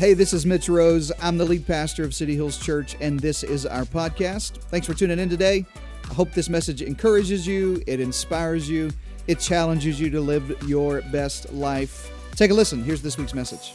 Hey, 0.00 0.14
this 0.14 0.32
is 0.32 0.46
Mitch 0.46 0.70
Rose. 0.70 1.12
I'm 1.20 1.36
the 1.36 1.44
lead 1.44 1.66
pastor 1.66 2.04
of 2.04 2.14
City 2.14 2.34
Hills 2.34 2.56
Church, 2.56 2.96
and 3.02 3.20
this 3.20 3.42
is 3.42 3.66
our 3.66 3.84
podcast. 3.84 4.52
Thanks 4.70 4.86
for 4.86 4.94
tuning 4.94 5.18
in 5.18 5.28
today. 5.28 5.66
I 6.08 6.14
hope 6.14 6.32
this 6.32 6.48
message 6.48 6.80
encourages 6.80 7.46
you, 7.46 7.82
it 7.86 8.00
inspires 8.00 8.66
you, 8.66 8.92
it 9.26 9.40
challenges 9.40 10.00
you 10.00 10.08
to 10.08 10.22
live 10.22 10.56
your 10.66 11.02
best 11.12 11.52
life. 11.52 12.10
Take 12.34 12.50
a 12.50 12.54
listen. 12.54 12.82
Here's 12.82 13.02
this 13.02 13.18
week's 13.18 13.34
message. 13.34 13.74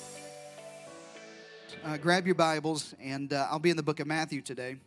Uh, 1.86 1.98
grab 1.98 2.26
your 2.26 2.34
Bibles, 2.34 2.96
and 3.00 3.32
uh, 3.32 3.46
I'll 3.52 3.60
be 3.60 3.70
in 3.70 3.78
the 3.78 3.84
book 3.84 4.00
of 4.00 4.08
Matthew 4.08 4.42
today. 4.42 4.78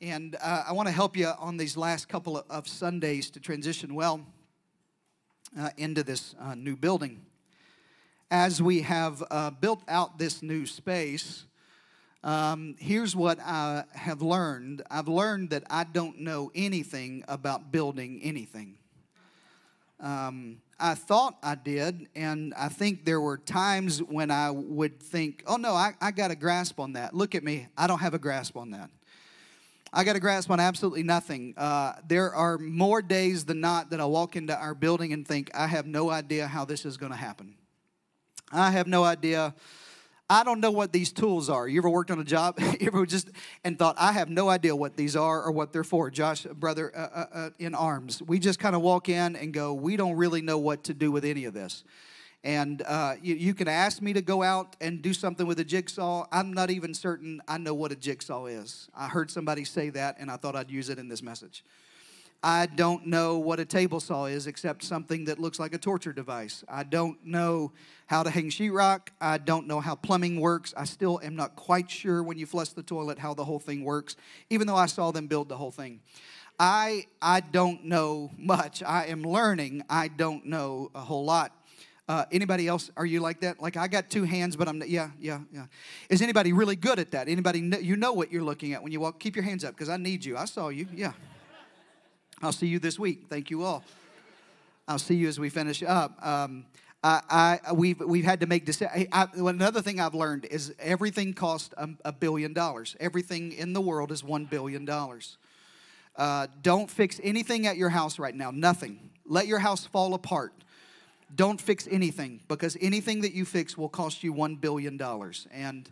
And 0.00 0.38
uh, 0.42 0.64
I 0.66 0.72
want 0.72 0.88
to 0.88 0.94
help 0.94 1.18
you 1.18 1.26
on 1.38 1.58
these 1.58 1.76
last 1.76 2.08
couple 2.08 2.42
of 2.48 2.66
Sundays 2.66 3.28
to 3.32 3.40
transition 3.40 3.94
well 3.94 4.24
uh, 5.60 5.68
into 5.76 6.02
this 6.02 6.34
uh, 6.40 6.54
new 6.54 6.76
building. 6.76 7.20
As 8.30 8.60
we 8.60 8.82
have 8.82 9.22
uh, 9.30 9.50
built 9.50 9.82
out 9.86 10.18
this 10.18 10.42
new 10.42 10.66
space, 10.66 11.44
um, 12.24 12.74
here's 12.78 13.14
what 13.14 13.38
I 13.38 13.84
have 13.92 14.22
learned 14.22 14.82
I've 14.90 15.08
learned 15.08 15.50
that 15.50 15.64
I 15.68 15.84
don't 15.84 16.20
know 16.20 16.50
anything 16.54 17.22
about 17.28 17.70
building 17.70 18.20
anything. 18.22 18.76
Um, 20.00 20.62
I 20.80 20.94
thought 20.94 21.36
I 21.42 21.54
did, 21.54 22.08
and 22.16 22.52
I 22.54 22.68
think 22.68 23.04
there 23.04 23.20
were 23.20 23.38
times 23.38 24.02
when 24.02 24.30
I 24.30 24.50
would 24.50 25.00
think, 25.00 25.44
oh 25.46 25.56
no, 25.56 25.72
I, 25.72 25.94
I 26.00 26.10
got 26.10 26.30
a 26.30 26.34
grasp 26.34 26.80
on 26.80 26.94
that. 26.94 27.14
Look 27.14 27.34
at 27.34 27.44
me, 27.44 27.68
I 27.76 27.86
don't 27.86 28.00
have 28.00 28.14
a 28.14 28.18
grasp 28.18 28.56
on 28.56 28.70
that. 28.70 28.90
I 29.92 30.02
got 30.02 30.16
a 30.16 30.20
grasp 30.20 30.50
on 30.50 30.58
absolutely 30.58 31.04
nothing. 31.04 31.54
Uh, 31.56 31.92
there 32.08 32.34
are 32.34 32.58
more 32.58 33.00
days 33.00 33.44
than 33.44 33.60
not 33.60 33.90
that 33.90 34.00
I 34.00 34.04
walk 34.06 34.34
into 34.34 34.58
our 34.58 34.74
building 34.74 35.12
and 35.12 35.26
think, 35.26 35.50
I 35.54 35.68
have 35.68 35.86
no 35.86 36.10
idea 36.10 36.48
how 36.48 36.64
this 36.64 36.84
is 36.84 36.96
going 36.96 37.12
to 37.12 37.18
happen. 37.18 37.54
I 38.52 38.70
have 38.70 38.86
no 38.86 39.04
idea. 39.04 39.54
I 40.28 40.42
don't 40.42 40.60
know 40.60 40.70
what 40.70 40.92
these 40.92 41.12
tools 41.12 41.50
are. 41.50 41.68
You 41.68 41.80
ever 41.80 41.90
worked 41.90 42.10
on 42.10 42.18
a 42.18 42.24
job? 42.24 42.58
you 42.80 42.86
ever 42.86 43.04
just 43.04 43.30
and 43.62 43.78
thought, 43.78 43.96
I 43.98 44.12
have 44.12 44.30
no 44.30 44.48
idea 44.48 44.74
what 44.74 44.96
these 44.96 45.16
are 45.16 45.42
or 45.42 45.52
what 45.52 45.72
they're 45.72 45.84
for? 45.84 46.10
Josh, 46.10 46.44
brother 46.44 46.90
uh, 46.96 47.00
uh, 47.00 47.26
uh 47.32 47.50
in 47.58 47.74
arms. 47.74 48.22
We 48.22 48.38
just 48.38 48.58
kind 48.58 48.74
of 48.74 48.82
walk 48.82 49.08
in 49.08 49.36
and 49.36 49.52
go, 49.52 49.74
we 49.74 49.96
don't 49.96 50.16
really 50.16 50.40
know 50.40 50.58
what 50.58 50.84
to 50.84 50.94
do 50.94 51.12
with 51.12 51.24
any 51.24 51.44
of 51.44 51.52
this. 51.52 51.84
And 52.42 52.82
uh, 52.82 53.14
you, 53.22 53.34
you, 53.36 53.54
can 53.54 53.68
ask 53.68 54.02
me 54.02 54.12
to 54.12 54.20
go 54.20 54.42
out 54.42 54.76
and 54.78 55.00
do 55.00 55.14
something 55.14 55.46
with 55.46 55.60
a 55.60 55.64
jigsaw. 55.64 56.26
I'm 56.30 56.52
not 56.52 56.70
even 56.70 56.92
certain 56.92 57.40
I 57.48 57.56
know 57.56 57.72
what 57.72 57.90
a 57.90 57.96
jigsaw 57.96 58.46
is. 58.46 58.90
I 58.94 59.08
heard 59.08 59.30
somebody 59.30 59.64
say 59.64 59.88
that, 59.90 60.16
and 60.18 60.30
I 60.30 60.36
thought 60.36 60.54
I'd 60.54 60.70
use 60.70 60.90
it 60.90 60.98
in 60.98 61.08
this 61.08 61.22
message. 61.22 61.64
I 62.42 62.66
don't 62.66 63.06
know 63.06 63.38
what 63.38 63.58
a 63.58 63.64
table 63.64 64.00
saw 64.00 64.26
is 64.26 64.46
except 64.46 64.82
something 64.82 65.24
that 65.24 65.38
looks 65.38 65.58
like 65.58 65.74
a 65.74 65.78
torture 65.78 66.12
device. 66.12 66.62
I 66.68 66.82
don't 66.82 67.24
know 67.24 67.72
how 68.06 68.22
to 68.22 68.30
hang 68.30 68.50
sheetrock. 68.50 69.08
I 69.20 69.38
don't 69.38 69.66
know 69.66 69.80
how 69.80 69.94
plumbing 69.94 70.40
works. 70.40 70.74
I 70.76 70.84
still 70.84 71.20
am 71.22 71.36
not 71.36 71.56
quite 71.56 71.90
sure 71.90 72.22
when 72.22 72.36
you 72.36 72.44
flush 72.44 72.70
the 72.70 72.82
toilet 72.82 73.18
how 73.18 73.32
the 73.32 73.44
whole 73.44 73.58
thing 73.58 73.82
works, 73.82 74.16
even 74.50 74.66
though 74.66 74.76
I 74.76 74.86
saw 74.86 75.10
them 75.10 75.26
build 75.26 75.48
the 75.48 75.56
whole 75.56 75.70
thing. 75.70 76.00
I, 76.58 77.06
I 77.20 77.40
don't 77.40 77.84
know 77.84 78.30
much. 78.36 78.82
I 78.82 79.06
am 79.06 79.22
learning. 79.22 79.82
I 79.88 80.08
don't 80.08 80.46
know 80.46 80.90
a 80.94 81.00
whole 81.00 81.24
lot. 81.24 81.52
Uh, 82.06 82.26
anybody 82.30 82.68
else? 82.68 82.90
Are 82.96 83.06
you 83.06 83.20
like 83.20 83.40
that? 83.40 83.62
Like 83.62 83.78
I 83.78 83.88
got 83.88 84.10
two 84.10 84.24
hands, 84.24 84.56
but 84.56 84.68
I'm 84.68 84.82
yeah, 84.86 85.10
yeah, 85.18 85.40
yeah. 85.50 85.66
Is 86.10 86.20
anybody 86.20 86.52
really 86.52 86.76
good 86.76 86.98
at 86.98 87.12
that? 87.12 87.28
Anybody 87.28 87.62
know, 87.62 87.78
you 87.78 87.96
know 87.96 88.12
what 88.12 88.30
you're 88.30 88.42
looking 88.42 88.74
at 88.74 88.82
when 88.82 88.92
you 88.92 89.00
walk? 89.00 89.18
Keep 89.18 89.36
your 89.36 89.44
hands 89.44 89.64
up 89.64 89.74
because 89.74 89.88
I 89.88 89.96
need 89.96 90.24
you. 90.24 90.36
I 90.36 90.44
saw 90.44 90.68
you. 90.68 90.86
Yeah. 90.94 91.12
I'll 92.44 92.52
see 92.52 92.66
you 92.66 92.78
this 92.78 92.98
week. 92.98 93.24
Thank 93.28 93.50
you 93.50 93.62
all. 93.62 93.82
I'll 94.86 94.98
see 94.98 95.14
you 95.14 95.28
as 95.28 95.40
we 95.40 95.48
finish 95.48 95.82
up. 95.82 96.24
Um, 96.24 96.66
I, 97.02 97.58
I, 97.66 97.72
we've, 97.72 98.00
we've 98.00 98.24
had 98.24 98.40
to 98.40 98.46
make 98.46 98.64
decisions. 98.64 99.08
Another 99.12 99.82
thing 99.82 100.00
I've 100.00 100.14
learned 100.14 100.46
is 100.46 100.74
everything 100.78 101.34
costs 101.34 101.74
a, 101.76 101.88
a, 102.04 102.12
billion 102.12 102.52
dollars. 102.52 102.96
Everything 103.00 103.52
in 103.52 103.72
the 103.72 103.80
world 103.80 104.10
is 104.10 104.24
one 104.24 104.46
billion 104.46 104.84
dollars. 104.84 105.36
Uh, 106.16 106.46
don't 106.62 106.90
fix 106.90 107.20
anything 107.22 107.66
at 107.66 107.76
your 107.76 107.90
house 107.90 108.18
right 108.18 108.34
now. 108.34 108.50
Nothing. 108.50 109.10
Let 109.26 109.46
your 109.46 109.58
house 109.58 109.86
fall 109.86 110.14
apart. 110.14 110.52
Don't 111.34 111.60
fix 111.60 111.88
anything 111.90 112.40
because 112.48 112.76
anything 112.80 113.22
that 113.22 113.32
you 113.32 113.44
fix 113.44 113.76
will 113.76 113.88
cost 113.88 114.22
you 114.22 114.32
$1 114.32 114.60
billion. 114.60 115.00
And 115.50 115.88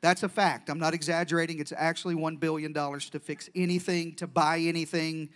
that's 0.00 0.22
a 0.22 0.28
fact. 0.28 0.68
I'm 0.68 0.78
not 0.78 0.94
exaggerating. 0.94 1.60
It's 1.60 1.72
actually 1.76 2.14
$1 2.14 2.38
billion 2.38 2.72
to 2.74 3.20
fix 3.20 3.48
anything, 3.54 4.14
to 4.16 4.26
buy 4.26 4.58
anything. 4.58 5.30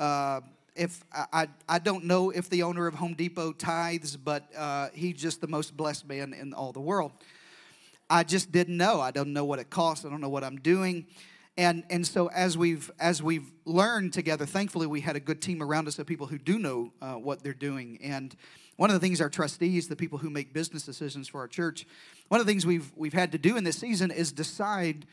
Uh, 0.00 0.40
if 0.74 1.04
I, 1.12 1.48
I 1.68 1.78
don't 1.78 2.04
know 2.06 2.30
if 2.30 2.48
the 2.48 2.62
owner 2.62 2.86
of 2.86 2.94
Home 2.94 3.12
Depot 3.12 3.52
tithes, 3.52 4.16
but 4.16 4.48
uh, 4.56 4.88
he's 4.94 5.20
just 5.20 5.42
the 5.42 5.46
most 5.46 5.76
blessed 5.76 6.08
man 6.08 6.32
in 6.32 6.54
all 6.54 6.72
the 6.72 6.80
world. 6.80 7.12
I 8.08 8.24
just 8.24 8.50
didn't 8.50 8.78
know. 8.78 8.98
I 9.00 9.10
don't 9.10 9.34
know 9.34 9.44
what 9.44 9.58
it 9.58 9.68
costs. 9.68 10.06
I 10.06 10.08
don't 10.08 10.22
know 10.22 10.30
what 10.30 10.42
I'm 10.42 10.56
doing. 10.56 11.06
And, 11.58 11.84
and 11.90 12.06
so 12.06 12.28
as 12.28 12.56
we've 12.56 12.90
as 12.98 13.22
we've 13.22 13.52
learned 13.66 14.14
together, 14.14 14.46
thankfully 14.46 14.86
we 14.86 15.02
had 15.02 15.16
a 15.16 15.20
good 15.20 15.42
team 15.42 15.62
around 15.62 15.86
us 15.86 15.98
of 15.98 16.06
people 16.06 16.26
who 16.26 16.38
do 16.38 16.58
know 16.58 16.92
uh, 17.02 17.14
what 17.14 17.42
they're 17.42 17.52
doing. 17.52 17.98
And 18.02 18.34
one 18.76 18.88
of 18.88 18.94
the 18.94 19.00
things 19.00 19.20
our 19.20 19.28
trustees, 19.28 19.86
the 19.86 19.96
people 19.96 20.16
who 20.16 20.30
make 20.30 20.54
business 20.54 20.84
decisions 20.84 21.28
for 21.28 21.40
our 21.40 21.48
church, 21.48 21.86
one 22.28 22.40
of 22.40 22.46
the 22.46 22.50
things 22.50 22.64
we've, 22.64 22.90
we've 22.96 23.12
had 23.12 23.32
to 23.32 23.38
do 23.38 23.58
in 23.58 23.64
this 23.64 23.76
season 23.76 24.10
is 24.10 24.32
decide 24.32 25.04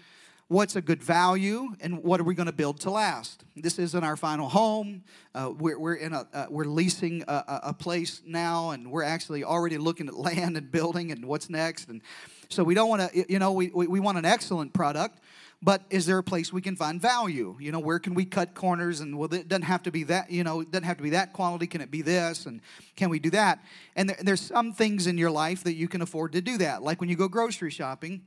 what's 0.47 0.75
a 0.75 0.81
good 0.81 1.03
value 1.03 1.69
and 1.81 2.03
what 2.03 2.19
are 2.19 2.23
we 2.23 2.33
going 2.33 2.47
to 2.47 2.53
build 2.53 2.79
to 2.81 2.89
last? 2.89 3.43
This 3.55 3.79
isn't 3.79 4.03
our 4.03 4.15
final 4.15 4.47
home. 4.47 5.03
Uh, 5.35 5.51
we're, 5.57 5.77
we're 5.77 5.95
in 5.95 6.13
a 6.13 6.25
uh, 6.33 6.45
we're 6.49 6.65
leasing 6.65 7.23
a, 7.27 7.59
a, 7.63 7.73
place 7.73 8.21
now 8.25 8.71
and 8.71 8.89
we're 8.89 9.03
actually 9.03 9.43
already 9.43 9.77
looking 9.77 10.07
at 10.07 10.13
land 10.17 10.55
and 10.57 10.71
building 10.71 11.11
and 11.11 11.25
what's 11.25 11.49
next. 11.49 11.89
And 11.89 12.01
so 12.49 12.63
we 12.63 12.73
don't 12.75 12.89
want 12.89 13.11
to 13.11 13.25
you 13.31 13.39
know 13.39 13.51
we, 13.51 13.69
we, 13.69 13.87
we 13.87 13.99
want 13.99 14.17
an 14.17 14.25
excellent 14.25 14.73
product 14.73 15.19
but 15.59 15.81
is 15.89 16.05
there 16.05 16.19
a 16.19 16.23
place 16.23 16.53
we 16.53 16.61
can 16.61 16.75
find 16.75 17.01
value? 17.01 17.57
You 17.59 17.71
know 17.71 17.79
where 17.79 17.99
can 17.99 18.13
we 18.13 18.25
cut 18.25 18.53
corners 18.53 18.99
and 19.01 19.17
well 19.17 19.33
it 19.33 19.47
doesn't 19.47 19.63
have 19.63 19.83
to 19.83 19.91
be 19.91 20.03
that 20.03 20.31
you 20.31 20.43
know 20.43 20.61
it 20.61 20.71
doesn't 20.71 20.85
have 20.85 20.97
to 20.97 21.03
be 21.03 21.09
that 21.11 21.33
quality. 21.33 21.67
Can 21.67 21.81
it 21.81 21.91
be 21.91 22.01
this? 22.01 22.45
And 22.45 22.61
can 22.95 23.09
we 23.09 23.19
do 23.19 23.31
that? 23.31 23.59
And 23.95 24.09
there, 24.09 24.17
there's 24.21 24.41
some 24.41 24.71
things 24.71 25.07
in 25.07 25.17
your 25.17 25.31
life 25.31 25.63
that 25.65 25.73
you 25.73 25.87
can 25.87 26.01
afford 26.01 26.31
to 26.33 26.41
do 26.41 26.57
that. 26.59 26.83
Like 26.83 27.01
when 27.01 27.09
you 27.09 27.17
go 27.17 27.27
grocery 27.27 27.71
shopping 27.71 28.21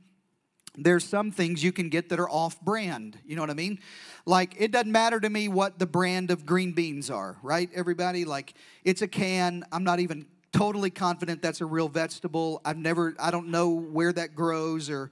there's 0.77 1.03
some 1.03 1.31
things 1.31 1.63
you 1.63 1.71
can 1.71 1.89
get 1.89 2.09
that 2.09 2.19
are 2.19 2.29
off 2.29 2.59
brand 2.61 3.17
you 3.25 3.35
know 3.35 3.41
what 3.41 3.49
i 3.49 3.53
mean 3.53 3.79
like 4.25 4.55
it 4.57 4.71
doesn't 4.71 4.91
matter 4.91 5.19
to 5.19 5.29
me 5.29 5.47
what 5.47 5.79
the 5.79 5.85
brand 5.85 6.31
of 6.31 6.45
green 6.45 6.71
beans 6.71 7.09
are 7.09 7.37
right 7.43 7.69
everybody 7.73 8.25
like 8.25 8.53
it's 8.83 9.01
a 9.01 9.07
can 9.07 9.65
i'm 9.71 9.83
not 9.83 9.99
even 9.99 10.25
totally 10.53 10.89
confident 10.89 11.41
that's 11.41 11.61
a 11.61 11.65
real 11.65 11.87
vegetable 11.87 12.61
i've 12.65 12.77
never 12.77 13.15
i 13.19 13.31
don't 13.31 13.47
know 13.47 13.69
where 13.69 14.13
that 14.13 14.35
grows 14.35 14.89
or 14.89 15.11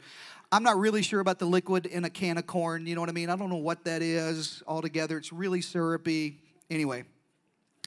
I'm 0.52 0.64
not 0.64 0.80
really 0.80 1.04
sure 1.04 1.20
about 1.20 1.38
the 1.38 1.46
liquid 1.46 1.86
in 1.86 2.06
a 2.06 2.10
can 2.10 2.40
of 2.40 2.48
corn. 2.48 2.88
You 2.88 2.96
know 2.96 3.02
what 3.02 3.10
I 3.10 3.14
mean? 3.14 3.30
I 3.30 3.36
don't 3.36 3.50
know 3.50 3.58
what 3.58 3.84
that 3.84 4.02
is 4.02 4.64
altogether. 4.66 5.16
It's 5.18 5.32
really 5.32 5.62
syrupy. 5.62 6.40
Anyway, 6.72 7.04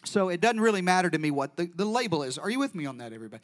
so 0.05 0.29
it 0.29 0.41
doesn't 0.41 0.61
really 0.61 0.83
matter 0.83 1.11
to 1.11 1.19
me 1.19 1.31
what 1.31 1.57
the, 1.57 1.71
the 1.75 1.85
label 1.85 2.23
is. 2.23 2.39
Are 2.39 2.51
you 2.51 2.59
with 2.59 2.75
me 2.75 2.87
on 2.87 2.99
that, 2.99 3.13
everybody? 3.13 3.43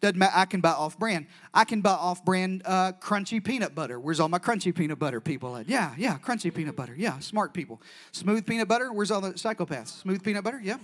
Doesn't 0.00 0.18
matter. 0.18 0.32
I 0.34 0.44
can 0.44 0.60
buy 0.60 0.72
off 0.72 0.98
brand. 0.98 1.26
I 1.54 1.64
can 1.64 1.80
buy 1.80 1.90
off 1.90 2.24
brand 2.24 2.62
uh, 2.64 2.92
crunchy 3.00 3.42
peanut 3.42 3.74
butter. 3.74 4.00
Where's 4.00 4.20
all 4.20 4.28
my 4.28 4.38
crunchy 4.38 4.74
peanut 4.74 4.98
butter 4.98 5.20
people 5.20 5.56
at? 5.56 5.68
Yeah, 5.68 5.94
yeah, 5.96 6.18
crunchy 6.18 6.52
peanut 6.52 6.76
butter. 6.76 6.94
Yeah, 6.96 7.18
smart 7.20 7.54
people. 7.54 7.80
Smooth 8.12 8.46
peanut 8.46 8.68
butter. 8.68 8.92
Where's 8.92 9.10
all 9.10 9.20
the 9.20 9.32
psychopaths? 9.32 10.00
Smooth 10.02 10.22
peanut 10.22 10.44
butter. 10.44 10.60
Yeah 10.62 10.78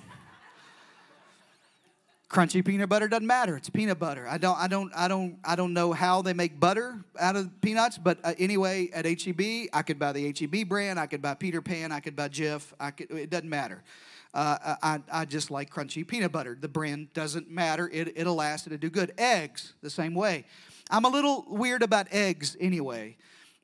crunchy 2.29 2.65
peanut 2.65 2.89
butter 2.89 3.07
doesn't 3.07 3.27
matter 3.27 3.57
it's 3.57 3.71
peanut 3.71 3.99
butter 3.99 4.27
i 4.29 4.37
don't 4.37 4.59
i 4.59 4.67
don't 4.67 4.93
i 4.97 5.07
don't 5.07 5.39
i 5.45 5.55
don't 5.55 5.73
know 5.73 5.93
how 5.93 6.23
they 6.23 6.33
make 6.33 6.59
butter 6.59 6.99
out 7.21 7.37
of 7.37 7.61
peanuts 7.61 7.99
but 7.99 8.19
uh, 8.25 8.35
anyway 8.39 8.91
at 8.93 9.07
heb 9.07 9.41
i 9.73 9.83
could 9.83 9.99
buy 9.99 10.13
the 10.13 10.27
heb 10.27 10.69
brand 10.69 10.99
i 10.99 11.07
could 11.07 11.23
buy 11.23 11.35
peter 11.35 11.63
pan 11.63 11.93
i 11.93 12.01
could 12.01 12.17
buy 12.17 12.29
jif 12.29 12.73
i 12.81 12.91
could 12.91 13.11
it 13.13 13.31
doesn't 13.31 13.49
matter 13.49 13.83
uh, 14.37 14.77
I, 14.83 15.01
I 15.11 15.25
just 15.25 15.51
like 15.51 15.71
crunchy 15.71 16.07
peanut 16.07 16.31
butter 16.31 16.57
the 16.61 16.69
brand 16.69 17.13
doesn't 17.15 17.51
matter 17.51 17.89
it, 17.93 18.13
it'll 18.17 18.35
last 18.35 18.67
it'll 18.67 18.79
do 18.79 18.91
good 18.91 19.13
eggs 19.17 19.73
the 19.83 19.91
same 19.91 20.15
way 20.15 20.45
i'm 20.91 21.05
a 21.05 21.09
little 21.09 21.45
weird 21.49 21.83
about 21.83 22.07
eggs 22.11 22.57
anyway 22.61 23.17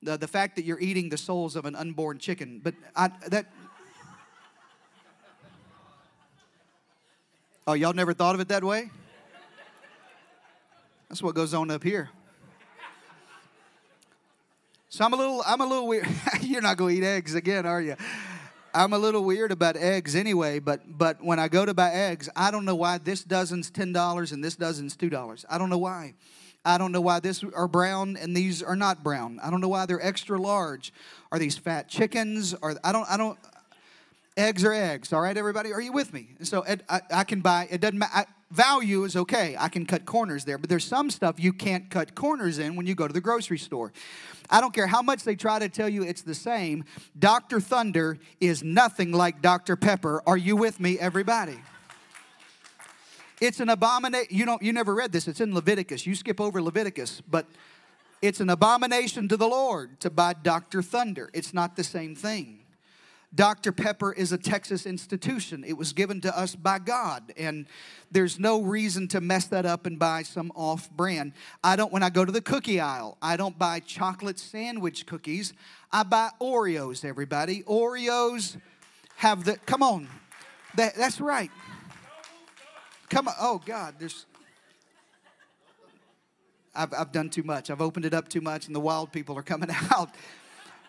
the, 0.02 0.16
the 0.16 0.26
fact 0.26 0.56
that 0.56 0.64
you're 0.64 0.80
eating 0.80 1.10
the 1.10 1.18
souls 1.18 1.56
of 1.56 1.66
an 1.66 1.76
unborn 1.76 2.18
chicken 2.18 2.60
but 2.62 2.74
I, 2.96 3.10
that 3.28 3.46
Oh, 7.64 7.74
y'all 7.74 7.92
never 7.92 8.12
thought 8.12 8.34
of 8.34 8.40
it 8.40 8.48
that 8.48 8.64
way? 8.64 8.90
That's 11.08 11.22
what 11.22 11.34
goes 11.34 11.54
on 11.54 11.70
up 11.70 11.84
here. 11.84 12.10
So 14.88 15.04
I'm 15.04 15.12
a 15.12 15.16
little, 15.16 15.42
I'm 15.46 15.60
a 15.60 15.66
little 15.66 15.86
weird. 15.86 16.08
You're 16.40 16.60
not 16.60 16.76
going 16.76 16.96
to 16.96 17.02
eat 17.02 17.06
eggs 17.06 17.34
again, 17.34 17.64
are 17.64 17.80
you? 17.80 17.96
I'm 18.74 18.92
a 18.92 18.98
little 18.98 19.24
weird 19.24 19.52
about 19.52 19.76
eggs 19.76 20.14
anyway, 20.14 20.58
but 20.58 20.80
but 20.86 21.22
when 21.22 21.38
I 21.38 21.48
go 21.48 21.64
to 21.66 21.74
buy 21.74 21.90
eggs, 21.90 22.28
I 22.34 22.50
don't 22.50 22.64
know 22.64 22.74
why 22.74 22.98
this 22.98 23.22
dozen's 23.22 23.70
ten 23.70 23.92
dollars 23.92 24.32
and 24.32 24.42
this 24.42 24.56
dozen's 24.56 24.96
two 24.96 25.10
dollars. 25.10 25.44
I 25.48 25.58
don't 25.58 25.70
know 25.70 25.78
why. 25.78 26.14
I 26.64 26.78
don't 26.78 26.92
know 26.92 27.00
why 27.00 27.20
this 27.20 27.44
are 27.54 27.68
brown 27.68 28.16
and 28.16 28.36
these 28.36 28.62
are 28.62 28.76
not 28.76 29.02
brown. 29.02 29.40
I 29.42 29.50
don't 29.50 29.60
know 29.60 29.68
why 29.68 29.84
they're 29.86 30.04
extra 30.04 30.38
large. 30.38 30.92
Are 31.32 31.38
these 31.38 31.58
fat 31.58 31.88
chickens? 31.88 32.54
Or 32.62 32.76
I 32.84 32.92
don't 32.92 33.10
I 33.10 33.16
don't 33.16 33.38
eggs 34.36 34.64
are 34.64 34.72
eggs 34.72 35.12
all 35.12 35.20
right 35.20 35.36
everybody 35.36 35.74
are 35.74 35.80
you 35.80 35.92
with 35.92 36.10
me 36.10 36.30
and 36.38 36.48
so 36.48 36.64
I, 36.88 37.02
I 37.10 37.24
can 37.24 37.42
buy 37.42 37.68
it 37.70 37.82
doesn't 37.82 37.98
matter 37.98 38.24
value 38.52 39.04
is 39.04 39.16
okay. 39.16 39.56
I 39.58 39.68
can 39.68 39.86
cut 39.86 40.04
corners 40.04 40.44
there, 40.44 40.58
but 40.58 40.68
there's 40.68 40.84
some 40.84 41.10
stuff 41.10 41.36
you 41.38 41.52
can't 41.52 41.90
cut 41.90 42.14
corners 42.14 42.58
in 42.58 42.76
when 42.76 42.86
you 42.86 42.94
go 42.94 43.06
to 43.06 43.12
the 43.12 43.20
grocery 43.20 43.58
store. 43.58 43.92
I 44.50 44.60
don't 44.60 44.74
care 44.74 44.86
how 44.86 45.02
much 45.02 45.24
they 45.24 45.34
try 45.34 45.58
to 45.58 45.68
tell 45.68 45.88
you 45.88 46.02
it's 46.02 46.22
the 46.22 46.34
same. 46.34 46.84
Dr. 47.18 47.60
Thunder 47.60 48.18
is 48.40 48.62
nothing 48.62 49.12
like 49.12 49.40
Dr. 49.40 49.76
Pepper. 49.76 50.22
Are 50.26 50.36
you 50.36 50.56
with 50.56 50.78
me, 50.78 50.98
everybody? 50.98 51.58
It's 53.40 53.58
an 53.58 53.70
abomination. 53.70 54.28
You 54.30 54.44
don't 54.44 54.62
you 54.62 54.72
never 54.72 54.94
read 54.94 55.10
this. 55.10 55.26
It's 55.26 55.40
in 55.40 55.52
Leviticus. 55.52 56.06
You 56.06 56.14
skip 56.14 56.40
over 56.40 56.62
Leviticus, 56.62 57.22
but 57.28 57.46
it's 58.20 58.38
an 58.38 58.50
abomination 58.50 59.26
to 59.28 59.36
the 59.36 59.48
Lord 59.48 59.98
to 60.00 60.10
buy 60.10 60.34
Dr. 60.34 60.80
Thunder. 60.80 61.28
It's 61.32 61.52
not 61.52 61.74
the 61.74 61.82
same 61.82 62.14
thing. 62.14 62.61
Dr. 63.34 63.72
Pepper 63.72 64.12
is 64.12 64.32
a 64.32 64.38
Texas 64.38 64.84
institution. 64.84 65.64
It 65.66 65.78
was 65.78 65.94
given 65.94 66.20
to 66.20 66.38
us 66.38 66.54
by 66.54 66.78
God, 66.78 67.32
and 67.38 67.66
there's 68.10 68.38
no 68.38 68.60
reason 68.60 69.08
to 69.08 69.22
mess 69.22 69.46
that 69.46 69.64
up 69.64 69.86
and 69.86 69.98
buy 69.98 70.22
some 70.22 70.52
off 70.54 70.90
brand. 70.90 71.32
I 71.64 71.76
don't, 71.76 71.90
when 71.90 72.02
I 72.02 72.10
go 72.10 72.26
to 72.26 72.32
the 72.32 72.42
cookie 72.42 72.78
aisle, 72.78 73.16
I 73.22 73.38
don't 73.38 73.58
buy 73.58 73.80
chocolate 73.80 74.38
sandwich 74.38 75.06
cookies. 75.06 75.54
I 75.90 76.02
buy 76.02 76.30
Oreos, 76.42 77.06
everybody. 77.06 77.62
Oreos 77.62 78.58
have 79.16 79.44
the, 79.44 79.56
come 79.64 79.82
on, 79.82 80.08
that, 80.74 80.94
that's 80.94 81.20
right. 81.20 81.50
Come 83.08 83.28
on, 83.28 83.34
oh 83.40 83.62
God, 83.64 83.94
there's, 83.98 84.26
I've, 86.74 86.92
I've 86.92 87.12
done 87.12 87.30
too 87.30 87.44
much. 87.44 87.70
I've 87.70 87.80
opened 87.80 88.04
it 88.04 88.12
up 88.12 88.28
too 88.28 88.42
much, 88.42 88.66
and 88.66 88.76
the 88.76 88.80
wild 88.80 89.10
people 89.10 89.38
are 89.38 89.42
coming 89.42 89.70
out. 89.90 90.10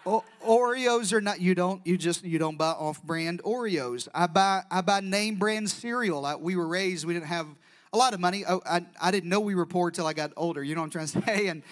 O- 0.05 0.23
Oreos 0.45 1.13
are 1.13 1.21
not. 1.21 1.39
You 1.39 1.55
don't. 1.55 1.85
You 1.85 1.97
just. 1.97 2.23
You 2.23 2.38
don't 2.39 2.57
buy 2.57 2.71
off-brand 2.71 3.41
Oreos. 3.44 4.07
I 4.13 4.27
buy. 4.27 4.63
I 4.69 4.81
buy 4.81 5.00
name 5.00 5.35
brand 5.35 5.69
cereal. 5.69 6.25
I, 6.25 6.35
we 6.35 6.55
were 6.55 6.67
raised. 6.67 7.05
We 7.05 7.13
didn't 7.13 7.27
have 7.27 7.47
a 7.94 7.97
lot 7.97 8.13
of 8.13 8.19
money. 8.19 8.45
I, 8.45 8.57
I, 8.65 8.85
I 9.01 9.11
didn't 9.11 9.29
know 9.29 9.39
we 9.39 9.55
were 9.55 9.65
poor 9.65 9.91
till 9.91 10.05
I 10.05 10.13
got 10.13 10.33
older. 10.35 10.63
You 10.63 10.75
know 10.75 10.81
what 10.81 10.95
I'm 10.95 11.07
trying 11.07 11.07
to 11.07 11.21
say? 11.25 11.47
And 11.47 11.63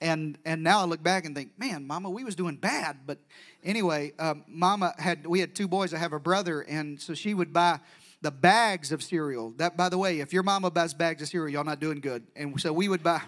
and 0.00 0.38
and 0.44 0.62
now 0.62 0.80
I 0.80 0.84
look 0.84 1.02
back 1.02 1.24
and 1.24 1.34
think, 1.34 1.58
man, 1.58 1.86
Mama, 1.86 2.10
we 2.10 2.22
was 2.22 2.36
doing 2.36 2.56
bad. 2.56 2.98
But 3.06 3.18
anyway, 3.64 4.12
um, 4.18 4.44
Mama 4.46 4.94
had. 4.98 5.26
We 5.26 5.40
had 5.40 5.54
two 5.54 5.66
boys. 5.66 5.92
I 5.92 5.98
have 5.98 6.12
a 6.12 6.20
brother, 6.20 6.60
and 6.62 7.00
so 7.00 7.14
she 7.14 7.34
would 7.34 7.52
buy 7.52 7.80
the 8.22 8.30
bags 8.30 8.92
of 8.92 9.02
cereal. 9.02 9.52
That, 9.56 9.76
by 9.76 9.88
the 9.88 9.98
way, 9.98 10.20
if 10.20 10.32
your 10.32 10.42
mama 10.42 10.70
buys 10.70 10.94
bags 10.94 11.22
of 11.22 11.28
cereal, 11.28 11.52
y'all 11.52 11.64
not 11.64 11.80
doing 11.80 12.00
good. 12.00 12.22
And 12.36 12.60
so 12.60 12.72
we 12.72 12.88
would 12.88 13.02
buy. 13.02 13.22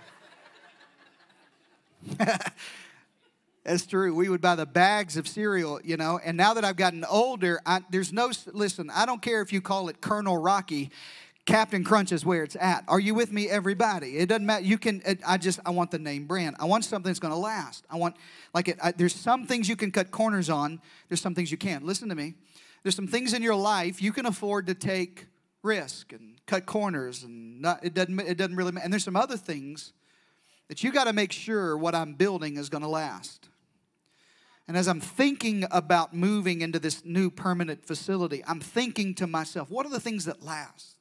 That's 3.64 3.86
true. 3.86 4.12
We 4.14 4.28
would 4.28 4.40
buy 4.40 4.56
the 4.56 4.66
bags 4.66 5.16
of 5.16 5.28
cereal, 5.28 5.80
you 5.84 5.96
know. 5.96 6.18
And 6.24 6.36
now 6.36 6.54
that 6.54 6.64
I've 6.64 6.76
gotten 6.76 7.04
older, 7.04 7.60
I, 7.64 7.80
there's 7.90 8.12
no, 8.12 8.30
listen, 8.52 8.90
I 8.90 9.06
don't 9.06 9.22
care 9.22 9.40
if 9.40 9.52
you 9.52 9.60
call 9.60 9.88
it 9.88 10.00
Colonel 10.00 10.36
Rocky. 10.36 10.90
Captain 11.44 11.82
Crunch 11.82 12.12
is 12.12 12.24
where 12.24 12.44
it's 12.44 12.56
at. 12.56 12.84
Are 12.86 13.00
you 13.00 13.14
with 13.14 13.32
me, 13.32 13.48
everybody? 13.48 14.18
It 14.18 14.28
doesn't 14.28 14.46
matter. 14.46 14.64
You 14.64 14.78
can, 14.78 15.02
it, 15.04 15.20
I 15.26 15.38
just, 15.38 15.60
I 15.66 15.70
want 15.70 15.90
the 15.90 15.98
name 15.98 16.26
brand. 16.26 16.56
I 16.58 16.66
want 16.66 16.84
something 16.84 17.08
that's 17.08 17.18
going 17.18 17.34
to 17.34 17.38
last. 17.38 17.84
I 17.90 17.96
want, 17.96 18.16
like, 18.54 18.68
it, 18.68 18.78
I, 18.82 18.92
there's 18.92 19.14
some 19.14 19.46
things 19.46 19.68
you 19.68 19.76
can 19.76 19.90
cut 19.90 20.10
corners 20.10 20.50
on, 20.50 20.80
there's 21.08 21.20
some 21.20 21.34
things 21.34 21.50
you 21.50 21.58
can't. 21.58 21.84
Listen 21.84 22.08
to 22.08 22.14
me. 22.14 22.34
There's 22.82 22.96
some 22.96 23.08
things 23.08 23.32
in 23.32 23.42
your 23.42 23.54
life 23.54 24.02
you 24.02 24.12
can 24.12 24.26
afford 24.26 24.66
to 24.68 24.74
take 24.74 25.26
risk 25.62 26.12
and 26.12 26.36
cut 26.46 26.66
corners, 26.66 27.22
and 27.22 27.60
not, 27.60 27.84
it, 27.84 27.94
doesn't, 27.94 28.18
it 28.20 28.36
doesn't 28.36 28.56
really 28.56 28.72
matter. 28.72 28.84
And 28.84 28.92
there's 28.92 29.04
some 29.04 29.16
other 29.16 29.36
things 29.36 29.92
that 30.68 30.82
you 30.82 30.92
got 30.92 31.04
to 31.04 31.12
make 31.12 31.32
sure 31.32 31.76
what 31.76 31.94
I'm 31.94 32.14
building 32.14 32.56
is 32.56 32.68
going 32.68 32.82
to 32.82 32.88
last. 32.88 33.48
And 34.68 34.76
as 34.76 34.86
I'm 34.88 35.00
thinking 35.00 35.64
about 35.70 36.14
moving 36.14 36.60
into 36.60 36.78
this 36.78 37.04
new 37.04 37.30
permanent 37.30 37.84
facility, 37.84 38.42
I'm 38.46 38.60
thinking 38.60 39.14
to 39.16 39.26
myself, 39.26 39.70
what 39.70 39.86
are 39.86 39.90
the 39.90 40.00
things 40.00 40.24
that 40.26 40.42
last? 40.42 40.96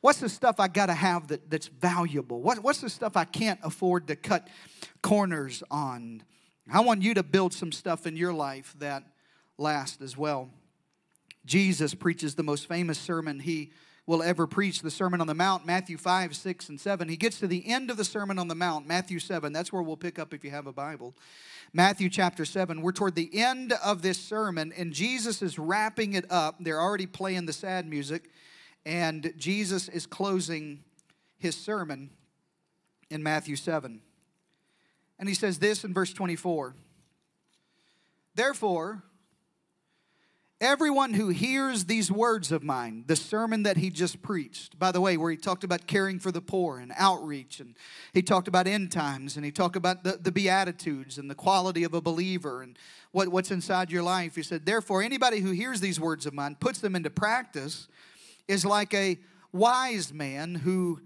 What's 0.00 0.20
the 0.20 0.28
stuff 0.28 0.60
I 0.60 0.68
got 0.68 0.86
to 0.86 0.94
have 0.94 1.28
that, 1.28 1.50
that's 1.50 1.66
valuable? 1.66 2.40
What, 2.40 2.60
what's 2.60 2.80
the 2.80 2.90
stuff 2.90 3.16
I 3.16 3.24
can't 3.24 3.58
afford 3.62 4.06
to 4.08 4.16
cut 4.16 4.48
corners 5.02 5.62
on? 5.70 6.22
I 6.70 6.80
want 6.80 7.02
you 7.02 7.14
to 7.14 7.22
build 7.22 7.52
some 7.52 7.72
stuff 7.72 8.06
in 8.06 8.16
your 8.16 8.32
life 8.32 8.74
that 8.78 9.02
lasts 9.58 10.00
as 10.02 10.16
well. 10.16 10.50
Jesus 11.44 11.94
preaches 11.94 12.34
the 12.34 12.42
most 12.42 12.68
famous 12.68 12.98
sermon 12.98 13.40
he 13.40 13.72
will 14.08 14.22
ever 14.22 14.46
preach, 14.46 14.80
the 14.80 14.90
Sermon 14.90 15.20
on 15.20 15.26
the 15.26 15.34
Mount, 15.34 15.66
Matthew 15.66 15.98
5, 15.98 16.34
6, 16.34 16.68
and 16.70 16.80
7. 16.80 17.10
He 17.10 17.16
gets 17.18 17.38
to 17.40 17.46
the 17.46 17.68
end 17.68 17.90
of 17.90 17.98
the 17.98 18.04
Sermon 18.06 18.38
on 18.38 18.48
the 18.48 18.54
Mount, 18.54 18.88
Matthew 18.88 19.18
7. 19.18 19.52
That's 19.52 19.70
where 19.70 19.82
we'll 19.82 19.98
pick 19.98 20.18
up 20.18 20.32
if 20.32 20.42
you 20.42 20.50
have 20.50 20.66
a 20.66 20.72
Bible. 20.72 21.14
Matthew 21.74 22.08
chapter 22.08 22.46
7. 22.46 22.80
We're 22.80 22.92
toward 22.92 23.14
the 23.14 23.30
end 23.38 23.74
of 23.84 24.00
this 24.00 24.18
sermon, 24.18 24.72
and 24.74 24.94
Jesus 24.94 25.42
is 25.42 25.58
wrapping 25.58 26.14
it 26.14 26.24
up. 26.30 26.56
They're 26.58 26.80
already 26.80 27.04
playing 27.04 27.44
the 27.44 27.52
sad 27.52 27.86
music, 27.86 28.30
and 28.86 29.30
Jesus 29.36 29.90
is 29.90 30.06
closing 30.06 30.82
his 31.36 31.54
sermon 31.54 32.08
in 33.10 33.22
Matthew 33.22 33.56
7. 33.56 34.00
And 35.18 35.28
he 35.28 35.34
says 35.34 35.58
this 35.58 35.84
in 35.84 35.92
verse 35.92 36.14
24 36.14 36.74
Therefore, 38.34 39.02
Everyone 40.60 41.14
who 41.14 41.28
hears 41.28 41.84
these 41.84 42.10
words 42.10 42.50
of 42.50 42.64
mine, 42.64 43.04
the 43.06 43.14
sermon 43.14 43.62
that 43.62 43.76
he 43.76 43.90
just 43.90 44.22
preached, 44.22 44.76
by 44.76 44.90
the 44.90 45.00
way, 45.00 45.16
where 45.16 45.30
he 45.30 45.36
talked 45.36 45.62
about 45.62 45.86
caring 45.86 46.18
for 46.18 46.32
the 46.32 46.40
poor 46.40 46.80
and 46.80 46.92
outreach, 46.96 47.60
and 47.60 47.76
he 48.12 48.22
talked 48.22 48.48
about 48.48 48.66
end 48.66 48.90
times, 48.90 49.36
and 49.36 49.44
he 49.44 49.52
talked 49.52 49.76
about 49.76 50.02
the, 50.02 50.18
the 50.20 50.32
Beatitudes 50.32 51.16
and 51.16 51.30
the 51.30 51.36
quality 51.36 51.84
of 51.84 51.94
a 51.94 52.00
believer 52.00 52.62
and 52.62 52.76
what, 53.12 53.28
what's 53.28 53.52
inside 53.52 53.92
your 53.92 54.02
life. 54.02 54.34
He 54.34 54.42
said, 54.42 54.66
Therefore, 54.66 55.00
anybody 55.00 55.38
who 55.38 55.52
hears 55.52 55.80
these 55.80 56.00
words 56.00 56.26
of 56.26 56.34
mine, 56.34 56.56
puts 56.58 56.80
them 56.80 56.96
into 56.96 57.10
practice, 57.10 57.86
is 58.48 58.64
like 58.64 58.92
a 58.92 59.16
wise 59.52 60.12
man 60.12 60.56
who 60.56 61.00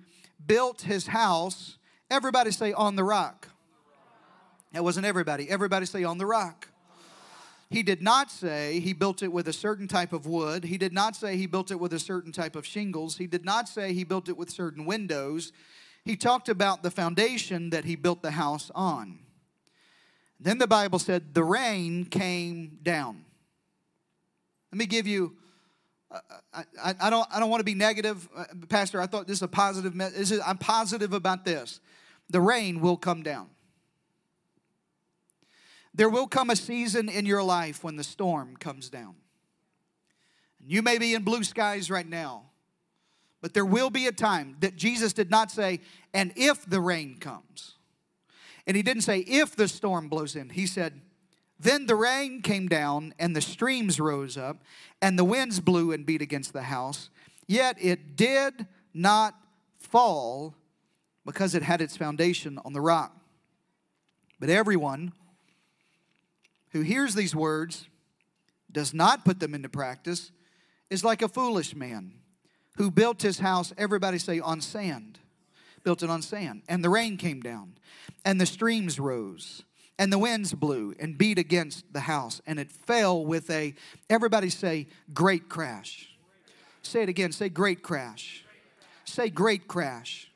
built 0.47 0.81
his 0.81 1.09
house. 1.09 1.77
Everybody 2.11 2.53
say, 2.53 2.73
on 2.73 2.97
the 2.97 3.05
rock. 3.05 3.49
That 4.73 4.83
wasn't 4.83 5.05
everybody. 5.05 5.51
Everybody 5.51 5.85
say, 5.85 6.05
on 6.05 6.17
the 6.17 6.25
rock. 6.25 6.69
He 7.73 7.83
did 7.83 8.03
not 8.03 8.31
say 8.31 8.81
he 8.81 8.93
built 8.93 9.23
it 9.23 9.33
with 9.33 9.49
a 9.49 9.53
certain 9.53 9.89
type 9.89 10.13
of 10.13 10.27
wood. 10.27 10.65
He 10.65 10.77
did 10.77 10.93
not 10.93 11.17
say 11.17 11.39
he 11.39 11.47
built 11.47 11.71
it 11.71 11.81
with 11.81 11.95
a 11.95 11.99
certain 11.99 12.31
type 12.31 12.55
of 12.55 12.67
shingles. 12.67 13.17
He 13.17 13.27
did 13.27 13.47
not 13.47 13.67
say 13.67 13.95
he 13.95 14.05
built 14.05 14.29
it 14.29 14.37
with 14.37 14.51
certain 14.51 14.85
windows. 14.85 15.53
He 16.05 16.15
talked 16.15 16.51
about 16.51 16.83
the 16.83 16.91
foundation 16.91 17.71
that 17.71 17.87
he 17.87 17.97
built 17.97 18.21
the 18.21 18.33
house 18.33 18.71
on. 18.75 19.21
Then 20.39 20.59
the 20.59 20.67
Bible 20.67 20.99
said 20.99 21.33
the 21.33 21.45
rain 21.45 22.05
came 22.05 22.79
down. 22.83 23.25
Let 24.71 24.79
me 24.79 24.85
give 24.85 25.07
you. 25.07 25.37
Uh, 26.11 26.19
I, 26.53 26.65
I, 26.83 26.95
I, 27.01 27.11
don't. 27.11 27.27
I 27.33 27.41
don't 27.41 27.49
want 27.49 27.61
to 27.61 27.65
be 27.65 27.75
negative, 27.75 28.29
uh, 28.37 28.45
Pastor. 28.69 29.01
I 29.01 29.07
thought 29.07 29.27
this 29.27 29.39
is 29.39 29.43
a 29.43 29.49
positive. 29.49 29.97
This 29.97 30.31
is, 30.31 30.43
I'm 30.47 30.59
positive 30.59 31.15
about 31.15 31.47
this. 31.47 31.81
The 32.29 32.41
rain 32.41 32.81
will 32.81 32.99
come 32.99 33.23
down. 33.23 33.49
There 35.95 36.09
will 36.09 36.27
come 36.27 36.51
a 36.51 36.57
season 36.57 37.09
in 37.09 37.27
your 37.27 37.43
life 37.43 37.85
when 37.85 37.97
the 37.97 38.05
storm 38.05 38.57
comes 38.57 38.89
down. 38.89 39.15
You 40.59 40.81
may 40.81 40.99
be 40.99 41.15
in 41.15 41.23
blue 41.23 41.45
skies 41.45 41.91
right 41.91 42.09
now, 42.09 42.45
but 43.41 43.53
there 43.53 43.65
will 43.65 43.91
be 43.91 44.07
a 44.07 44.13
time 44.13 44.57
that 44.61 44.77
Jesus 44.77 45.13
did 45.13 45.31
not 45.31 45.51
say, 45.51 45.81
and 46.15 46.33
if 46.37 46.65
the 46.65 46.81
rain 46.81 47.19
comes. 47.19 47.75
And 48.67 48.77
he 48.77 48.83
didn't 48.83 49.03
say, 49.03 49.19
if 49.21 49.57
the 49.57 49.67
storm 49.69 50.09
blows 50.09 50.37
in. 50.37 50.51
He 50.51 50.67
said, 50.67 51.01
then 51.59 51.87
the 51.87 51.95
rain 51.95 52.43
came 52.43 52.69
down, 52.69 53.15
and 53.19 53.37
the 53.37 53.41
streams 53.41 54.01
rose 54.01 54.37
up, 54.37 54.63
and 55.01 55.19
the 55.19 55.25
winds 55.25 55.61
blew 55.61 55.93
and 55.93 56.07
beat 56.07 56.23
against 56.23 56.53
the 56.53 56.63
house. 56.63 57.11
Yet 57.47 57.77
it 57.81 58.17
did 58.17 58.67
not 58.95 59.35
fall 59.79 60.55
because 61.25 61.55
it 61.55 61.63
had 61.63 61.81
its 61.81 61.97
foundation 61.97 62.59
on 62.65 62.73
the 62.73 62.81
rock. 62.81 63.17
But 64.41 64.49
everyone 64.49 65.13
who 66.73 66.81
hears 66.81 67.15
these 67.15 67.35
words, 67.35 67.87
does 68.71 68.95
not 68.95 69.25
put 69.25 69.39
them 69.41 69.55
into 69.55 69.69
practice, 69.69 70.33
is 70.91 71.05
like 71.05 71.23
a 71.23 71.29
foolish 71.29 71.75
man 71.75 72.13
who 72.77 72.91
built 72.91 73.23
his 73.23 73.39
house, 73.39 73.73
everybody 73.77 74.19
say, 74.19 74.41
on 74.41 74.61
sand. 74.61 75.19
Built 75.85 76.03
it 76.03 76.11
on 76.11 76.23
sand. 76.23 76.63
And 76.69 76.83
the 76.83 76.89
rain 76.89 77.17
came 77.17 77.41
down, 77.41 77.75
and 78.25 78.41
the 78.41 78.47
streams 78.47 78.99
rose, 78.99 79.65
and 79.99 80.13
the 80.13 80.19
winds 80.19 80.55
blew 80.55 80.95
and 80.99 81.19
beat 81.19 81.39
against 81.39 81.93
the 81.93 82.01
house, 82.01 82.41
and 82.47 82.59
it 82.59 82.73
fell 82.73 83.25
with 83.25 83.51
a, 83.51 83.75
everybody 84.09 84.49
say, 84.49 84.87
great 85.13 85.49
crash. 85.49 86.09
Say 86.83 87.03
it 87.03 87.09
again, 87.09 87.33
say, 87.33 87.49
great 87.49 87.83
crash. 87.83 88.45
Say, 89.05 89.29
great 89.29 89.69
crash. 89.69 90.32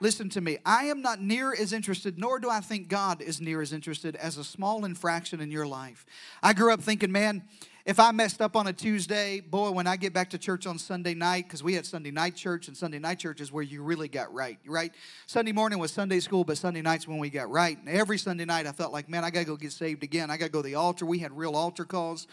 Listen 0.00 0.28
to 0.30 0.40
me. 0.40 0.58
I 0.64 0.84
am 0.84 1.02
not 1.02 1.20
near 1.20 1.52
as 1.52 1.72
interested, 1.72 2.18
nor 2.18 2.38
do 2.38 2.48
I 2.48 2.60
think 2.60 2.88
God 2.88 3.20
is 3.20 3.40
near 3.40 3.60
as 3.60 3.72
interested 3.72 4.14
as 4.14 4.36
a 4.36 4.44
small 4.44 4.84
infraction 4.84 5.40
in 5.40 5.50
your 5.50 5.66
life. 5.66 6.06
I 6.40 6.52
grew 6.52 6.72
up 6.72 6.80
thinking, 6.80 7.10
man, 7.10 7.42
if 7.84 7.98
I 7.98 8.12
messed 8.12 8.40
up 8.40 8.54
on 8.54 8.66
a 8.68 8.72
Tuesday, 8.72 9.40
boy, 9.40 9.70
when 9.72 9.86
I 9.88 9.96
get 9.96 10.12
back 10.12 10.30
to 10.30 10.38
church 10.38 10.66
on 10.66 10.78
Sunday 10.78 11.14
night, 11.14 11.44
because 11.44 11.64
we 11.64 11.74
had 11.74 11.84
Sunday 11.84 12.10
night 12.12 12.36
church, 12.36 12.68
and 12.68 12.76
Sunday 12.76 12.98
night 12.98 13.18
church 13.18 13.40
is 13.40 13.50
where 13.50 13.64
you 13.64 13.82
really 13.82 14.08
got 14.08 14.32
right, 14.32 14.58
right? 14.66 14.92
Sunday 15.26 15.52
morning 15.52 15.78
was 15.78 15.90
Sunday 15.90 16.20
school, 16.20 16.44
but 16.44 16.58
Sunday 16.58 16.82
night's 16.82 17.08
when 17.08 17.18
we 17.18 17.30
got 17.30 17.50
right. 17.50 17.78
And 17.78 17.88
every 17.88 18.18
Sunday 18.18 18.44
night, 18.44 18.66
I 18.66 18.72
felt 18.72 18.92
like, 18.92 19.08
man, 19.08 19.24
I 19.24 19.30
got 19.30 19.40
to 19.40 19.46
go 19.46 19.56
get 19.56 19.72
saved 19.72 20.04
again. 20.04 20.30
I 20.30 20.36
got 20.36 20.46
to 20.46 20.52
go 20.52 20.62
to 20.62 20.66
the 20.66 20.74
altar. 20.74 21.06
We 21.06 21.18
had 21.18 21.36
real 21.36 21.56
altar 21.56 21.84
calls 21.84 22.28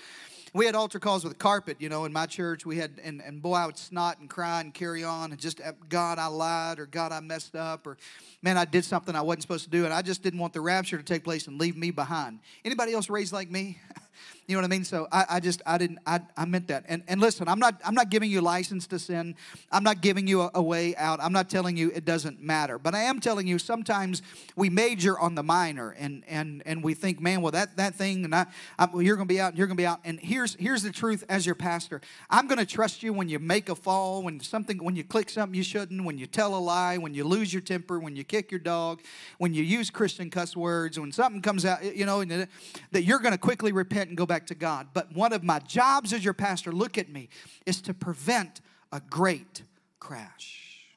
we 0.55 0.65
had 0.65 0.73
altar 0.73 0.99
calls 0.99 1.25
with 1.25 1.37
carpet, 1.37 1.75
you 1.81 1.89
know, 1.89 2.05
in 2.05 2.13
my 2.13 2.25
church. 2.25 2.65
We 2.65 2.77
had, 2.77 2.93
and, 3.03 3.21
and 3.21 3.41
boy, 3.41 3.55
I 3.55 3.65
would 3.65 3.77
snot 3.77 4.19
and 4.19 4.29
cry 4.29 4.61
and 4.61 4.73
carry 4.73 5.03
on 5.03 5.31
and 5.31 5.39
just, 5.39 5.59
uh, 5.59 5.73
God, 5.89 6.17
I 6.17 6.27
lied 6.27 6.79
or 6.79 6.85
God, 6.85 7.11
I 7.11 7.19
messed 7.19 7.57
up 7.57 7.85
or 7.85 7.97
man, 8.41 8.57
I 8.57 8.63
did 8.63 8.85
something 8.85 9.15
I 9.15 9.21
wasn't 9.21 9.41
supposed 9.41 9.65
to 9.65 9.69
do 9.69 9.83
and 9.83 9.93
I 9.93 10.01
just 10.01 10.23
didn't 10.23 10.39
want 10.39 10.53
the 10.53 10.61
rapture 10.61 10.97
to 10.97 11.03
take 11.03 11.25
place 11.25 11.47
and 11.47 11.59
leave 11.59 11.75
me 11.75 11.91
behind. 11.91 12.39
Anybody 12.63 12.93
else 12.93 13.09
raised 13.09 13.33
like 13.33 13.51
me? 13.51 13.79
You 14.47 14.55
know 14.55 14.61
what 14.61 14.65
I 14.65 14.75
mean? 14.75 14.83
So 14.83 15.07
I, 15.11 15.25
I 15.29 15.39
just 15.39 15.63
I 15.65 15.79
didn't 15.79 15.99
I, 16.05 16.19
I 16.37 16.45
meant 16.45 16.67
that. 16.67 16.85
And 16.87 17.01
and 17.07 17.19
listen, 17.19 17.47
I'm 17.47 17.57
not 17.57 17.81
I'm 17.83 17.95
not 17.95 18.11
giving 18.11 18.29
you 18.29 18.41
license 18.41 18.85
to 18.87 18.99
sin. 18.99 19.35
I'm 19.71 19.83
not 19.83 20.01
giving 20.01 20.27
you 20.27 20.41
a, 20.41 20.51
a, 20.53 20.61
way 20.61 20.95
out. 20.97 21.19
I'm 21.19 21.33
not 21.33 21.49
telling 21.49 21.77
you 21.77 21.91
it 21.95 22.05
doesn't 22.05 22.41
matter. 22.41 22.77
But 22.77 22.93
I 22.93 23.03
am 23.03 23.19
telling 23.19 23.47
you 23.47 23.57
sometimes 23.57 24.21
we 24.55 24.69
major 24.69 25.17
on 25.17 25.33
the 25.33 25.41
minor 25.41 25.95
and 25.97 26.23
and 26.27 26.61
and 26.67 26.83
we 26.83 26.93
think, 26.93 27.19
man, 27.19 27.41
well 27.41 27.53
that 27.53 27.77
that 27.77 27.95
thing 27.95 28.23
and 28.23 28.35
I, 28.35 28.45
I 28.77 28.85
well, 28.85 29.01
you're 29.01 29.15
gonna 29.15 29.25
be 29.25 29.39
out, 29.39 29.57
you're 29.57 29.65
gonna 29.65 29.77
be 29.77 29.85
out. 29.85 30.01
And 30.03 30.19
here's 30.19 30.53
here's 30.59 30.83
the 30.83 30.91
truth 30.91 31.23
as 31.27 31.47
your 31.47 31.55
pastor. 31.55 32.01
I'm 32.29 32.47
gonna 32.47 32.67
trust 32.67 33.01
you 33.01 33.13
when 33.13 33.29
you 33.29 33.39
make 33.39 33.69
a 33.69 33.75
fall, 33.75 34.21
when 34.21 34.39
something 34.41 34.77
when 34.77 34.95
you 34.95 35.03
click 35.03 35.31
something 35.31 35.55
you 35.55 35.63
shouldn't, 35.63 36.05
when 36.05 36.19
you 36.19 36.27
tell 36.27 36.55
a 36.55 36.59
lie, 36.59 36.99
when 36.99 37.15
you 37.15 37.23
lose 37.23 37.51
your 37.51 37.63
temper, 37.63 37.99
when 37.99 38.15
you 38.15 38.23
kick 38.23 38.51
your 38.51 38.59
dog, 38.59 39.01
when 39.39 39.55
you 39.55 39.63
use 39.63 39.89
Christian 39.89 40.29
cuss 40.29 40.55
words, 40.55 40.99
when 40.99 41.11
something 41.11 41.41
comes 41.41 41.65
out, 41.65 41.83
you 41.95 42.05
know, 42.05 42.23
that 42.23 43.03
you're 43.03 43.19
gonna 43.19 43.39
quickly 43.39 43.71
repent 43.71 44.09
and 44.09 44.17
go 44.17 44.27
back 44.27 44.34
back 44.35 44.47
to 44.47 44.55
God. 44.55 44.87
But 44.93 45.15
one 45.15 45.31
of 45.31 45.45
my 45.45 45.59
jobs 45.59 46.11
as 46.11 46.25
your 46.25 46.33
pastor, 46.33 46.73
look 46.73 46.97
at 46.97 47.07
me, 47.07 47.29
is 47.65 47.79
to 47.83 47.93
prevent 47.93 48.59
a 48.91 48.99
great 48.99 49.63
crash. 49.97 50.89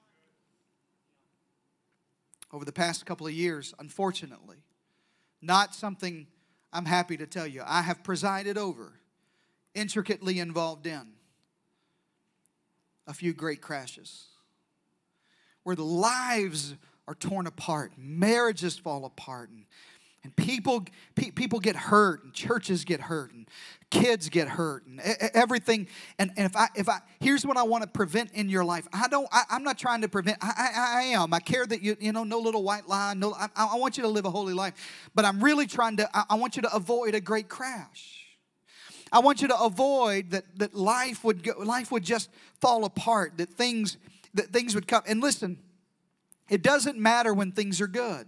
Over 2.52 2.64
the 2.64 2.73
past 2.73 3.07
couple 3.07 3.28
of 3.28 3.33
years, 3.33 3.75
unfortunately, 3.78 4.57
not 5.40 5.73
something 5.73 6.26
I'm 6.73 6.85
happy 6.85 7.16
to 7.16 7.28
tell 7.28 7.47
you, 7.47 7.62
I 7.64 7.83
have 7.83 8.02
presided 8.02 8.59
over, 8.59 8.95
intricately 9.73 10.40
involved 10.40 10.88
in 10.88 11.07
a 13.07 13.14
few 13.14 13.33
great 13.33 13.61
crashes 13.61 14.25
where 15.62 15.76
the 15.76 15.85
lives 15.85 16.75
are 17.07 17.14
torn 17.14 17.47
apart, 17.47 17.92
marriages 17.97 18.76
fall 18.76 19.04
apart, 19.04 19.50
and 19.50 19.64
and 20.28 20.37
people, 20.37 20.85
pe- 21.14 21.30
people 21.30 21.58
get 21.58 21.75
hurt, 21.75 22.23
and 22.23 22.35
churches 22.35 22.85
get 22.85 23.00
hurt, 23.00 23.32
and 23.32 23.49
kids 23.90 24.28
get 24.28 24.47
hurt, 24.47 24.85
and 24.87 25.00
everything. 25.32 25.88
And, 26.18 26.32
and 26.37 26.44
if 26.44 26.54
I, 26.54 26.68
if 26.76 26.87
I, 26.87 26.99
here's 27.18 27.47
what 27.47 27.56
I 27.56 27.62
want 27.62 27.82
to 27.82 27.88
prevent 27.88 28.32
in 28.32 28.50
your 28.50 28.62
life. 28.62 28.87
I 28.92 29.08
don't. 29.08 29.26
I, 29.32 29.44
am 29.50 29.62
not 29.62 29.78
trying 29.78 30.02
to 30.02 30.08
prevent. 30.08 30.37
I, 30.42 30.52
I, 30.58 30.99
I, 30.99 31.02
am. 31.14 31.32
I 31.32 31.40
care 31.40 31.64
that 31.64 31.80
you, 31.80 31.97
you 31.99 32.12
know, 32.12 32.25
no 32.25 32.40
little 32.40 32.62
white 32.62 32.87
lie. 32.87 33.14
No, 33.14 33.32
I, 33.32 33.49
I 33.56 33.76
want 33.76 33.97
you 33.97 34.02
to 34.02 34.08
live 34.08 34.26
a 34.26 34.30
holy 34.30 34.52
life. 34.52 34.75
But 35.14 35.25
I'm 35.25 35.42
really 35.42 35.66
trying 35.66 35.97
to. 35.97 36.08
I, 36.14 36.25
I 36.30 36.35
want 36.35 36.56
you 36.56 36.62
to 36.62 36.75
avoid 36.75 37.14
a 37.14 37.20
great 37.20 37.49
crash. 37.49 38.26
I 39.11 39.20
want 39.20 39.40
you 39.40 39.49
to 39.49 39.58
avoid 39.58 40.32
that 40.32 40.44
that 40.58 40.75
life 40.75 41.25
would 41.25 41.42
go, 41.42 41.54
life 41.58 41.90
would 41.90 42.04
just 42.04 42.28
fall 42.61 42.85
apart. 42.85 43.38
That 43.38 43.49
things 43.49 43.97
that 44.35 44.52
things 44.52 44.75
would 44.75 44.87
come. 44.87 45.02
And 45.06 45.23
listen 45.23 45.56
it 46.48 46.62
doesn't 46.62 46.98
matter 46.98 47.34
when 47.34 47.52
things 47.52 47.80
are 47.80 47.86
good. 47.86 48.26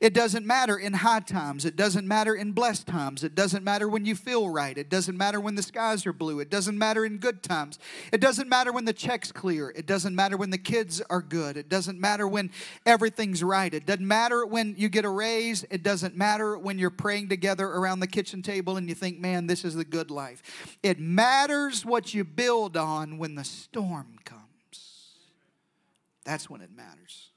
It 0.00 0.14
doesn't 0.14 0.46
matter 0.46 0.76
in 0.76 0.92
high 0.92 1.20
times. 1.20 1.64
It 1.64 1.74
doesn't 1.74 2.06
matter 2.06 2.34
in 2.34 2.52
blessed 2.52 2.86
times. 2.86 3.24
It 3.24 3.34
doesn't 3.34 3.64
matter 3.64 3.88
when 3.88 4.04
you 4.04 4.14
feel 4.14 4.48
right. 4.48 4.78
It 4.78 4.88
doesn't 4.88 5.16
matter 5.16 5.40
when 5.40 5.56
the 5.56 5.62
skies 5.62 6.06
are 6.06 6.12
blue. 6.12 6.38
It 6.38 6.48
doesn't 6.48 6.78
matter 6.78 7.04
in 7.04 7.18
good 7.18 7.42
times. 7.42 7.80
It 8.12 8.20
doesn't 8.20 8.48
matter 8.48 8.72
when 8.72 8.84
the 8.84 8.92
check's 8.92 9.32
clear. 9.32 9.70
It 9.70 9.86
doesn't 9.86 10.14
matter 10.14 10.36
when 10.36 10.50
the 10.50 10.58
kids 10.58 11.00
are 11.10 11.22
good. 11.22 11.56
It 11.56 11.68
doesn't 11.68 11.98
matter 11.98 12.28
when 12.28 12.52
everything's 12.84 13.42
right. 13.42 13.74
It 13.74 13.84
doesn't 13.84 14.06
matter 14.06 14.46
when 14.46 14.76
you 14.78 14.88
get 14.88 15.04
a 15.04 15.10
raise. 15.10 15.64
It 15.68 15.82
doesn't 15.82 16.16
matter 16.16 16.56
when 16.56 16.78
you're 16.78 16.90
praying 16.90 17.30
together 17.30 17.66
around 17.66 17.98
the 17.98 18.06
kitchen 18.06 18.42
table 18.42 18.76
and 18.76 18.88
you 18.88 18.94
think, 18.94 19.18
man, 19.18 19.48
this 19.48 19.64
is 19.64 19.74
the 19.74 19.84
good 19.84 20.12
life. 20.12 20.76
It 20.84 21.00
matters 21.00 21.84
what 21.84 22.14
you 22.14 22.22
build 22.22 22.76
on 22.76 23.18
when 23.18 23.34
the 23.34 23.44
storm 23.44 24.18
comes. 24.24 24.42
That's 26.24 26.48
when 26.48 26.60
it 26.60 26.70
matters. 26.70 27.30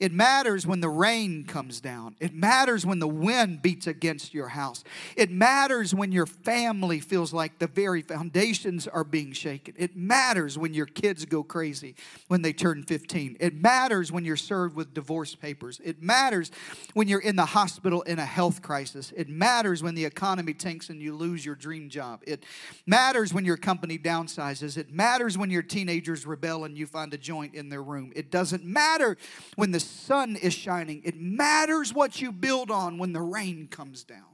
It 0.00 0.12
matters 0.12 0.66
when 0.66 0.80
the 0.80 0.88
rain 0.88 1.44
comes 1.44 1.78
down. 1.82 2.16
It 2.20 2.34
matters 2.34 2.86
when 2.86 3.00
the 3.00 3.06
wind 3.06 3.60
beats 3.60 3.86
against 3.86 4.32
your 4.32 4.48
house. 4.48 4.82
It 5.14 5.30
matters 5.30 5.94
when 5.94 6.10
your 6.10 6.24
family 6.24 7.00
feels 7.00 7.34
like 7.34 7.58
the 7.58 7.66
very 7.66 8.00
foundations 8.00 8.88
are 8.88 9.04
being 9.04 9.32
shaken. 9.32 9.74
It 9.76 9.94
matters 9.94 10.56
when 10.56 10.72
your 10.72 10.86
kids 10.86 11.26
go 11.26 11.42
crazy 11.42 11.96
when 12.28 12.40
they 12.40 12.54
turn 12.54 12.82
15. 12.82 13.36
It 13.40 13.54
matters 13.54 14.10
when 14.10 14.24
you're 14.24 14.36
served 14.36 14.74
with 14.74 14.94
divorce 14.94 15.34
papers. 15.34 15.82
It 15.84 16.02
matters 16.02 16.50
when 16.94 17.06
you're 17.06 17.20
in 17.20 17.36
the 17.36 17.44
hospital 17.44 18.00
in 18.02 18.18
a 18.18 18.24
health 18.24 18.62
crisis. 18.62 19.12
It 19.14 19.28
matters 19.28 19.82
when 19.82 19.94
the 19.94 20.06
economy 20.06 20.54
tanks 20.54 20.88
and 20.88 21.02
you 21.02 21.14
lose 21.14 21.44
your 21.44 21.56
dream 21.56 21.90
job. 21.90 22.22
It 22.26 22.44
matters 22.86 23.34
when 23.34 23.44
your 23.44 23.58
company 23.58 23.98
downsizes. 23.98 24.78
It 24.78 24.90
matters 24.90 25.36
when 25.36 25.50
your 25.50 25.62
teenagers 25.62 26.24
rebel 26.24 26.64
and 26.64 26.78
you 26.78 26.86
find 26.86 27.12
a 27.12 27.18
joint 27.18 27.54
in 27.54 27.68
their 27.68 27.82
room. 27.82 28.14
It 28.16 28.30
doesn't 28.30 28.64
matter 28.64 29.18
when 29.56 29.72
the 29.72 29.89
sun 29.90 30.36
is 30.36 30.54
shining. 30.54 31.02
It 31.04 31.16
matters 31.16 31.92
what 31.92 32.20
you 32.20 32.32
build 32.32 32.70
on 32.70 32.98
when 32.98 33.12
the 33.12 33.20
rain 33.20 33.68
comes 33.68 34.04
down. 34.04 34.24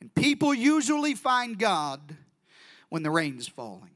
And 0.00 0.14
people 0.14 0.54
usually 0.54 1.14
find 1.14 1.58
God 1.58 2.16
when 2.88 3.02
the 3.02 3.10
rain's 3.10 3.48
falling. 3.48 3.95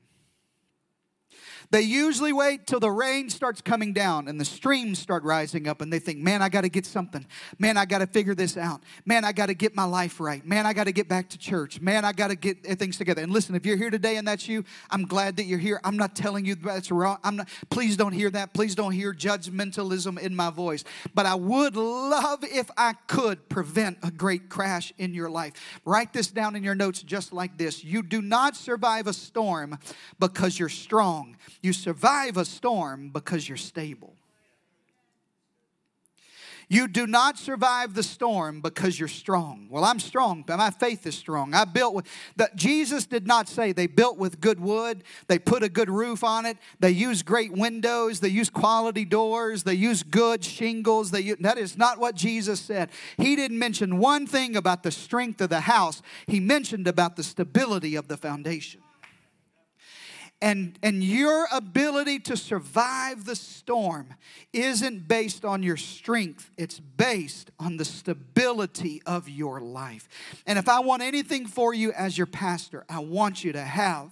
They 1.72 1.82
usually 1.82 2.32
wait 2.32 2.66
till 2.66 2.80
the 2.80 2.90
rain 2.90 3.30
starts 3.30 3.60
coming 3.60 3.92
down 3.92 4.26
and 4.26 4.40
the 4.40 4.44
streams 4.44 4.98
start 4.98 5.22
rising 5.22 5.68
up 5.68 5.80
and 5.80 5.92
they 5.92 6.00
think, 6.00 6.18
man, 6.18 6.42
I 6.42 6.48
got 6.48 6.62
to 6.62 6.68
get 6.68 6.84
something. 6.84 7.24
Man, 7.60 7.76
I 7.76 7.84
got 7.84 7.98
to 7.98 8.08
figure 8.08 8.34
this 8.34 8.56
out. 8.56 8.82
Man, 9.06 9.24
I 9.24 9.30
got 9.30 9.46
to 9.46 9.54
get 9.54 9.76
my 9.76 9.84
life 9.84 10.18
right. 10.18 10.44
Man, 10.44 10.66
I 10.66 10.72
got 10.72 10.84
to 10.84 10.92
get 10.92 11.08
back 11.08 11.28
to 11.30 11.38
church. 11.38 11.80
Man, 11.80 12.04
I 12.04 12.12
got 12.12 12.28
to 12.28 12.34
get 12.34 12.64
things 12.78 12.98
together. 12.98 13.22
And 13.22 13.32
listen, 13.32 13.54
if 13.54 13.64
you're 13.64 13.76
here 13.76 13.90
today 13.90 14.16
and 14.16 14.26
that's 14.26 14.48
you, 14.48 14.64
I'm 14.90 15.04
glad 15.04 15.36
that 15.36 15.44
you're 15.44 15.60
here. 15.60 15.80
I'm 15.84 15.96
not 15.96 16.16
telling 16.16 16.44
you 16.44 16.56
that's 16.56 16.90
wrong. 16.90 17.18
I'm 17.22 17.36
not, 17.36 17.48
please 17.70 17.96
don't 17.96 18.12
hear 18.12 18.30
that. 18.30 18.52
Please 18.52 18.74
don't 18.74 18.92
hear 18.92 19.14
judgmentalism 19.14 20.18
in 20.18 20.34
my 20.34 20.50
voice. 20.50 20.82
But 21.14 21.26
I 21.26 21.36
would 21.36 21.76
love 21.76 22.42
if 22.42 22.68
I 22.76 22.94
could 23.06 23.48
prevent 23.48 23.98
a 24.02 24.10
great 24.10 24.48
crash 24.48 24.92
in 24.98 25.14
your 25.14 25.30
life. 25.30 25.52
Write 25.84 26.12
this 26.12 26.32
down 26.32 26.56
in 26.56 26.64
your 26.64 26.74
notes 26.74 27.00
just 27.00 27.32
like 27.32 27.56
this. 27.58 27.84
You 27.84 28.02
do 28.02 28.20
not 28.20 28.56
survive 28.56 29.06
a 29.06 29.12
storm 29.12 29.78
because 30.18 30.58
you're 30.58 30.68
strong. 30.68 31.36
You 31.62 31.72
survive 31.72 32.36
a 32.36 32.44
storm 32.44 33.10
because 33.10 33.48
you're 33.48 33.58
stable. 33.58 34.16
You 36.72 36.86
do 36.86 37.08
not 37.08 37.36
survive 37.36 37.94
the 37.94 38.02
storm 38.04 38.60
because 38.60 38.96
you're 38.96 39.08
strong. 39.08 39.66
Well, 39.68 39.82
I'm 39.82 39.98
strong, 39.98 40.44
but 40.46 40.56
my 40.56 40.70
faith 40.70 41.04
is 41.04 41.16
strong. 41.16 41.52
I 41.52 41.64
built 41.64 41.94
with 41.94 42.06
that 42.36 42.54
Jesus 42.54 43.06
did 43.06 43.26
not 43.26 43.48
say 43.48 43.72
they 43.72 43.88
built 43.88 44.18
with 44.18 44.40
good 44.40 44.60
wood, 44.60 45.02
they 45.26 45.40
put 45.40 45.64
a 45.64 45.68
good 45.68 45.90
roof 45.90 46.22
on 46.22 46.46
it, 46.46 46.56
they 46.78 46.92
use 46.92 47.24
great 47.24 47.50
windows, 47.50 48.20
they 48.20 48.28
use 48.28 48.48
quality 48.48 49.04
doors, 49.04 49.64
they 49.64 49.74
use 49.74 50.04
good 50.04 50.44
shingles. 50.44 51.10
They 51.10 51.32
that 51.40 51.58
is 51.58 51.76
not 51.76 51.98
what 51.98 52.14
Jesus 52.14 52.60
said. 52.60 52.90
He 53.16 53.34
didn't 53.34 53.58
mention 53.58 53.98
one 53.98 54.28
thing 54.28 54.54
about 54.54 54.84
the 54.84 54.92
strength 54.92 55.40
of 55.40 55.50
the 55.50 55.62
house. 55.62 56.02
He 56.28 56.38
mentioned 56.38 56.86
about 56.86 57.16
the 57.16 57.24
stability 57.24 57.96
of 57.96 58.06
the 58.06 58.16
foundation 58.16 58.80
and, 60.42 60.78
and 60.82 61.04
your 61.04 61.46
ability 61.52 62.18
to 62.20 62.36
survive 62.36 63.24
the 63.24 63.36
storm 63.36 64.14
isn't 64.52 65.06
based 65.06 65.44
on 65.44 65.62
your 65.62 65.76
strength, 65.76 66.50
it's 66.56 66.80
based 66.80 67.50
on 67.58 67.76
the 67.76 67.84
stability 67.84 69.02
of 69.04 69.28
your 69.28 69.60
life. 69.60 70.08
And 70.46 70.58
if 70.58 70.68
I 70.68 70.80
want 70.80 71.02
anything 71.02 71.46
for 71.46 71.74
you 71.74 71.92
as 71.92 72.16
your 72.16 72.26
pastor, 72.26 72.84
I 72.88 73.00
want 73.00 73.44
you 73.44 73.52
to 73.52 73.62
have 73.62 74.10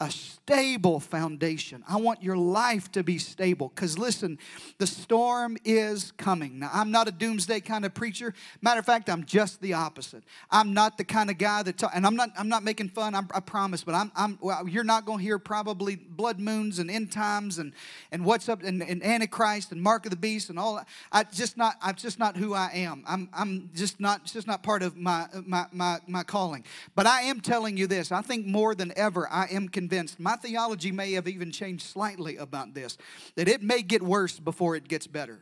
a 0.00 0.10
stable 0.10 0.98
foundation. 0.98 1.84
I 1.86 1.96
want 1.96 2.22
your 2.22 2.36
life 2.36 2.90
to 2.92 3.04
be 3.04 3.18
stable 3.18 3.70
because 3.74 3.98
listen, 3.98 4.38
the 4.78 4.86
storm 4.86 5.58
is 5.62 6.12
coming. 6.12 6.60
Now, 6.60 6.70
I'm 6.72 6.90
not 6.90 7.06
a 7.06 7.12
doomsday 7.12 7.60
kind 7.60 7.84
of 7.84 7.92
preacher. 7.92 8.32
Matter 8.62 8.80
of 8.80 8.86
fact, 8.86 9.10
I'm 9.10 9.26
just 9.26 9.60
the 9.60 9.74
opposite. 9.74 10.24
I'm 10.50 10.72
not 10.72 10.96
the 10.96 11.04
kind 11.04 11.28
of 11.28 11.36
guy 11.36 11.62
that, 11.64 11.76
talk, 11.76 11.92
and 11.94 12.06
I'm 12.06 12.16
not, 12.16 12.30
I'm 12.38 12.48
not 12.48 12.64
making 12.64 12.88
fun, 12.88 13.14
I'm, 13.14 13.28
i 13.34 13.40
promise, 13.40 13.84
but 13.84 13.94
I'm, 13.94 14.10
I'm 14.16 14.38
well, 14.40 14.66
you're 14.66 14.84
not 14.84 15.04
going 15.04 15.18
to 15.18 15.24
hear 15.24 15.38
probably 15.38 15.96
blood 15.96 16.40
moons 16.40 16.78
and 16.78 16.90
end 16.90 17.12
times 17.12 17.58
and, 17.58 17.74
and 18.10 18.24
what's 18.24 18.48
up 18.48 18.62
and, 18.62 18.82
and 18.82 19.04
Antichrist 19.04 19.70
and 19.70 19.82
Mark 19.82 20.06
of 20.06 20.10
the 20.10 20.16
Beast 20.16 20.48
and 20.48 20.58
all 20.58 20.76
that. 20.76 20.88
I 21.12 21.24
just 21.24 21.58
not, 21.58 21.74
I'm 21.82 21.94
just 21.94 22.18
not 22.18 22.38
who 22.38 22.54
I 22.54 22.70
am. 22.72 23.04
I'm, 23.06 23.28
I'm 23.34 23.68
just 23.74 24.00
not, 24.00 24.22
it's 24.22 24.32
just 24.32 24.46
not 24.46 24.62
part 24.62 24.82
of 24.82 24.96
my, 24.96 25.26
my, 25.44 25.66
my, 25.72 25.98
my 26.06 26.22
calling. 26.22 26.64
But 26.94 27.06
I 27.06 27.22
am 27.22 27.40
telling 27.40 27.76
you 27.76 27.86
this. 27.86 28.10
I 28.10 28.22
think 28.22 28.46
more 28.46 28.74
than 28.74 28.94
ever, 28.96 29.28
I 29.30 29.46
am 29.50 29.68
convinced 29.68 29.89
convinced, 29.90 30.20
my 30.20 30.36
theology 30.36 30.92
may 30.92 31.12
have 31.12 31.26
even 31.26 31.50
changed 31.50 31.84
slightly 31.84 32.36
about 32.36 32.74
this, 32.74 32.96
that 33.34 33.48
it 33.48 33.60
may 33.60 33.82
get 33.82 34.02
worse 34.02 34.38
before 34.38 34.76
it 34.76 34.86
gets 34.86 35.08
better. 35.08 35.40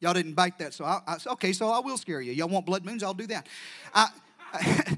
Y'all 0.00 0.12
didn't 0.12 0.34
bite 0.34 0.58
that, 0.58 0.74
so 0.74 0.84
I, 0.84 1.00
I 1.06 1.16
okay, 1.32 1.54
so 1.54 1.70
I 1.70 1.78
will 1.78 1.96
scare 1.96 2.20
you. 2.20 2.32
Y'all 2.32 2.48
want 2.48 2.66
blood 2.66 2.84
moons? 2.84 3.02
I'll 3.02 3.14
do 3.14 3.26
that. 3.28 3.46
I, 3.94 4.08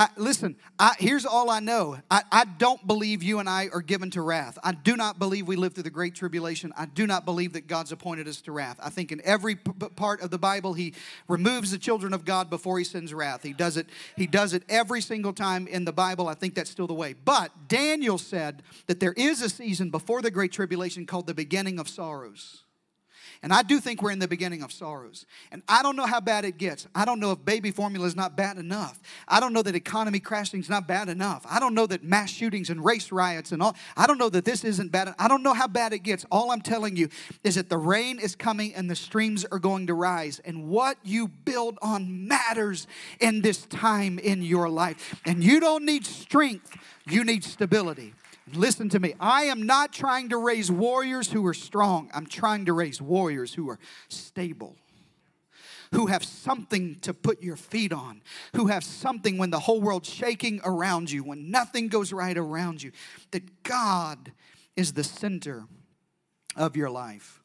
I, 0.00 0.08
listen, 0.16 0.56
I, 0.78 0.94
here's 0.98 1.26
all 1.26 1.50
I 1.50 1.60
know. 1.60 1.98
I, 2.10 2.22
I 2.32 2.46
don't 2.46 2.86
believe 2.86 3.22
you 3.22 3.38
and 3.38 3.46
I 3.46 3.68
are 3.70 3.82
given 3.82 4.08
to 4.12 4.22
wrath. 4.22 4.58
I 4.64 4.72
do 4.72 4.96
not 4.96 5.18
believe 5.18 5.46
we 5.46 5.56
live 5.56 5.74
through 5.74 5.82
the 5.82 5.90
great 5.90 6.14
tribulation. 6.14 6.72
I 6.74 6.86
do 6.86 7.06
not 7.06 7.26
believe 7.26 7.52
that 7.52 7.66
God's 7.66 7.92
appointed 7.92 8.26
us 8.26 8.40
to 8.42 8.52
wrath. 8.52 8.78
I 8.82 8.88
think 8.88 9.12
in 9.12 9.20
every 9.24 9.56
p- 9.56 9.72
part 9.96 10.22
of 10.22 10.30
the 10.30 10.38
Bible, 10.38 10.72
He 10.72 10.94
removes 11.28 11.70
the 11.70 11.76
children 11.76 12.14
of 12.14 12.24
God 12.24 12.48
before 12.48 12.78
He 12.78 12.84
sends 12.84 13.12
wrath. 13.12 13.42
He 13.42 13.52
does 13.52 13.76
it. 13.76 13.88
He 14.16 14.26
does 14.26 14.54
it 14.54 14.62
every 14.70 15.02
single 15.02 15.34
time 15.34 15.66
in 15.66 15.84
the 15.84 15.92
Bible. 15.92 16.28
I 16.28 16.34
think 16.34 16.54
that's 16.54 16.70
still 16.70 16.86
the 16.86 16.94
way. 16.94 17.12
But 17.12 17.68
Daniel 17.68 18.16
said 18.16 18.62
that 18.86 19.00
there 19.00 19.12
is 19.18 19.42
a 19.42 19.50
season 19.50 19.90
before 19.90 20.22
the 20.22 20.30
great 20.30 20.52
tribulation 20.52 21.04
called 21.04 21.26
the 21.26 21.34
beginning 21.34 21.78
of 21.78 21.90
sorrows. 21.90 22.64
And 23.42 23.54
I 23.54 23.62
do 23.62 23.80
think 23.80 24.02
we're 24.02 24.10
in 24.10 24.18
the 24.18 24.28
beginning 24.28 24.62
of 24.62 24.70
sorrows. 24.70 25.24
And 25.50 25.62
I 25.66 25.82
don't 25.82 25.96
know 25.96 26.04
how 26.04 26.20
bad 26.20 26.44
it 26.44 26.58
gets. 26.58 26.86
I 26.94 27.06
don't 27.06 27.20
know 27.20 27.32
if 27.32 27.42
baby 27.42 27.70
formula 27.70 28.06
is 28.06 28.14
not 28.14 28.36
bad 28.36 28.58
enough. 28.58 29.00
I 29.26 29.40
don't 29.40 29.54
know 29.54 29.62
that 29.62 29.74
economy 29.74 30.20
crashing 30.20 30.60
is 30.60 30.68
not 30.68 30.86
bad 30.86 31.08
enough. 31.08 31.46
I 31.48 31.58
don't 31.58 31.74
know 31.74 31.86
that 31.86 32.04
mass 32.04 32.30
shootings 32.30 32.68
and 32.68 32.84
race 32.84 33.10
riots 33.10 33.52
and 33.52 33.62
all. 33.62 33.74
I 33.96 34.06
don't 34.06 34.18
know 34.18 34.28
that 34.28 34.44
this 34.44 34.62
isn't 34.62 34.92
bad. 34.92 35.14
I 35.18 35.26
don't 35.26 35.42
know 35.42 35.54
how 35.54 35.68
bad 35.68 35.94
it 35.94 36.00
gets. 36.00 36.26
All 36.30 36.50
I'm 36.50 36.60
telling 36.60 36.96
you 36.96 37.08
is 37.42 37.54
that 37.54 37.70
the 37.70 37.78
rain 37.78 38.18
is 38.18 38.36
coming 38.36 38.74
and 38.74 38.90
the 38.90 38.96
streams 38.96 39.46
are 39.46 39.58
going 39.58 39.86
to 39.86 39.94
rise. 39.94 40.40
And 40.44 40.68
what 40.68 40.98
you 41.02 41.28
build 41.28 41.78
on 41.80 42.28
matters 42.28 42.86
in 43.20 43.40
this 43.40 43.64
time 43.66 44.18
in 44.18 44.42
your 44.42 44.68
life. 44.68 45.18
And 45.24 45.42
you 45.42 45.60
don't 45.60 45.86
need 45.86 46.04
strength, 46.04 46.76
you 47.06 47.24
need 47.24 47.44
stability. 47.44 48.14
Listen 48.52 48.88
to 48.90 48.98
me. 48.98 49.14
I 49.20 49.44
am 49.44 49.62
not 49.62 49.92
trying 49.92 50.30
to 50.30 50.36
raise 50.36 50.70
warriors 50.70 51.30
who 51.30 51.46
are 51.46 51.54
strong. 51.54 52.10
I'm 52.12 52.26
trying 52.26 52.66
to 52.66 52.72
raise 52.72 53.00
warriors 53.00 53.54
who 53.54 53.68
are 53.70 53.78
stable, 54.08 54.76
who 55.92 56.06
have 56.06 56.24
something 56.24 56.96
to 57.00 57.14
put 57.14 57.42
your 57.42 57.56
feet 57.56 57.92
on, 57.92 58.22
who 58.56 58.66
have 58.66 58.82
something 58.82 59.38
when 59.38 59.50
the 59.50 59.60
whole 59.60 59.80
world's 59.80 60.08
shaking 60.08 60.60
around 60.64 61.10
you, 61.10 61.22
when 61.22 61.50
nothing 61.50 61.88
goes 61.88 62.12
right 62.12 62.36
around 62.36 62.82
you, 62.82 62.92
that 63.30 63.62
God 63.62 64.32
is 64.76 64.92
the 64.92 65.04
center 65.04 65.64
of 66.56 66.76
your 66.76 66.90
life, 66.90 67.42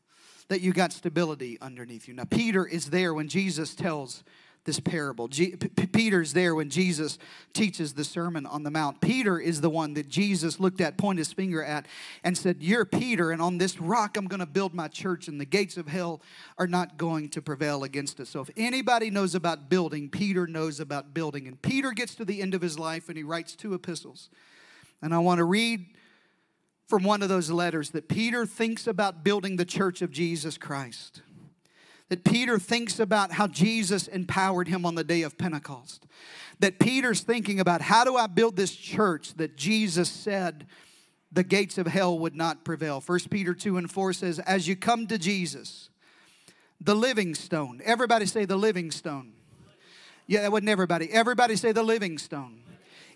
that 0.48 0.62
you 0.62 0.74
got 0.74 0.92
stability 0.92 1.60
underneath 1.62 2.08
you. 2.08 2.14
Now, 2.14 2.26
Peter 2.26 2.66
is 2.66 2.90
there 2.90 3.14
when 3.14 3.28
Jesus 3.28 3.76
tells 3.76 4.24
this 4.66 4.80
parable. 4.80 5.28
G- 5.28 5.56
P- 5.56 5.86
Peter's 5.88 6.34
there 6.34 6.56
when 6.56 6.70
Jesus 6.70 7.18
teaches 7.54 7.94
the 7.94 8.04
Sermon 8.04 8.46
on 8.46 8.64
the 8.64 8.72
Mount. 8.72 9.00
Peter 9.00 9.40
is 9.40 9.62
the 9.62 9.70
one 9.70 9.94
that 9.94 10.10
Jesus 10.10 10.60
looked 10.60 10.82
at, 10.82 10.98
pointed 10.98 11.20
his 11.20 11.32
finger 11.32 11.64
at, 11.64 11.86
and 12.24 12.38
said, 12.38 12.58
You're 12.60 12.84
Peter, 12.84 13.32
and 13.32 13.42
on 13.42 13.60
this 13.60 13.80
rock 13.80 14.18
I'm 14.18 14.28
going 14.28 14.40
to 14.40 14.46
build 14.46 14.74
my 14.74 14.88
church, 14.88 15.28
and 15.28 15.40
the 15.40 15.46
gates 15.46 15.78
of 15.78 15.88
hell 15.88 16.22
are 16.58 16.68
not 16.68 16.98
going 16.98 17.30
to 17.30 17.42
prevail 17.42 17.84
against 17.84 18.20
it. 18.20 18.28
So 18.28 18.42
if 18.42 18.50
anybody 18.58 19.12
knows 19.12 19.36
about 19.36 19.70
building, 19.70 20.10
Peter 20.10 20.48
knows 20.48 20.80
about 20.80 21.14
building. 21.14 21.48
And 21.48 21.62
Peter 21.62 21.92
gets 21.92 22.16
to 22.16 22.26
the 22.26 22.42
end 22.42 22.54
of 22.56 22.62
his 22.62 22.80
life 22.80 23.08
and 23.08 23.18
he 23.18 23.24
writes 23.24 23.56
two 23.56 23.74
epistles. 23.74 24.30
And 25.02 25.14
I 25.14 25.20
want 25.20 25.38
to 25.38 25.46
read 25.46 25.86
from 26.88 27.04
one 27.04 27.22
of 27.22 27.30
those 27.30 27.52
letters 27.52 27.92
that 27.92 28.08
Peter 28.08 28.46
thinks 28.46 28.88
about 28.88 29.24
building 29.24 29.56
the 29.56 29.66
church 29.66 30.02
of 30.02 30.12
Jesus 30.12 30.58
Christ 30.58 31.22
that 32.10 32.24
Peter 32.24 32.60
thinks 32.60 33.00
about 33.00 33.32
how 33.32 33.48
Jesus 33.48 34.08
empowered 34.08 34.68
him 34.68 34.86
on 34.86 34.96
the 34.96 35.04
day 35.04 35.24
of 35.24 35.38
Pentecost. 35.38 36.06
That 36.60 36.80
Peter's 36.80 37.22
thinking 37.22 37.60
about 37.60 37.82
how 37.82 38.04
do 38.04 38.16
I 38.16 38.28
build 38.28 38.56
this 38.56 38.76
church 38.76 39.34
that 39.36 39.56
Jesus 39.56 40.10
said 40.10 40.68
the 41.32 41.44
gates 41.44 41.78
of 41.78 41.88
hell 41.88 42.18
would 42.20 42.36
not 42.36 42.64
prevail. 42.64 43.02
1 43.06 43.20
Peter 43.30 43.54
2 43.54 43.78
and 43.78 43.92
4 43.92 44.14
says, 44.14 44.40
As 44.40 44.68
you 44.68 44.76
come 44.76 45.08
to 45.08 45.18
Jesus, 45.18 45.90
the 46.80 46.96
living 46.96 47.36
stone. 47.36 47.82
Everybody 47.84 48.26
say 48.26 48.46
the 48.46 48.56
living 48.56 48.92
stone. 48.92 49.34
Yeah, 50.28 50.42
that 50.42 50.52
wasn't 50.52 50.70
everybody. 50.70 51.12
Everybody 51.12 51.56
say 51.56 51.72
the 51.72 51.84
living 51.84 52.18
stone 52.18 52.62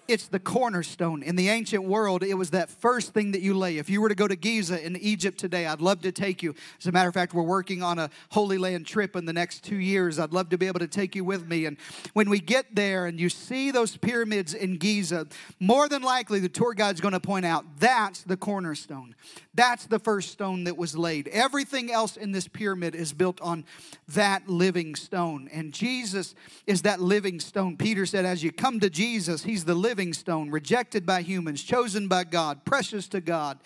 it's 0.10 0.28
the 0.28 0.40
cornerstone. 0.40 1.22
In 1.22 1.36
the 1.36 1.50
ancient 1.50 1.84
world, 1.84 2.24
it 2.24 2.34
was 2.34 2.50
that 2.50 2.70
first 2.70 3.14
thing 3.14 3.32
that 3.34 3.42
you 3.42 3.54
lay. 3.54 3.78
If 3.78 3.90
you 3.90 4.02
were 4.02 4.10
to 4.10 4.16
go 4.16 4.28
to 4.28 4.36
Giza 4.36 4.84
in 4.84 4.96
Egypt 4.98 5.38
today, 5.38 5.68
I'd 5.68 5.82
love 5.82 6.02
to 6.02 6.12
take 6.12 6.42
you. 6.42 6.56
As 6.80 6.88
a 6.88 6.92
matter 6.92 7.08
of 7.08 7.14
fact, 7.14 7.34
we're 7.34 7.44
working 7.44 7.84
on 7.84 8.00
a 8.00 8.10
Holy 8.32 8.58
Land 8.58 8.88
trip 8.88 9.16
in 9.16 9.26
the 9.26 9.34
next 9.34 9.64
two 9.64 9.78
years. 9.78 10.18
I'd 10.18 10.34
love 10.34 10.50
to 10.50 10.58
be 10.58 10.66
able 10.66 10.80
to 10.80 10.88
take 10.88 11.16
you 11.16 11.24
with 11.24 11.48
me. 11.48 11.66
And 11.66 11.78
when 12.14 12.28
we 12.28 12.40
get 12.40 12.76
there 12.76 13.06
and 13.06 13.20
you 13.20 13.30
see 13.30 13.70
those 13.70 13.98
pyramids 13.98 14.56
in 14.56 14.78
Giza, 14.78 15.28
more 15.60 15.88
than 15.88 16.02
likely 16.02 16.40
the 16.40 16.50
tour 16.50 16.74
guide's 16.74 17.02
going 17.02 17.14
to 17.14 17.20
point 17.20 17.46
out 17.46 17.66
that's 17.80 18.24
the 18.24 18.38
cornerstone. 18.38 19.14
That's 19.54 19.86
the 19.86 20.00
first 20.00 20.32
stone 20.32 20.64
that 20.64 20.78
was 20.78 20.98
laid. 20.98 21.28
Everything 21.28 21.92
else 21.92 22.18
in 22.18 22.32
this 22.32 22.48
pyramid 22.48 22.96
is 22.96 23.14
built 23.14 23.40
on 23.42 23.64
that 24.08 24.50
living 24.50 24.96
stone. 24.96 25.50
And 25.52 25.72
Jesus 25.72 26.34
is 26.66 26.82
that 26.82 27.00
living 27.00 27.40
stone. 27.40 27.78
Peter 27.78 28.08
said, 28.08 28.26
as 28.26 28.42
you 28.42 28.52
come 28.52 28.80
to 28.80 28.90
Jesus, 28.90 29.44
he's 29.44 29.66
the 29.66 29.76
living 29.76 29.99
living 30.00 30.14
stone, 30.14 30.50
rejected 30.50 31.06
by 31.06 31.22
humans, 31.22 31.62
chosen 31.62 32.08
by 32.08 32.24
God, 32.24 32.64
precious 32.64 33.10
to 33.10 33.20
God. 33.20 33.60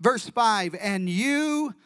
Verse 0.00 0.28
5 0.28 0.74
And 0.80 1.08
you 1.08 1.76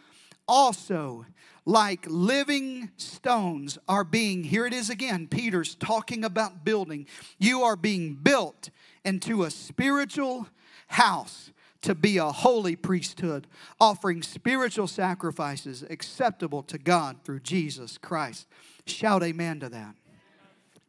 also, 0.49 1.27
like 1.67 2.07
living 2.09 2.91
stones, 2.97 3.77
are 3.87 4.05
being, 4.05 4.43
here 4.43 4.65
it 4.65 4.73
is 4.73 4.89
again, 4.89 5.29
Peter's 5.29 5.75
talking 5.75 6.25
about 6.25 6.65
building. 6.65 7.07
You 7.39 7.63
are 7.65 7.77
being 7.77 8.15
built 8.15 8.71
into 9.05 9.43
a 9.43 9.51
spiritual 9.51 10.49
house 10.87 11.51
to 11.83 11.95
be 11.95 12.17
a 12.17 12.33
holy 12.33 12.77
priesthood, 12.77 13.47
offering 13.79 14.23
spiritual 14.23 14.87
sacrifices 14.87 15.85
acceptable 15.91 16.63
to 16.63 16.79
God 16.79 17.19
through 17.23 17.41
Jesus 17.41 17.99
Christ. 17.99 18.47
Shout 18.87 19.23
amen 19.23 19.61
to 19.61 19.69
that. 19.69 19.95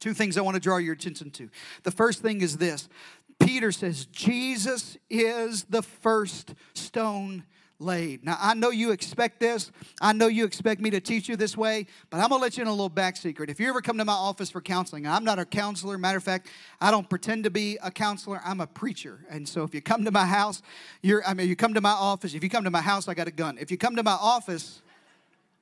Two 0.02 0.14
things 0.14 0.38
I 0.38 0.42
want 0.42 0.56
to 0.56 0.60
draw 0.60 0.78
your 0.78 0.94
attention 0.94 1.30
to. 1.32 1.50
The 1.84 1.92
first 1.92 2.22
thing 2.22 2.42
is 2.42 2.58
this 2.58 2.90
Peter 3.40 3.72
says, 3.72 4.06
Jesus 4.08 4.98
is 5.10 5.64
the 5.66 5.82
first 5.82 6.54
stone 6.74 7.44
laid. 7.80 8.24
Now, 8.24 8.38
I 8.40 8.54
know 8.54 8.70
you 8.70 8.92
expect 8.92 9.40
this. 9.40 9.72
I 10.00 10.14
know 10.14 10.28
you 10.28 10.46
expect 10.46 10.82
me 10.82 10.90
to 10.92 11.00
teach 11.00 11.28
you 11.28 11.36
this 11.36 11.58
way, 11.58 11.88
but 12.10 12.18
I'm 12.18 12.30
going 12.30 12.40
to 12.40 12.44
let 12.44 12.58
you 12.58 12.62
in 12.62 12.68
a 12.68 12.72
little 12.72 12.90
back 12.90 13.16
secret. 13.16 13.50
If 13.50 13.60
you 13.60 13.70
ever 13.70 13.82
come 13.82 13.98
to 13.98 14.06
my 14.06 14.14
office 14.14 14.50
for 14.50 14.62
counseling, 14.62 15.08
I'm 15.08 15.24
not 15.24 15.40
a 15.40 15.46
counselor. 15.46 15.98
Matter 15.98 16.18
of 16.18 16.24
fact, 16.24 16.48
I 16.80 16.92
don't 16.92 17.10
pretend 17.10 17.44
to 17.46 17.50
be 17.50 17.78
a 17.84 17.90
counselor. 17.90 18.42
I'm 18.46 18.62
a 18.62 18.68
preacher. 18.68 19.26
And 19.30 19.48
so 19.48 19.64
if 19.64 19.74
you 19.74 19.82
come 19.82 20.06
to 20.06 20.12
my 20.12 20.26
house, 20.26 20.62
you're, 21.02 21.26
I 21.26 21.34
mean, 21.34 21.48
you 21.48 21.56
come 21.56 21.74
to 21.74 21.82
my 21.82 21.92
office. 21.92 22.34
If 22.34 22.44
you 22.44 22.50
come 22.50 22.64
to 22.64 22.72
my 22.72 22.82
house, 22.82 23.08
I 23.08 23.14
got 23.14 23.28
a 23.28 23.32
gun. 23.32 23.58
If 23.60 23.72
you 23.72 23.78
come 23.78 23.96
to 23.96 24.04
my 24.04 24.18
office, 24.20 24.82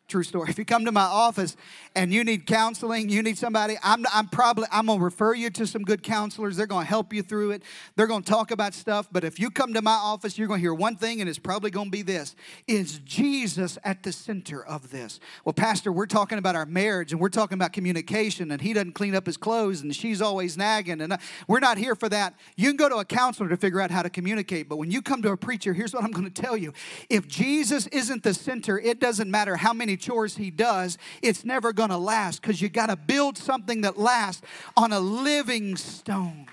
True 0.10 0.24
story. 0.24 0.50
If 0.50 0.58
you 0.58 0.66
come 0.66 0.86
to 0.86 0.92
my 0.92 1.04
office 1.04 1.56
and 1.94 2.12
you 2.12 2.24
need 2.24 2.48
counseling, 2.48 3.10
you 3.10 3.22
need 3.22 3.38
somebody, 3.38 3.76
I'm, 3.84 4.08
I'm 4.12 4.28
probably, 4.28 4.66
I'm 4.72 4.88
going 4.88 4.98
to 4.98 5.06
refer 5.06 5.36
you 5.36 5.52
to 5.52 5.68
some 5.68 5.84
good 5.84 6.02
counselors. 6.02 6.58
They're 6.58 6.66
going 6.66 6.84
to 6.84 6.90
help 6.90 7.14
you 7.14 7.22
through 7.22 7.52
it. 7.52 7.62
They're 7.96 8.08
going 8.08 8.24
to 8.24 8.30
talk 8.32 8.50
about 8.50 8.74
stuff. 8.74 9.08
But 9.12 9.24
if 9.24 9.40
you 9.40 9.52
come 9.52 9.76
to 9.76 9.84
my 9.84 9.94
office, 9.94 10.36
you're 10.36 10.48
going 10.48 10.58
to 10.58 10.64
hear 10.64 10.74
one 10.74 10.96
thing, 10.96 11.22
and 11.22 11.30
it's 11.30 11.38
probably 11.38 11.70
going 11.70 11.88
to 11.88 11.92
be 11.92 12.02
this 12.02 12.36
Is 12.68 12.98
Jesus 13.06 13.78
at 13.84 14.02
the 14.02 14.12
center 14.12 14.66
of 14.66 14.90
this? 14.90 15.20
Well, 15.46 15.54
Pastor, 15.54 15.92
we're 15.92 16.08
talking 16.08 16.40
about 16.40 16.56
our 16.56 16.66
marriage 16.66 17.12
and 17.12 17.22
we're 17.22 17.30
talking 17.30 17.56
about 17.56 17.72
communication, 17.72 18.50
and 18.50 18.60
he 18.60 18.74
doesn't 18.74 18.94
clean 18.94 19.14
up 19.14 19.28
his 19.28 19.38
clothes, 19.38 19.82
and 19.82 19.96
she's 19.96 20.24
always 20.24 20.58
nagging. 20.58 21.02
And 21.02 21.20
we're 21.48 21.60
not 21.60 21.78
here 21.78 21.94
for 21.94 22.10
that. 22.10 22.34
You 22.58 22.70
can 22.70 22.78
go 22.78 22.90
to 22.90 22.96
a 22.96 23.06
counselor 23.06 23.48
to 23.50 23.58
figure 23.58 23.80
out 23.80 23.92
how 23.92 24.02
to 24.02 24.10
communicate. 24.10 24.70
But 24.70 24.78
when 24.78 24.90
you 24.90 25.04
come 25.04 25.22
to 25.22 25.30
a 25.30 25.38
preacher, 25.38 25.72
here's 25.72 25.94
what 25.94 26.04
I'm 26.04 26.12
going 26.12 26.32
to 26.32 26.42
tell 26.42 26.58
you 26.58 26.74
if 27.12 27.28
Jesus 27.28 27.86
isn't 27.88 28.24
the 28.24 28.34
center, 28.34 28.80
it 28.80 29.00
doesn't 29.00 29.30
matter 29.30 29.56
how 29.56 29.72
many 29.72 29.99
chores 30.00 30.38
he 30.38 30.52
does, 30.52 30.98
it's 31.22 31.46
never 31.46 31.74
going 31.74 31.90
to 31.90 31.98
last 31.98 32.42
because 32.42 32.62
you 32.62 32.70
got 32.70 32.88
to 32.88 32.96
build 32.96 33.38
something 33.38 33.82
that 33.82 33.98
lasts 33.98 34.42
on 34.76 34.92
a 34.92 35.00
living 35.00 35.76
stone. 35.76 36.48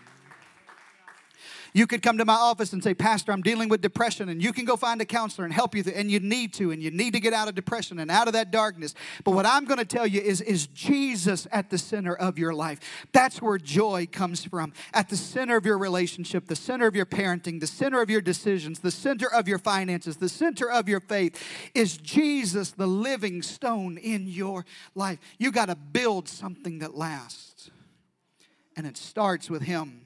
You 1.77 1.87
could 1.87 2.01
come 2.01 2.17
to 2.17 2.25
my 2.25 2.33
office 2.33 2.73
and 2.73 2.83
say, 2.83 2.95
Pastor, 2.95 3.33
I'm 3.33 3.43
dealing 3.43 3.69
with 3.69 3.83
depression, 3.83 4.31
and 4.31 4.43
you 4.43 4.55
can 4.55 4.65
go 4.65 4.77
find 4.77 4.99
a 5.03 5.05
counselor 5.05 5.45
and 5.45 5.53
help 5.53 5.75
you, 5.75 5.85
and 5.95 6.11
you 6.11 6.21
need 6.21 6.55
to, 6.55 6.71
and 6.71 6.83
you 6.83 6.91
need 6.91 7.12
to 7.12 7.21
get 7.21 7.35
out 7.35 7.49
of 7.49 7.55
depression 7.55 7.99
and 7.99 8.11
out 8.11 8.29
of 8.29 8.33
that 8.33 8.51
darkness. 8.51 8.95
But 9.25 9.33
what 9.33 9.45
I'm 9.45 9.67
going 9.67 9.77
to 9.77 9.85
tell 9.85 10.07
you 10.07 10.23
is, 10.23 10.41
is 10.41 10.69
Jesus 10.69 11.47
at 11.53 11.69
the 11.69 11.77
center 11.77 12.17
of 12.17 12.39
your 12.39 12.55
life. 12.55 12.81
That's 13.12 13.43
where 13.43 13.59
joy 13.59 14.09
comes 14.11 14.43
from. 14.43 14.73
At 14.95 15.11
the 15.11 15.19
center 15.19 15.55
of 15.55 15.67
your 15.67 15.77
relationship, 15.77 16.47
the 16.47 16.57
center 16.57 16.87
of 16.87 16.97
your 16.97 17.05
parenting, 17.05 17.61
the 17.61 17.67
center 17.67 18.01
of 18.01 18.09
your 18.09 18.23
decisions, 18.23 18.79
the 18.79 18.91
center 18.91 19.31
of 19.31 19.47
your 19.47 19.59
finances, 19.59 20.17
the 20.17 20.31
center 20.31 20.71
of 20.71 20.89
your 20.89 21.01
faith 21.01 21.39
is 21.75 21.99
Jesus, 21.99 22.71
the 22.71 22.87
living 22.87 23.43
stone 23.43 23.99
in 23.99 24.27
your 24.27 24.65
life. 24.95 25.19
You 25.37 25.53
got 25.53 25.67
to 25.67 25.75
build 25.77 26.27
something 26.27 26.79
that 26.79 26.97
lasts. 26.97 27.71
And 28.79 28.87
it 28.87 28.97
starts 28.97 29.51
with 29.51 29.61
Him 29.61 30.06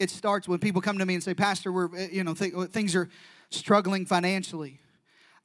it 0.00 0.10
starts 0.10 0.48
when 0.48 0.58
people 0.58 0.80
come 0.80 0.98
to 0.98 1.06
me 1.06 1.14
and 1.14 1.22
say, 1.22 1.34
Pastor, 1.34 1.70
we're, 1.70 1.94
eh, 1.94 2.08
you 2.10 2.24
know, 2.24 2.34
th- 2.34 2.54
things 2.70 2.96
are 2.96 3.08
struggling 3.50 4.06
financially. 4.06 4.80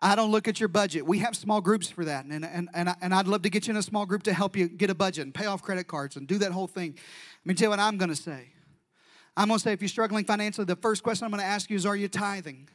I 0.02 0.16
don't 0.16 0.32
look 0.32 0.48
at 0.48 0.60
your 0.60 0.70
budget. 0.70 1.06
We 1.06 1.20
have 1.20 1.36
small 1.36 1.62
groups 1.62 1.90
for 1.90 2.06
that. 2.06 2.26
And, 2.26 2.46
and, 2.46 2.70
and, 2.74 2.96
and 3.02 3.14
I'd 3.14 3.28
love 3.28 3.42
to 3.44 3.50
get 3.50 3.68
you 3.68 3.72
in 3.72 3.78
a 3.78 3.84
small 3.84 4.06
group 4.06 4.24
to 4.24 4.34
help 4.34 4.56
you 4.56 4.68
get 4.68 4.90
a 4.90 4.96
budget 4.96 5.26
and 5.26 5.34
pay 5.34 5.46
off 5.46 5.62
credit 5.62 5.88
cards 5.88 6.16
and 6.16 6.26
do 6.26 6.38
that 6.40 6.54
whole 6.54 6.68
thing. 6.68 6.96
Let 7.44 7.46
me 7.46 7.54
tell 7.54 7.66
you 7.66 7.70
what 7.72 7.80
I'm 7.80 7.98
going 7.98 8.10
to 8.10 8.16
say. 8.16 8.50
I'm 9.38 9.50
going 9.50 9.58
to 9.58 9.64
say, 9.64 9.74
if 9.74 9.82
you're 9.82 9.90
struggling 9.90 10.24
financially, 10.24 10.66
the 10.66 10.78
first 10.78 11.04
question 11.04 11.26
I'm 11.26 11.32
going 11.32 11.42
to 11.42 11.48
ask 11.48 11.70
you 11.70 11.76
is, 11.76 11.86
Are 11.86 11.96
you 11.96 12.08
tithing? 12.08 12.70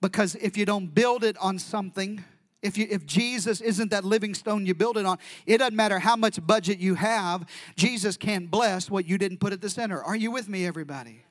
Because 0.00 0.34
if 0.36 0.56
you 0.56 0.64
don't 0.64 0.94
build 0.94 1.24
it 1.24 1.36
on 1.38 1.58
something, 1.58 2.24
If, 2.62 2.76
you, 2.76 2.86
if 2.90 3.06
Jesus 3.06 3.60
isn't 3.60 3.90
that 3.90 4.04
living 4.04 4.34
stone 4.34 4.66
you 4.66 4.74
build 4.74 4.98
it 4.98 5.06
on, 5.06 5.18
it 5.46 5.58
doesn't 5.58 5.76
matter 5.76 5.98
how 5.98 6.16
much 6.16 6.44
budget 6.46 6.78
you 6.78 6.94
have, 6.94 7.48
Jesus 7.76 8.16
can't 8.16 8.50
bless 8.50 8.90
what 8.90 9.06
you 9.06 9.16
didn't 9.16 9.38
put 9.38 9.52
at 9.52 9.62
the 9.62 9.70
center. 9.70 10.02
Are 10.02 10.16
you 10.16 10.30
with 10.30 10.48
me, 10.48 10.66
everybody? 10.66 11.22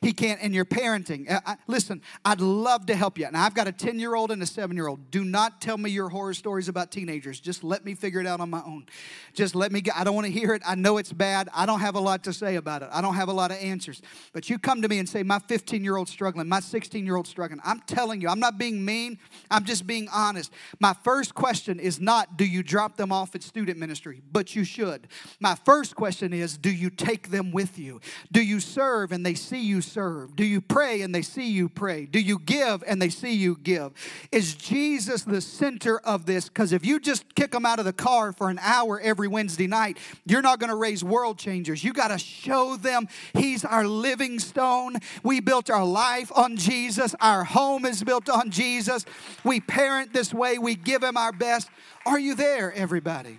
He 0.00 0.12
can't 0.12 0.40
in 0.40 0.52
your 0.52 0.64
parenting. 0.64 1.30
I, 1.30 1.40
I, 1.46 1.56
listen, 1.66 2.02
I'd 2.24 2.40
love 2.40 2.86
to 2.86 2.94
help 2.94 3.18
you. 3.18 3.30
Now, 3.30 3.44
I've 3.44 3.54
got 3.54 3.68
a 3.68 3.72
10 3.72 3.98
year 3.98 4.14
old 4.14 4.30
and 4.30 4.42
a 4.42 4.46
7 4.46 4.76
year 4.76 4.88
old. 4.88 5.10
Do 5.10 5.24
not 5.24 5.60
tell 5.60 5.78
me 5.78 5.90
your 5.90 6.08
horror 6.08 6.34
stories 6.34 6.68
about 6.68 6.90
teenagers. 6.90 7.40
Just 7.40 7.64
let 7.64 7.84
me 7.84 7.94
figure 7.94 8.20
it 8.20 8.26
out 8.26 8.40
on 8.40 8.50
my 8.50 8.62
own. 8.64 8.86
Just 9.34 9.54
let 9.54 9.72
me 9.72 9.80
get, 9.80 9.96
I 9.96 10.04
don't 10.04 10.14
want 10.14 10.26
to 10.26 10.32
hear 10.32 10.54
it. 10.54 10.62
I 10.66 10.74
know 10.74 10.98
it's 10.98 11.12
bad. 11.12 11.48
I 11.54 11.66
don't 11.66 11.80
have 11.80 11.94
a 11.94 12.00
lot 12.00 12.24
to 12.24 12.32
say 12.32 12.56
about 12.56 12.82
it. 12.82 12.88
I 12.92 13.00
don't 13.00 13.14
have 13.14 13.28
a 13.28 13.32
lot 13.32 13.50
of 13.50 13.58
answers. 13.58 14.02
But 14.32 14.50
you 14.50 14.58
come 14.58 14.82
to 14.82 14.88
me 14.88 14.98
and 14.98 15.08
say, 15.08 15.22
my 15.22 15.38
15 15.38 15.82
year 15.84 15.96
old 15.96 16.08
struggling, 16.08 16.48
my 16.48 16.60
16 16.60 17.04
year 17.04 17.16
old 17.16 17.26
struggling. 17.26 17.60
I'm 17.64 17.80
telling 17.80 18.20
you, 18.20 18.28
I'm 18.28 18.40
not 18.40 18.58
being 18.58 18.84
mean. 18.84 19.18
I'm 19.50 19.64
just 19.64 19.86
being 19.86 20.08
honest. 20.12 20.52
My 20.80 20.94
first 21.04 21.34
question 21.34 21.78
is 21.80 22.00
not, 22.00 22.36
do 22.36 22.44
you 22.44 22.62
drop 22.62 22.96
them 22.96 23.12
off 23.12 23.34
at 23.34 23.42
student 23.42 23.78
ministry? 23.78 24.22
But 24.30 24.54
you 24.54 24.64
should. 24.64 25.08
My 25.40 25.54
first 25.54 25.94
question 25.94 26.32
is, 26.32 26.58
do 26.58 26.70
you 26.70 26.90
take 26.90 27.30
them 27.30 27.52
with 27.52 27.78
you? 27.78 28.00
Do 28.30 28.42
you 28.42 28.60
serve 28.60 29.12
and 29.12 29.24
they 29.24 29.34
see 29.34 29.61
you 29.62 29.80
serve? 29.80 30.36
Do 30.36 30.44
you 30.44 30.60
pray 30.60 31.02
and 31.02 31.14
they 31.14 31.22
see 31.22 31.50
you 31.50 31.68
pray? 31.68 32.06
Do 32.06 32.20
you 32.20 32.38
give 32.38 32.84
and 32.86 33.00
they 33.00 33.08
see 33.08 33.32
you 33.32 33.58
give? 33.62 33.92
Is 34.30 34.54
Jesus 34.54 35.22
the 35.22 35.40
center 35.40 35.98
of 36.00 36.26
this? 36.26 36.48
Because 36.48 36.72
if 36.72 36.84
you 36.84 37.00
just 37.00 37.34
kick 37.34 37.52
them 37.52 37.64
out 37.64 37.78
of 37.78 37.84
the 37.84 37.92
car 37.92 38.32
for 38.32 38.50
an 38.50 38.58
hour 38.60 39.00
every 39.00 39.28
Wednesday 39.28 39.66
night, 39.66 39.98
you're 40.26 40.42
not 40.42 40.58
going 40.58 40.70
to 40.70 40.76
raise 40.76 41.02
world 41.02 41.38
changers. 41.38 41.82
You 41.82 41.92
got 41.92 42.08
to 42.08 42.18
show 42.18 42.76
them 42.76 43.08
He's 43.32 43.64
our 43.64 43.86
living 43.86 44.38
stone. 44.38 44.96
We 45.22 45.40
built 45.40 45.70
our 45.70 45.84
life 45.84 46.30
on 46.34 46.56
Jesus, 46.56 47.14
our 47.20 47.44
home 47.44 47.84
is 47.84 48.02
built 48.04 48.28
on 48.28 48.50
Jesus. 48.50 49.04
We 49.44 49.60
parent 49.60 50.12
this 50.12 50.34
way, 50.34 50.58
we 50.58 50.74
give 50.74 51.02
Him 51.02 51.16
our 51.16 51.32
best. 51.32 51.68
Are 52.04 52.18
you 52.18 52.34
there, 52.34 52.72
everybody? 52.72 53.38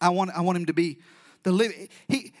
I 0.00 0.10
want, 0.10 0.30
I 0.30 0.42
want 0.42 0.58
Him 0.58 0.66
to 0.66 0.72
be 0.72 0.98
the 1.42 1.52
living 1.52 1.88
he 2.08 2.32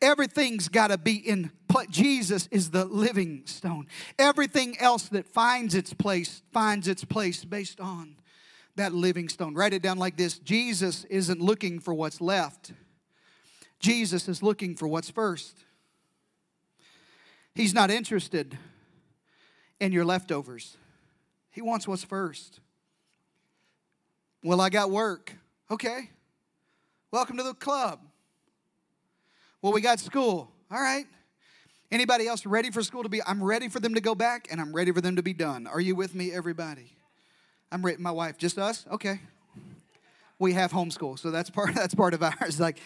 everything's 0.00 0.68
got 0.68 0.88
to 0.88 0.98
be 0.98 1.16
in 1.16 1.50
place 1.68 1.88
jesus 1.90 2.48
is 2.50 2.70
the 2.70 2.84
living 2.84 3.42
stone. 3.46 3.86
Everything 4.18 4.78
else 4.78 5.08
that 5.08 5.26
finds 5.26 5.74
its 5.74 5.92
place 5.92 6.42
finds 6.52 6.88
its 6.88 7.04
place 7.04 7.44
based 7.44 7.80
on 7.80 8.16
that 8.76 8.92
living 8.94 9.28
stone. 9.28 9.54
Write 9.54 9.72
it 9.72 9.82
down 9.82 9.98
like 9.98 10.16
this 10.16 10.38
jesus 10.38 11.04
isn't 11.04 11.40
looking 11.40 11.80
for 11.80 11.94
what's 11.94 12.20
left. 12.20 12.72
Jesus 13.80 14.28
is 14.28 14.42
looking 14.42 14.76
for 14.76 14.86
what's 14.86 15.10
first. 15.10 15.64
He's 17.54 17.74
not 17.74 17.90
interested 17.90 18.56
in 19.80 19.92
your 19.92 20.04
leftovers. 20.04 20.76
He 21.50 21.60
wants 21.60 21.88
what's 21.88 22.04
first. 22.04 22.60
Well 24.44 24.60
i 24.60 24.68
got 24.68 24.90
work. 24.90 25.32
Okay. 25.70 26.10
Welcome 27.10 27.36
to 27.38 27.42
the 27.42 27.54
club 27.54 28.00
well, 29.62 29.72
we 29.72 29.80
got 29.80 30.00
school. 30.00 30.50
All 30.70 30.80
right. 30.80 31.06
Anybody 31.92 32.26
else 32.26 32.44
ready 32.44 32.70
for 32.70 32.82
school 32.82 33.04
to 33.04 33.08
be? 33.08 33.22
I'm 33.24 33.42
ready 33.42 33.68
for 33.68 33.78
them 33.78 33.94
to 33.94 34.00
go 34.00 34.14
back 34.14 34.48
and 34.50 34.60
I'm 34.60 34.74
ready 34.74 34.90
for 34.92 35.00
them 35.00 35.16
to 35.16 35.22
be 35.22 35.32
done. 35.32 35.66
Are 35.66 35.80
you 35.80 35.94
with 35.94 36.14
me, 36.14 36.32
everybody? 36.32 36.96
I'm 37.70 37.84
ready. 37.84 38.02
My 38.02 38.10
wife, 38.10 38.38
just 38.38 38.58
us? 38.58 38.84
Okay. 38.90 39.20
We 40.38 40.54
have 40.54 40.72
homeschool, 40.72 41.18
so 41.18 41.30
that's 41.30 41.50
part. 41.50 41.74
That's 41.74 41.94
part 41.94 42.14
of 42.14 42.22
ours. 42.22 42.58
Like, 42.58 42.80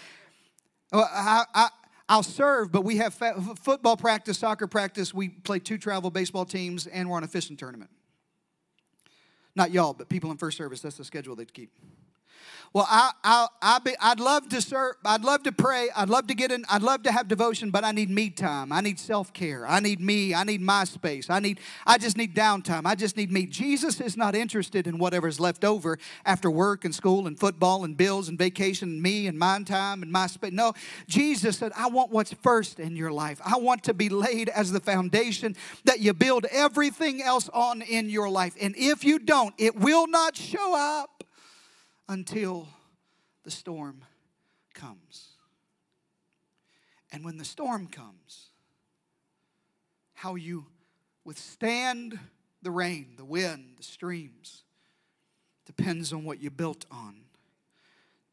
I, 0.93 1.45
I, 1.55 1.69
I'll 2.09 2.23
serve, 2.23 2.71
but 2.71 2.85
we 2.85 2.99
have 2.99 3.15
fa- 3.15 3.41
football 3.63 3.97
practice, 3.97 4.39
soccer 4.39 4.67
practice. 4.67 5.15
We 5.15 5.31
play 5.31 5.59
two 5.59 5.79
travel 5.79 6.11
baseball 6.11 6.45
teams, 6.45 6.87
and 6.87 7.09
we're 7.09 7.17
on 7.17 7.25
a 7.25 7.29
fishing 7.29 7.57
tournament. 7.57 7.91
Not 9.55 9.71
y'all, 9.71 9.95
but 9.95 10.11
people 10.11 10.31
in 10.31 10.37
first 10.37 10.59
service. 10.59 10.81
That's 10.81 10.99
the 10.99 11.05
schedule 11.05 11.35
they 11.35 11.47
keep. 11.47 11.71
Well, 12.77 12.87
I, 12.91 13.13
I, 13.25 13.47
I 13.63 13.79
be, 13.79 13.95
I'd 13.99 14.21
love 14.21 14.51
to 14.51 14.61
serve. 14.61 14.97
I'd 15.03 15.25
love 15.25 15.45
to 15.45 15.53
pray. 15.53 15.89
I'd 15.97 16.11
love 16.11 16.27
to 16.27 16.35
get 16.35 16.53
in. 16.53 16.67
I'd 16.69 16.83
love 16.83 17.05
to 17.05 17.11
have 17.11 17.27
devotion, 17.27 17.71
but 17.71 17.85
I 17.85 17.93
need 17.93 18.11
me 18.11 18.29
time. 18.29 18.71
I 18.71 18.83
need 18.83 18.99
self 18.99 19.33
care. 19.33 19.67
I 19.67 19.81
need 19.81 19.99
me. 19.99 20.35
I 20.35 20.45
need 20.45 20.61
my 20.61 20.85
space. 20.85 21.31
I 21.31 21.41
need. 21.41 21.59
I 21.87 21.97
just 21.97 22.19
need 22.19 22.35
downtime. 22.35 22.85
I 22.85 22.95
just 22.95 23.17
need 23.17 23.33
me. 23.33 23.47
Jesus 23.47 23.99
is 23.99 24.15
not 24.15 24.35
interested 24.35 24.87
in 24.87 24.99
whatever's 24.99 25.41
left 25.41 25.65
over 25.65 25.99
after 26.27 26.51
work 26.51 26.85
and 26.85 26.95
school 26.95 27.27
and 27.27 27.41
football 27.41 27.83
and 27.85 27.97
bills 27.97 28.29
and 28.29 28.37
vacation 28.37 28.91
and 28.91 29.01
me 29.01 29.27
and 29.27 29.39
my 29.39 29.63
time 29.63 30.03
and 30.03 30.13
my 30.13 30.27
space. 30.27 30.53
No, 30.53 30.75
Jesus 31.09 31.57
said, 31.57 31.73
I 31.75 31.89
want 31.89 32.11
what's 32.11 32.35
first 32.35 32.79
in 32.79 32.95
your 32.95 33.11
life. 33.11 33.41
I 33.43 33.57
want 33.57 33.85
to 33.85 33.95
be 33.95 34.11
laid 34.11 34.51
as 34.51 34.71
the 34.71 34.81
foundation 34.81 35.57
that 35.85 36.01
you 36.01 36.13
build 36.13 36.45
everything 36.53 37.23
else 37.23 37.49
on 37.55 37.81
in 37.81 38.11
your 38.11 38.29
life. 38.29 38.55
And 38.61 38.75
if 38.77 39.03
you 39.03 39.19
don't, 39.19 39.55
it 39.57 39.77
will 39.77 40.07
not 40.07 40.37
show 40.37 40.77
up 40.77 41.16
until 42.09 42.69
the 43.45 43.51
storm 43.51 44.05
comes. 44.75 45.29
And 47.13 47.25
when 47.25 47.39
the 47.39 47.45
storm 47.45 47.87
comes, 47.87 48.51
how 50.15 50.35
you 50.35 50.67
withstand 51.25 52.19
the 52.63 52.71
rain, 52.71 53.15
the 53.17 53.25
wind, 53.25 53.75
the 53.77 53.83
streams, 53.83 54.65
depends 55.65 56.13
on 56.13 56.25
what 56.25 56.41
you 56.41 56.51
built 56.51 56.85
on. 56.91 57.17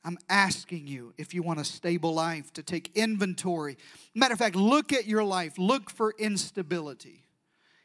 I'm 0.06 0.18
asking 0.30 0.88
you, 0.88 1.14
if 1.18 1.34
you 1.34 1.42
want 1.42 1.60
a 1.60 1.64
stable 1.64 2.14
life, 2.14 2.52
to 2.54 2.64
take 2.64 2.92
inventory. 2.96 3.78
Matter 4.14 4.34
of 4.34 4.40
fact, 4.40 4.56
look 4.56 4.92
at 4.92 5.08
your 5.08 5.24
life, 5.24 5.58
look 5.58 5.90
for 5.90 6.14
instability, 6.20 7.24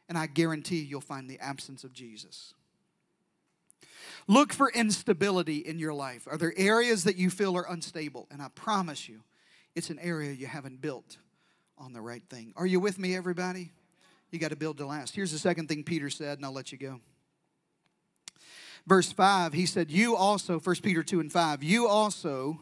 and 0.08 0.18
I 0.18 0.26
guarantee 0.26 0.80
you'll 0.80 1.00
find 1.00 1.30
the 1.30 1.38
absence 1.38 1.84
of 1.84 1.92
Jesus. 1.92 2.54
Look 4.28 4.52
for 4.52 4.70
instability 4.70 5.56
in 5.56 5.78
your 5.78 5.94
life. 5.94 6.28
Are 6.30 6.36
there 6.36 6.52
areas 6.56 7.04
that 7.04 7.16
you 7.16 7.30
feel 7.30 7.56
are 7.56 7.66
unstable? 7.68 8.28
And 8.30 8.42
I 8.42 8.48
promise 8.54 9.08
you, 9.08 9.22
it's 9.74 9.88
an 9.88 9.98
area 9.98 10.32
you 10.32 10.46
haven't 10.46 10.82
built 10.82 11.16
on 11.78 11.94
the 11.94 12.02
right 12.02 12.22
thing. 12.28 12.52
Are 12.54 12.66
you 12.66 12.78
with 12.78 12.98
me, 12.98 13.16
everybody? 13.16 13.72
You 14.30 14.38
got 14.38 14.50
to 14.50 14.56
build 14.56 14.76
to 14.78 14.86
last. 14.86 15.16
Here's 15.16 15.32
the 15.32 15.38
second 15.38 15.68
thing 15.68 15.82
Peter 15.82 16.10
said, 16.10 16.38
and 16.38 16.44
I'll 16.44 16.52
let 16.52 16.72
you 16.72 16.78
go. 16.78 17.00
Verse 18.86 19.10
5, 19.10 19.54
he 19.54 19.64
said, 19.64 19.90
You 19.90 20.14
also, 20.14 20.58
1 20.58 20.76
Peter 20.82 21.02
2 21.02 21.20
and 21.20 21.32
5, 21.32 21.62
you 21.62 21.88
also, 21.88 22.60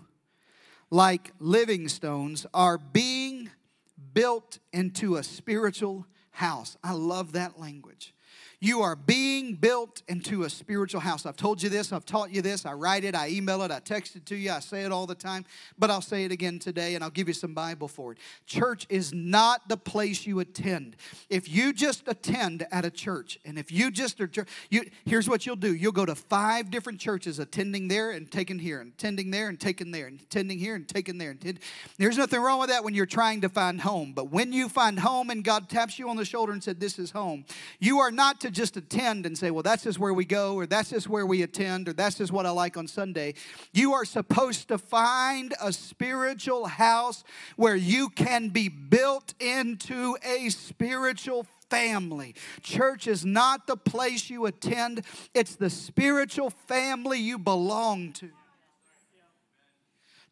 like 0.90 1.32
living 1.40 1.88
stones, 1.88 2.46
are 2.54 2.78
being 2.78 3.50
built 4.12 4.60
into 4.72 5.16
a 5.16 5.24
spiritual 5.24 6.06
house. 6.30 6.76
I 6.84 6.92
love 6.92 7.32
that 7.32 7.58
language. 7.58 8.12
You 8.58 8.80
are 8.80 8.96
being 8.96 9.54
built 9.54 10.00
into 10.08 10.44
a 10.44 10.50
spiritual 10.50 11.00
house. 11.00 11.26
I've 11.26 11.36
told 11.36 11.62
you 11.62 11.68
this, 11.68 11.92
I've 11.92 12.06
taught 12.06 12.32
you 12.32 12.40
this, 12.40 12.64
I 12.64 12.72
write 12.72 13.04
it, 13.04 13.14
I 13.14 13.28
email 13.28 13.60
it, 13.62 13.70
I 13.70 13.80
text 13.80 14.16
it 14.16 14.24
to 14.26 14.36
you, 14.36 14.50
I 14.50 14.60
say 14.60 14.84
it 14.84 14.92
all 14.92 15.06
the 15.06 15.14
time, 15.14 15.44
but 15.78 15.90
I'll 15.90 16.00
say 16.00 16.24
it 16.24 16.32
again 16.32 16.58
today 16.58 16.94
and 16.94 17.04
I'll 17.04 17.10
give 17.10 17.28
you 17.28 17.34
some 17.34 17.52
Bible 17.52 17.86
for 17.86 18.12
it. 18.12 18.18
Church 18.46 18.86
is 18.88 19.12
not 19.12 19.68
the 19.68 19.76
place 19.76 20.26
you 20.26 20.40
attend. 20.40 20.96
If 21.28 21.50
you 21.50 21.74
just 21.74 22.08
attend 22.08 22.66
at 22.72 22.86
a 22.86 22.90
church, 22.90 23.38
and 23.44 23.58
if 23.58 23.70
you 23.70 23.90
just 23.90 24.22
are, 24.22 24.30
you, 24.70 24.88
here's 25.04 25.28
what 25.28 25.44
you'll 25.44 25.56
do 25.56 25.74
you'll 25.74 25.92
go 25.92 26.06
to 26.06 26.14
five 26.14 26.70
different 26.70 26.98
churches, 26.98 27.38
attending 27.38 27.88
there 27.88 28.12
and 28.12 28.30
taking 28.30 28.58
here, 28.58 28.80
and 28.80 28.92
attending 28.94 29.30
there 29.30 29.48
and 29.48 29.60
taking 29.60 29.90
there, 29.90 30.06
and 30.06 30.18
attending 30.18 30.58
here 30.58 30.76
and 30.76 30.88
taking 30.88 31.18
there. 31.18 31.32
And 31.32 31.58
There's 31.98 32.16
nothing 32.16 32.40
wrong 32.40 32.60
with 32.60 32.70
that 32.70 32.84
when 32.84 32.94
you're 32.94 33.04
trying 33.04 33.42
to 33.42 33.50
find 33.50 33.82
home, 33.82 34.14
but 34.14 34.30
when 34.30 34.54
you 34.54 34.70
find 34.70 34.98
home 34.98 35.28
and 35.28 35.44
God 35.44 35.68
taps 35.68 35.98
you 35.98 36.08
on 36.08 36.16
the 36.16 36.24
shoulder 36.24 36.52
and 36.52 36.64
said, 36.64 36.80
This 36.80 36.98
is 36.98 37.10
home, 37.10 37.44
you 37.80 37.98
are 37.98 38.10
not 38.10 38.40
to 38.46 38.52
just 38.52 38.76
attend 38.76 39.26
and 39.26 39.36
say, 39.36 39.50
well, 39.50 39.64
that's 39.64 39.82
just 39.82 39.98
where 39.98 40.14
we 40.14 40.24
go, 40.24 40.54
or 40.54 40.66
that's 40.66 40.90
just 40.90 41.08
where 41.08 41.26
we 41.26 41.42
attend, 41.42 41.88
or 41.88 41.92
that's 41.92 42.18
just 42.18 42.32
what 42.32 42.46
I 42.46 42.50
like 42.50 42.76
on 42.76 42.86
Sunday. 42.86 43.34
You 43.72 43.92
are 43.94 44.04
supposed 44.04 44.68
to 44.68 44.78
find 44.78 45.52
a 45.60 45.72
spiritual 45.72 46.66
house 46.66 47.24
where 47.56 47.74
you 47.74 48.08
can 48.08 48.50
be 48.50 48.68
built 48.68 49.34
into 49.40 50.16
a 50.22 50.48
spiritual 50.50 51.44
family. 51.68 52.36
Church 52.62 53.08
is 53.08 53.24
not 53.24 53.66
the 53.66 53.76
place 53.76 54.30
you 54.30 54.46
attend, 54.46 55.02
it's 55.34 55.56
the 55.56 55.70
spiritual 55.70 56.50
family 56.50 57.18
you 57.18 57.38
belong 57.38 58.12
to. 58.12 58.30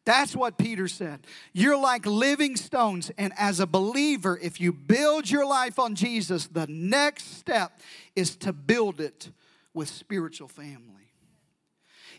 That's 0.05 0.37
what 0.37 0.59
Peter 0.59 0.87
said. 0.87 1.27
You're 1.53 1.79
like 1.79 2.05
living 2.05 2.57
stones. 2.57 3.11
And 3.17 3.33
as 3.39 3.59
a 3.59 3.67
believer, 3.67 4.39
if 4.43 4.61
you 4.61 4.73
build 4.73 5.31
your 5.31 5.47
life 5.47 5.79
on 5.79 5.95
Jesus, 5.95 6.47
the 6.47 6.67
next 6.67 7.39
step 7.39 7.81
is 8.15 8.37
to 8.37 8.53
build 8.53 9.01
it 9.01 9.31
with 9.73 9.89
spiritual 9.89 10.49
family. 10.49 11.11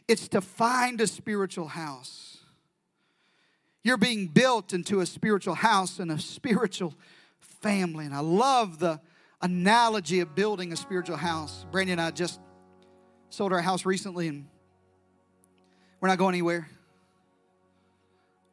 It's 0.08 0.28
to 0.30 0.42
find 0.42 1.00
a 1.00 1.08
spiritual 1.08 1.68
house. 1.68 2.38
You're 3.84 3.98
being 3.98 4.28
built 4.28 4.74
into 4.74 5.00
a 5.02 5.06
spiritual 5.06 5.56
house 5.56 6.00
and 6.00 6.12
a 6.12 6.20
spiritual 6.20 6.96
family. 7.40 8.06
And 8.06 8.16
I 8.16 8.20
love 8.20 8.80
the 8.80 9.00
analogy 9.44 10.22
of 10.22 10.34
building 10.34 10.74
a 10.74 10.76
spiritual 10.76 11.18
house. 11.18 11.68
Brandy 11.72 11.92
and 11.92 12.02
I 12.02 12.10
just 12.10 12.40
sold 13.30 13.54
our 13.54 13.62
house 13.62 13.86
recently, 13.86 14.28
and 14.28 14.48
we're 16.00 16.08
not 16.08 16.18
going 16.18 16.34
anywhere 16.34 16.68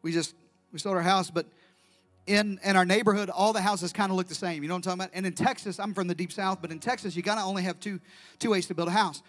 we 0.03 0.13
just 0.13 0.35
we 0.73 0.79
sold 0.79 0.97
our 0.97 1.03
house, 1.03 1.31
but 1.31 1.47
in 2.27 2.61
in 2.63 2.77
our 2.77 2.85
neighborhood, 2.85 3.31
all 3.31 3.53
the 3.53 3.61
houses 3.61 3.93
kind 3.93 4.11
of 4.11 4.17
look 4.17 4.29
the 4.29 4.35
same. 4.35 4.63
You 4.63 4.69
know 4.69 4.75
what 4.75 4.87
I'm 4.87 4.99
talking 4.99 5.01
about? 5.01 5.11
And 5.15 5.27
in 5.27 5.33
Texas, 5.33 5.81
I'm 5.81 5.95
from 5.95 6.07
the 6.09 6.15
deep 6.15 6.33
south, 6.33 6.61
but 6.61 6.71
in 6.71 6.79
Texas, 6.79 7.17
you 7.17 7.23
gotta 7.23 7.43
only 7.43 7.63
have 7.63 7.81
two 7.81 8.01
two 8.39 8.51
ways 8.51 8.67
to 8.67 8.75
build 8.75 8.89
a 8.89 8.93
house. 8.93 9.23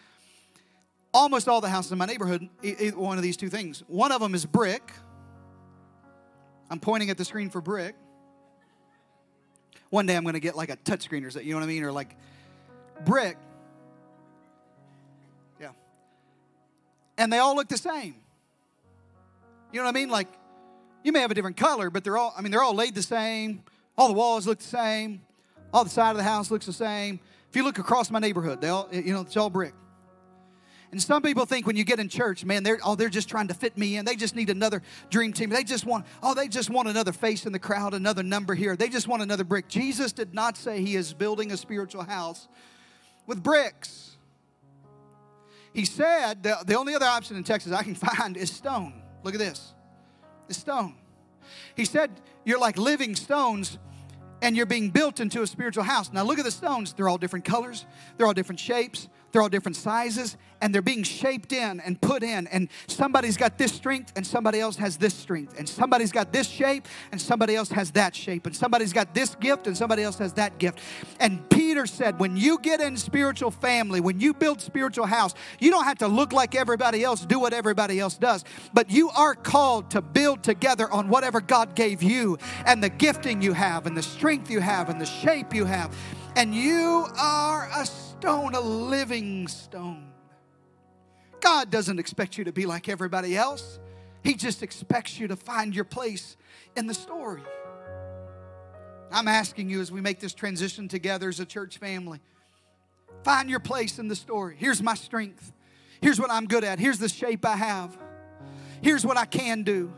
almost 1.13 1.47
all 1.47 1.61
the 1.61 1.69
houses 1.69 1.91
in 1.91 1.97
my 1.97 2.05
neighborhood, 2.05 2.49
one 2.95 3.17
of 3.17 3.23
these 3.23 3.37
two 3.37 3.49
things. 3.49 3.83
One 3.87 4.11
of 4.11 4.19
them 4.19 4.33
is 4.33 4.45
brick. 4.45 4.91
I'm 6.69 6.79
pointing 6.79 7.09
at 7.09 7.17
the 7.17 7.25
screen 7.25 7.49
for 7.49 7.61
brick. 7.61 7.95
One 9.89 10.07
day 10.07 10.15
I'm 10.15 10.25
to 10.25 10.39
get 10.39 10.55
like 10.55 10.71
a 10.71 10.77
touchscreen 10.77 11.23
or 11.23 11.29
something, 11.29 11.47
you 11.47 11.53
know 11.53 11.59
what 11.59 11.65
I 11.65 11.67
mean? 11.67 11.83
Or 11.83 11.91
like 11.91 12.15
brick. 13.05 13.37
Yeah. 15.61 15.69
And 17.17 17.31
they 17.31 17.37
all 17.37 17.55
look 17.55 17.67
the 17.67 17.77
same. 17.77 18.15
You 19.71 19.79
know 19.79 19.85
what 19.85 19.95
I 19.95 19.99
mean? 19.99 20.09
Like, 20.09 20.27
you 21.03 21.11
may 21.11 21.19
have 21.19 21.31
a 21.31 21.33
different 21.33 21.57
color, 21.57 21.89
but 21.89 22.03
they're 22.03 22.17
all, 22.17 22.33
I 22.37 22.41
mean, 22.41 22.51
they're 22.51 22.63
all 22.63 22.75
laid 22.75 22.95
the 22.95 23.01
same. 23.01 23.63
All 23.97 24.07
the 24.07 24.13
walls 24.13 24.47
look 24.47 24.59
the 24.59 24.63
same. 24.63 25.21
All 25.73 25.83
the 25.83 25.89
side 25.89 26.11
of 26.11 26.17
the 26.17 26.23
house 26.23 26.49
looks 26.51 26.65
the 26.65 26.73
same. 26.73 27.19
If 27.49 27.55
you 27.55 27.63
look 27.63 27.77
across 27.77 28.09
my 28.09 28.19
neighborhood, 28.19 28.61
they 28.61 28.69
all, 28.69 28.87
you 28.91 29.13
know, 29.13 29.21
it's 29.21 29.37
all 29.37 29.49
brick. 29.49 29.73
And 30.91 31.01
some 31.01 31.23
people 31.23 31.45
think 31.45 31.65
when 31.65 31.75
you 31.75 31.83
get 31.83 31.99
in 31.99 32.07
church, 32.07 32.45
man, 32.45 32.61
they're 32.61 32.79
oh, 32.83 32.93
they're 32.93 33.09
just 33.09 33.27
trying 33.27 33.47
to 33.47 33.55
fit 33.55 33.75
me 33.79 33.97
in. 33.97 34.05
They 34.05 34.15
just 34.15 34.35
need 34.35 34.51
another 34.51 34.83
dream 35.09 35.33
team. 35.33 35.49
They 35.49 35.63
just 35.63 35.87
want, 35.87 36.05
oh, 36.21 36.35
they 36.35 36.47
just 36.47 36.69
want 36.69 36.87
another 36.87 37.11
face 37.11 37.47
in 37.47 37.51
the 37.51 37.57
crowd, 37.57 37.95
another 37.95 38.21
number 38.21 38.53
here. 38.53 38.75
They 38.75 38.89
just 38.89 39.07
want 39.07 39.23
another 39.23 39.43
brick. 39.43 39.67
Jesus 39.67 40.11
did 40.11 40.35
not 40.35 40.55
say 40.55 40.81
he 40.81 40.95
is 40.95 41.11
building 41.11 41.51
a 41.51 41.57
spiritual 41.57 42.03
house 42.03 42.47
with 43.25 43.41
bricks. 43.41 44.17
He 45.73 45.85
said 45.85 46.43
the, 46.43 46.57
the 46.63 46.75
only 46.75 46.93
other 46.93 47.07
option 47.07 47.37
in 47.37 47.43
Texas 47.43 47.71
I 47.71 47.81
can 47.81 47.95
find 48.17 48.37
is 48.37 48.51
stone. 48.51 48.93
Look 49.23 49.33
at 49.33 49.39
this. 49.39 49.73
It's 50.49 50.59
stone. 50.59 50.95
He 51.75 51.85
said, 51.85 52.11
You're 52.43 52.59
like 52.59 52.77
living 52.77 53.15
stones 53.15 53.77
and 54.41 54.57
you're 54.57 54.65
being 54.65 54.89
built 54.89 55.19
into 55.19 55.41
a 55.41 55.47
spiritual 55.47 55.83
house. 55.83 56.11
Now, 56.11 56.23
look 56.23 56.37
at 56.37 56.43
the 56.43 56.51
stones. 56.51 56.93
They're 56.93 57.07
all 57.07 57.17
different 57.17 57.45
colors, 57.45 57.85
they're 58.17 58.27
all 58.27 58.33
different 58.33 58.59
shapes, 58.59 59.07
they're 59.33 59.41
all 59.41 59.49
different 59.49 59.75
sizes, 59.75 60.37
and 60.61 60.73
they're 60.73 60.81
being 60.81 61.03
shaped 61.03 61.51
in 61.51 61.81
and 61.81 61.99
put 61.99 62.23
in. 62.23 62.47
And 62.47 62.69
somebody's 62.87 63.35
got 63.35 63.57
this 63.57 63.73
strength, 63.73 64.13
and 64.15 64.25
somebody 64.25 64.59
else 64.59 64.77
has 64.77 64.95
this 64.95 65.13
strength. 65.13 65.57
And 65.57 65.67
somebody's 65.67 66.11
got 66.11 66.31
this 66.31 66.47
shape, 66.47 66.87
and 67.11 67.19
somebody 67.19 67.55
else 67.55 67.69
has 67.69 67.91
that 67.91 68.15
shape. 68.15 68.45
And 68.45 68.55
somebody's 68.55 68.93
got 68.93 69.13
this 69.13 69.35
gift, 69.35 69.65
and 69.67 69.75
somebody 69.75 70.03
else 70.03 70.19
has 70.19 70.33
that 70.33 70.59
gift. 70.59 70.79
And 71.19 71.49
Peter 71.49 71.87
said, 71.87 72.19
when 72.19 72.37
you 72.37 72.59
get 72.59 72.79
in 72.79 72.95
spiritual 72.95 73.49
family, 73.49 73.99
when 73.99 74.19
you 74.19 74.35
build 74.35 74.61
spiritual 74.61 75.07
house, 75.07 75.33
you 75.59 75.71
don't 75.71 75.85
have 75.85 75.97
to 75.97 76.07
look 76.07 76.31
like 76.31 76.53
everybody 76.53 77.03
else, 77.03 77.25
do 77.25 77.39
what 77.39 77.53
everybody 77.53 77.99
else 77.99 78.15
does. 78.15 78.45
But 78.71 78.91
you 78.91 79.09
are 79.09 79.33
called 79.33 79.89
to 79.91 80.01
build 80.01 80.43
together 80.43 80.89
on 80.91 81.09
whatever 81.09 81.41
God 81.41 81.75
gave 81.75 82.03
you, 82.03 82.37
and 82.67 82.83
the 82.83 82.89
gifting 82.89 83.41
you 83.41 83.53
have, 83.53 83.87
and 83.87 83.97
the 83.97 84.03
strength 84.03 84.51
you 84.51 84.59
have, 84.59 84.89
and 84.89 85.01
the 85.01 85.05
shape 85.07 85.55
you 85.55 85.65
have. 85.65 85.93
And 86.35 86.53
you 86.55 87.07
are 87.17 87.69
a 87.75 87.85
stone, 88.23 88.55
a 88.55 88.61
living 88.61 89.49
stone. 89.49 90.07
God 91.41 91.69
doesn't 91.69 91.99
expect 91.99 92.37
you 92.37 92.45
to 92.45 92.53
be 92.53 92.65
like 92.65 92.87
everybody 92.87 93.35
else, 93.35 93.79
He 94.23 94.35
just 94.35 94.63
expects 94.63 95.19
you 95.19 95.27
to 95.27 95.35
find 95.35 95.75
your 95.75 95.83
place 95.83 96.37
in 96.77 96.87
the 96.87 96.93
story. 96.93 97.41
I'm 99.11 99.27
asking 99.27 99.69
you 99.69 99.81
as 99.81 99.91
we 99.91 99.99
make 99.99 100.21
this 100.21 100.33
transition 100.33 100.87
together 100.87 101.27
as 101.27 101.41
a 101.41 101.45
church 101.45 101.79
family 101.79 102.21
find 103.25 103.49
your 103.49 103.59
place 103.59 103.99
in 103.99 104.07
the 104.07 104.15
story. 104.15 104.55
Here's 104.57 104.81
my 104.81 104.95
strength. 104.95 105.51
Here's 106.01 106.19
what 106.19 106.31
I'm 106.31 106.45
good 106.45 106.63
at. 106.63 106.79
Here's 106.79 106.99
the 106.99 107.09
shape 107.09 107.45
I 107.45 107.57
have. 107.57 107.97
Here's 108.81 109.05
what 109.05 109.17
I 109.17 109.25
can 109.25 109.63
do. 109.63 109.91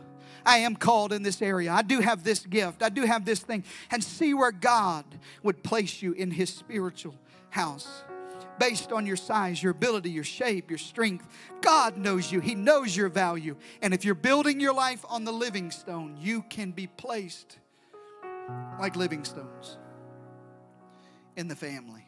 I 0.44 0.60
am 0.60 0.76
called 0.76 1.14
in 1.14 1.22
this 1.22 1.44
area. 1.44 1.72
I 1.72 1.84
do 1.84 2.00
have 2.00 2.24
this 2.24 2.40
gift. 2.40 2.82
I 2.82 2.90
do 2.90 3.04
have 3.04 3.24
this 3.24 3.42
thing. 3.42 3.64
And 3.92 4.04
see 4.04 4.34
where 4.34 4.52
God 4.52 5.06
would 5.44 5.62
place 5.62 6.02
you 6.02 6.14
in 6.14 6.32
His 6.32 6.52
spiritual 6.52 7.16
house 7.52 8.04
based 8.60 8.92
on 8.92 9.06
your 9.06 9.16
size, 9.16 9.62
your 9.62 9.72
ability, 9.72 10.12
your 10.12 10.24
shape, 10.24 10.70
your 10.70 10.78
strength. 10.78 11.28
God 11.62 11.98
knows 11.98 12.32
you, 12.32 12.40
He 12.40 12.56
knows 12.56 12.96
your 12.96 13.10
value. 13.10 13.56
And 13.82 13.94
if 13.94 14.06
you're 14.06 14.16
building 14.16 14.60
your 14.60 14.74
life 14.74 15.06
on 15.10 15.26
the 15.26 15.32
living 15.32 15.72
stone, 15.72 16.18
you 16.20 16.44
can 16.50 16.72
be 16.72 16.88
placed 16.88 17.58
like 18.80 18.96
living 18.96 19.24
stones 19.24 19.78
in 21.36 21.48
the 21.48 21.56
family. 21.56 22.06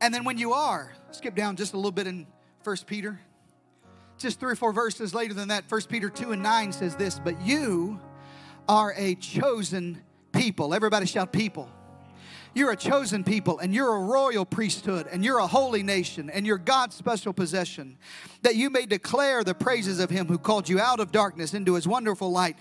And 0.00 0.12
then 0.12 0.24
when 0.24 0.38
you 0.38 0.52
are, 0.52 0.92
skip 1.10 1.34
down 1.34 1.56
just 1.56 1.74
a 1.74 1.76
little 1.76 1.92
bit 1.92 2.06
in 2.06 2.26
First 2.62 2.86
Peter. 2.86 3.20
Just 4.18 4.40
three 4.40 4.52
or 4.52 4.56
four 4.56 4.72
verses 4.72 5.14
later 5.14 5.34
than 5.34 5.48
that, 5.48 5.68
First 5.68 5.88
Peter 5.88 6.08
2 6.08 6.32
and 6.32 6.42
9 6.42 6.72
says 6.72 6.96
this, 6.96 7.18
but 7.18 7.40
you 7.42 8.00
are 8.68 8.94
a 8.96 9.14
chosen 9.16 10.02
people. 10.32 10.74
Everybody 10.74 11.06
shout 11.06 11.32
people 11.32 11.68
you're 12.54 12.70
a 12.70 12.76
chosen 12.76 13.24
people 13.24 13.58
and 13.58 13.74
you're 13.74 13.94
a 13.94 14.00
royal 14.00 14.44
priesthood 14.44 15.06
and 15.10 15.24
you're 15.24 15.38
a 15.38 15.46
holy 15.46 15.82
nation 15.82 16.30
and 16.30 16.46
you're 16.46 16.58
God's 16.58 16.94
special 16.94 17.32
possession, 17.32 17.96
that 18.42 18.56
you 18.56 18.70
may 18.70 18.86
declare 18.86 19.42
the 19.44 19.54
praises 19.54 20.00
of 20.00 20.10
him 20.10 20.26
who 20.26 20.38
called 20.38 20.68
you 20.68 20.78
out 20.78 21.00
of 21.00 21.12
darkness 21.12 21.54
into 21.54 21.74
his 21.74 21.88
wonderful 21.88 22.30
light. 22.30 22.56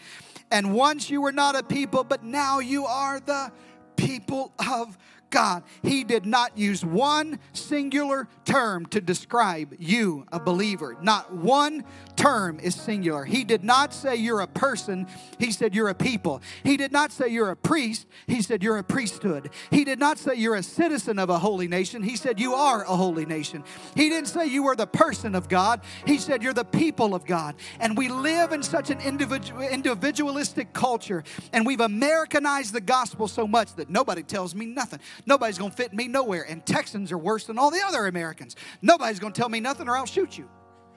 And 0.50 0.74
once 0.74 1.10
you 1.10 1.22
were 1.22 1.32
not 1.32 1.56
a 1.56 1.64
people, 1.64 2.04
but 2.04 2.24
now 2.24 2.60
you 2.60 2.86
are 2.86 3.20
the 3.20 3.52
people 3.96 4.54
of 4.68 4.98
God. 5.32 5.64
He 5.82 6.04
did 6.04 6.26
not 6.26 6.58
use 6.58 6.86
one 6.86 7.40
singular 7.54 8.28
term 8.46 8.86
to 8.88 9.02
describe 9.02 9.76
you, 9.80 10.26
a 10.32 10.40
believer. 10.40 10.98
Not 11.02 11.34
one 11.34 11.84
term 12.16 12.60
is 12.60 12.76
singular. 12.76 13.26
He 13.26 13.44
did 13.44 13.64
not 13.64 13.94
say 13.94 14.16
you're 14.16 14.42
a 14.42 14.48
person, 14.48 15.08
he 15.40 15.52
said 15.52 15.74
you're 15.74 15.90
a 15.90 15.96
people. 15.96 16.42
He 16.64 16.78
did 16.78 16.92
not 16.92 17.12
say 17.12 17.30
you're 17.30 17.50
a 17.50 17.56
priest, 17.56 18.06
he 18.28 18.42
said 18.42 18.62
you're 18.62 18.78
a 18.78 18.84
priesthood. 18.84 19.50
He 19.72 19.84
did 19.84 19.98
not 19.98 20.20
say 20.20 20.36
you're 20.36 20.56
a 20.56 20.64
citizen 20.64 21.18
of 21.18 21.30
a 21.30 21.40
holy 21.40 21.68
nation, 21.68 22.04
he 22.04 22.16
said 22.16 22.40
you 22.40 22.54
are 22.54 22.84
a 22.84 22.96
holy 22.96 23.26
nation. 23.26 23.64
He 23.96 24.10
didn't 24.10 24.28
say 24.28 24.46
you 24.46 24.64
were 24.64 24.76
the 24.76 24.88
person 24.88 25.34
of 25.34 25.50
God, 25.50 25.82
he 26.06 26.18
said 26.18 26.44
you're 26.44 26.54
the 26.54 26.66
people 26.66 27.16
of 27.16 27.26
God. 27.26 27.56
And 27.80 27.98
we 27.98 28.10
live 28.10 28.52
in 28.52 28.62
such 28.62 28.90
an 28.90 29.00
individual, 29.02 29.62
individualistic 29.62 30.74
culture, 30.74 31.24
and 31.54 31.66
we've 31.66 31.80
Americanized 31.80 32.74
the 32.74 32.82
gospel 32.82 33.28
so 33.28 33.48
much 33.48 33.76
that 33.76 33.90
nobody 33.90 34.24
tells 34.24 34.54
me 34.54 34.66
nothing. 34.66 35.00
Nobody's 35.26 35.58
gonna 35.58 35.72
fit 35.72 35.94
me 35.94 36.08
nowhere. 36.08 36.46
And 36.48 36.66
Texans 36.66 37.12
are 37.12 37.18
worse 37.18 37.46
than 37.46 37.58
all 37.58 37.72
the 37.72 37.82
other 37.86 38.08
Americans. 38.08 38.56
Nobody's 38.82 39.20
gonna 39.20 39.34
tell 39.34 39.50
me 39.50 39.60
nothing 39.60 39.88
or 39.88 39.98
I'll 39.98 40.06
shoot 40.06 40.38
you. 40.38 40.50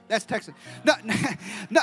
That's 0.07 0.27
Texas. 0.27 0.55
No, 0.85 0.93
no, 1.71 1.81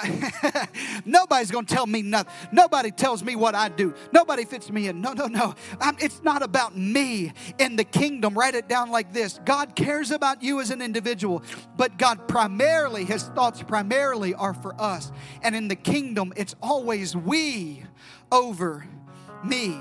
nobody's 1.05 1.49
going 1.49 1.65
to 1.65 1.73
tell 1.73 1.87
me 1.87 2.03
nothing. 2.03 2.31
Nobody 2.51 2.91
tells 2.91 3.23
me 3.23 3.35
what 3.35 3.55
I 3.55 3.69
do. 3.69 3.95
Nobody 4.11 4.45
fits 4.45 4.69
me 4.69 4.87
in. 4.87 5.01
No, 5.01 5.13
no, 5.13 5.25
no. 5.25 5.55
I'm, 5.79 5.97
it's 5.99 6.21
not 6.21 6.43
about 6.43 6.77
me 6.77 7.33
in 7.57 7.75
the 7.77 7.83
kingdom. 7.83 8.37
Write 8.37 8.53
it 8.53 8.69
down 8.69 8.91
like 8.91 9.11
this 9.11 9.39
God 9.43 9.75
cares 9.75 10.11
about 10.11 10.43
you 10.43 10.61
as 10.61 10.69
an 10.69 10.81
individual, 10.81 11.41
but 11.77 11.97
God 11.97 12.27
primarily, 12.27 13.05
his 13.05 13.23
thoughts 13.23 13.63
primarily 13.63 14.35
are 14.35 14.53
for 14.53 14.79
us. 14.79 15.11
And 15.41 15.55
in 15.55 15.67
the 15.67 15.75
kingdom, 15.75 16.31
it's 16.35 16.55
always 16.61 17.15
we 17.15 17.83
over 18.31 18.85
me. 19.43 19.79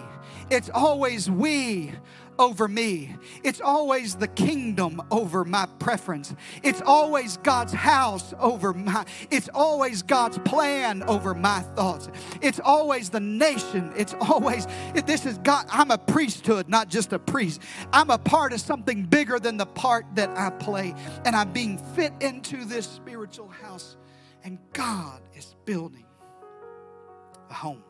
It's 0.51 0.71
always 0.71 1.31
we 1.31 1.93
over 2.41 2.67
me. 2.67 3.15
It's 3.45 3.61
always 3.61 4.15
the 4.15 4.27
kingdom 4.27 5.03
over 5.11 5.45
my 5.45 5.67
preference. 5.79 6.35
It's 6.63 6.81
always 6.81 7.37
God's 7.37 7.75
house 7.75 8.33
over 8.41 8.73
my, 8.73 9.05
it's 9.31 9.51
always 9.55 10.01
God's 10.01 10.39
plan 10.39 11.03
over 11.03 11.35
my 11.35 11.61
thoughts. 11.61 12.09
It's 12.41 12.59
always 12.59 13.11
the 13.11 13.21
nation. 13.21 13.93
It's 13.95 14.15
always, 14.21 14.67
this 15.05 15.27
is 15.27 15.37
God. 15.39 15.67
I'm 15.71 15.91
a 15.91 15.99
priesthood, 15.99 16.69
not 16.69 16.89
just 16.89 17.13
a 17.13 17.19
priest. 17.19 17.61
I'm 17.93 18.09
a 18.09 18.19
part 18.19 18.55
of 18.55 18.61
something 18.61 19.05
bigger 19.05 19.39
than 19.39 19.59
the 19.59 19.67
part 19.67 20.07
that 20.15 20.31
I 20.31 20.49
play. 20.49 20.95
And 21.27 21.37
I'm 21.37 21.53
being 21.53 21.77
fit 21.95 22.15
into 22.21 22.65
this 22.65 22.87
spiritual 22.87 23.49
house. 23.49 23.99
And 24.45 24.59
God 24.73 25.21
is 25.35 25.55
building 25.67 26.07
a 27.51 27.55
home. 27.55 27.85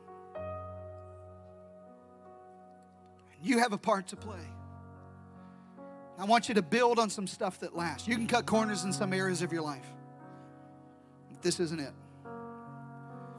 You 3.43 3.59
have 3.59 3.73
a 3.73 3.79
part 3.79 4.09
to 4.09 4.17
play. 4.17 4.47
I 6.19 6.25
want 6.25 6.49
you 6.49 6.55
to 6.57 6.63
build 6.63 6.99
on 6.99 7.09
some 7.09 7.27
stuff 7.27 7.61
that 7.61 7.75
lasts. 7.75 8.07
You 8.07 8.15
can 8.15 8.27
cut 8.27 8.45
corners 8.45 8.85
in 8.85 8.93
some 8.93 9.13
areas 9.13 9.41
of 9.41 9.53
your 9.53 9.63
life. 9.63 9.87
This 11.41 11.59
isn't 11.61 11.81
it. 11.81 11.93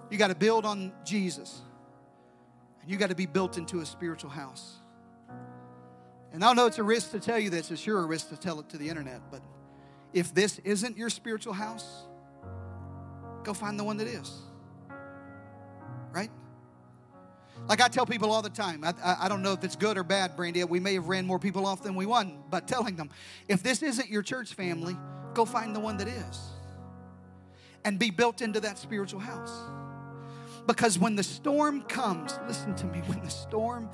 You 0.10 0.18
got 0.18 0.30
to 0.30 0.36
build 0.36 0.66
on 0.66 0.92
Jesus. 1.06 1.62
And 2.82 2.90
you 2.90 2.98
got 2.98 3.10
to 3.10 3.16
be 3.16 3.28
built 3.28 3.58
into 3.58 3.82
a 3.82 3.86
spiritual 3.86 4.32
house. 4.32 4.78
And 6.34 6.44
I 6.44 6.54
know 6.54 6.66
it's 6.66 6.80
a 6.80 6.84
risk 6.84 7.12
to 7.12 7.20
tell 7.20 7.38
you 7.38 7.50
this, 7.50 7.70
it's 7.72 7.82
sure 7.82 8.00
a 8.00 8.06
risk 8.06 8.30
to 8.30 8.38
tell 8.38 8.60
it 8.60 8.70
to 8.70 8.78
the 8.78 8.90
internet, 8.90 9.22
but 9.30 9.42
if 10.14 10.34
this 10.34 10.60
isn't 10.60 10.98
your 10.98 11.10
spiritual 11.10 11.54
house, 11.54 12.06
go 13.44 13.54
find 13.54 13.80
the 13.80 13.84
one 13.84 13.98
that 13.98 14.08
is. 14.08 14.32
Like 17.68 17.82
I 17.82 17.88
tell 17.88 18.06
people 18.06 18.32
all 18.32 18.42
the 18.42 18.50
time, 18.50 18.84
I, 18.84 18.94
I, 19.04 19.26
I, 19.26 19.30
don't 19.30 19.42
know 19.42 19.54
if 19.54 19.64
it's 19.64 19.76
good 19.76 19.98
or 19.98 20.04
bad, 20.04 20.36
Brandy. 20.36 20.64
We 20.64 20.80
may 20.80 20.96
have 20.96 21.08
ran 21.08 21.26
more 21.26 21.40
people 21.40 21.66
off 21.66 21.84
than 21.84 21.96
we 21.96 22.06
won, 22.06 22.44
but 22.50 22.68
telling 22.68 22.96
them, 22.96 23.10
if 23.48 23.64
this 23.64 23.82
isn't 23.82 24.10
your 24.10 24.24
church 24.24 24.54
family, 24.54 24.98
go 25.34 25.46
find 25.46 25.76
the 25.76 25.80
one 25.80 25.98
that 25.98 26.08
is 26.08 26.40
and 27.86 27.98
be 27.98 28.10
built 28.10 28.42
into 28.42 28.60
that 28.60 28.78
spiritual 28.78 29.20
house. 29.20 29.52
Because 30.68 31.00
when 31.00 31.16
the 31.16 31.24
storm 31.24 31.82
comes, 31.84 32.38
listen 32.48 32.76
to 32.76 32.86
me, 32.88 33.00
when 33.08 33.22
the 33.24 33.30
storm 33.30 33.90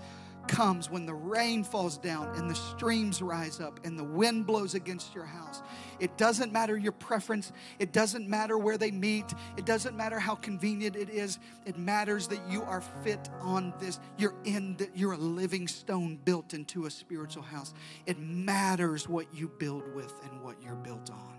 comes, 0.47 0.89
when 0.89 1.05
the 1.05 1.13
rain 1.13 1.63
falls 1.63 1.97
down 1.97 2.35
and 2.35 2.49
the 2.49 2.55
streams 2.55 3.21
rise 3.21 3.59
up 3.59 3.79
and 3.83 3.97
the 3.97 4.03
wind 4.03 4.45
blows 4.45 4.73
against 4.73 5.13
your 5.13 5.25
house, 5.25 5.61
it 5.99 6.17
doesn't 6.17 6.51
matter 6.51 6.77
your 6.77 6.91
preference. 6.91 7.51
It 7.79 7.91
doesn't 7.91 8.27
matter 8.27 8.57
where 8.57 8.77
they 8.77 8.91
meet. 8.91 9.33
It 9.57 9.65
doesn't 9.65 9.95
matter 9.95 10.19
how 10.19 10.35
convenient 10.35 10.95
it 10.95 11.09
is. 11.09 11.39
It 11.65 11.77
matters 11.77 12.27
that 12.27 12.39
you 12.49 12.63
are 12.63 12.81
fit 13.03 13.29
on 13.41 13.73
this. 13.79 13.99
You're 14.17 14.35
in 14.43 14.77
the, 14.77 14.89
you're 14.93 15.13
a 15.13 15.17
living 15.17 15.67
stone 15.67 16.19
built 16.23 16.53
into 16.53 16.85
a 16.85 16.91
spiritual 16.91 17.43
house. 17.43 17.73
It 18.05 18.19
matters 18.19 19.07
what 19.07 19.33
you 19.33 19.49
build 19.57 19.93
with 19.95 20.13
and 20.23 20.43
what 20.43 20.61
you're 20.61 20.75
built 20.75 21.09
on. 21.09 21.33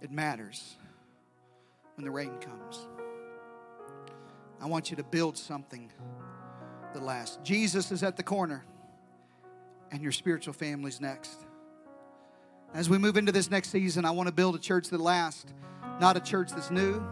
It 0.00 0.10
matters 0.10 0.76
when 1.96 2.04
the 2.04 2.10
rain 2.10 2.36
comes. 2.38 2.86
I 4.60 4.66
want 4.66 4.90
you 4.90 4.96
to 4.96 5.04
build 5.04 5.36
something 5.36 5.90
that 6.96 7.04
lasts. 7.04 7.38
Jesus 7.44 7.92
is 7.92 8.02
at 8.02 8.16
the 8.16 8.22
corner, 8.22 8.64
and 9.92 10.02
your 10.02 10.12
spiritual 10.12 10.54
family's 10.54 11.00
next. 11.00 11.44
As 12.74 12.90
we 12.90 12.98
move 12.98 13.16
into 13.16 13.32
this 13.32 13.50
next 13.50 13.70
season, 13.70 14.04
I 14.04 14.10
want 14.10 14.28
to 14.28 14.34
build 14.34 14.56
a 14.56 14.58
church 14.58 14.88
that 14.88 15.00
lasts, 15.00 15.52
not 16.00 16.16
a 16.16 16.20
church 16.20 16.50
that's 16.50 16.70
new, 16.70 17.02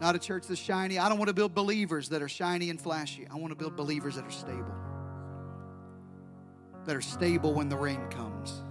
not 0.00 0.16
a 0.16 0.18
church 0.18 0.46
that's 0.48 0.60
shiny. 0.60 0.98
I 0.98 1.08
don't 1.08 1.18
want 1.18 1.28
to 1.28 1.34
build 1.34 1.54
believers 1.54 2.08
that 2.10 2.20
are 2.20 2.28
shiny 2.28 2.68
and 2.68 2.80
flashy. 2.80 3.26
I 3.30 3.36
want 3.36 3.52
to 3.52 3.56
build 3.56 3.76
believers 3.76 4.16
that 4.16 4.26
are 4.26 4.30
stable, 4.30 4.74
that 6.84 6.96
are 6.96 7.00
stable 7.00 7.54
when 7.54 7.68
the 7.68 7.76
rain 7.76 8.00
comes. 8.10 8.62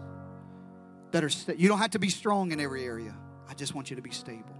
That 1.12 1.24
are 1.24 1.54
you 1.56 1.68
don't 1.68 1.80
have 1.80 1.92
to 1.92 2.00
be 2.00 2.10
strong 2.10 2.52
in 2.52 2.60
every 2.60 2.84
area. 2.84 3.16
I 3.50 3.54
just 3.54 3.74
want 3.74 3.90
you 3.90 3.96
to 3.96 4.02
be 4.02 4.12
stable. 4.12 4.56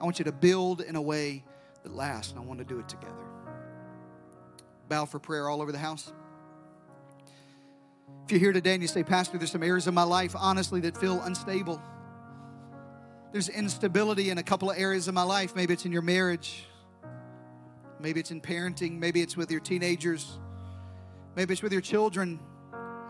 I 0.00 0.04
want 0.04 0.18
you 0.18 0.24
to 0.24 0.32
build 0.32 0.80
in 0.80 0.96
a 0.96 1.02
way 1.02 1.44
that 1.82 1.94
lasts, 1.94 2.32
and 2.32 2.40
I 2.40 2.44
want 2.44 2.58
to 2.60 2.64
do 2.64 2.78
it 2.78 2.88
together. 2.88 3.14
Bow 4.90 5.06
for 5.06 5.20
prayer 5.20 5.48
all 5.48 5.62
over 5.62 5.70
the 5.70 5.78
house. 5.78 6.12
If 8.24 8.32
you're 8.32 8.40
here 8.40 8.52
today 8.52 8.74
and 8.74 8.82
you 8.82 8.88
say, 8.88 9.04
Pastor, 9.04 9.38
there's 9.38 9.52
some 9.52 9.62
areas 9.62 9.86
of 9.86 9.94
my 9.94 10.02
life, 10.02 10.34
honestly, 10.36 10.80
that 10.80 10.96
feel 10.96 11.22
unstable. 11.22 11.80
There's 13.30 13.48
instability 13.48 14.30
in 14.30 14.38
a 14.38 14.42
couple 14.42 14.68
of 14.68 14.76
areas 14.76 15.06
of 15.06 15.14
my 15.14 15.22
life. 15.22 15.54
Maybe 15.54 15.72
it's 15.72 15.84
in 15.84 15.92
your 15.92 16.02
marriage. 16.02 16.66
Maybe 18.00 18.18
it's 18.18 18.32
in 18.32 18.40
parenting. 18.40 18.98
Maybe 18.98 19.22
it's 19.22 19.36
with 19.36 19.52
your 19.52 19.60
teenagers. 19.60 20.38
Maybe 21.36 21.52
it's 21.52 21.62
with 21.62 21.72
your 21.72 21.82
children. 21.82 22.40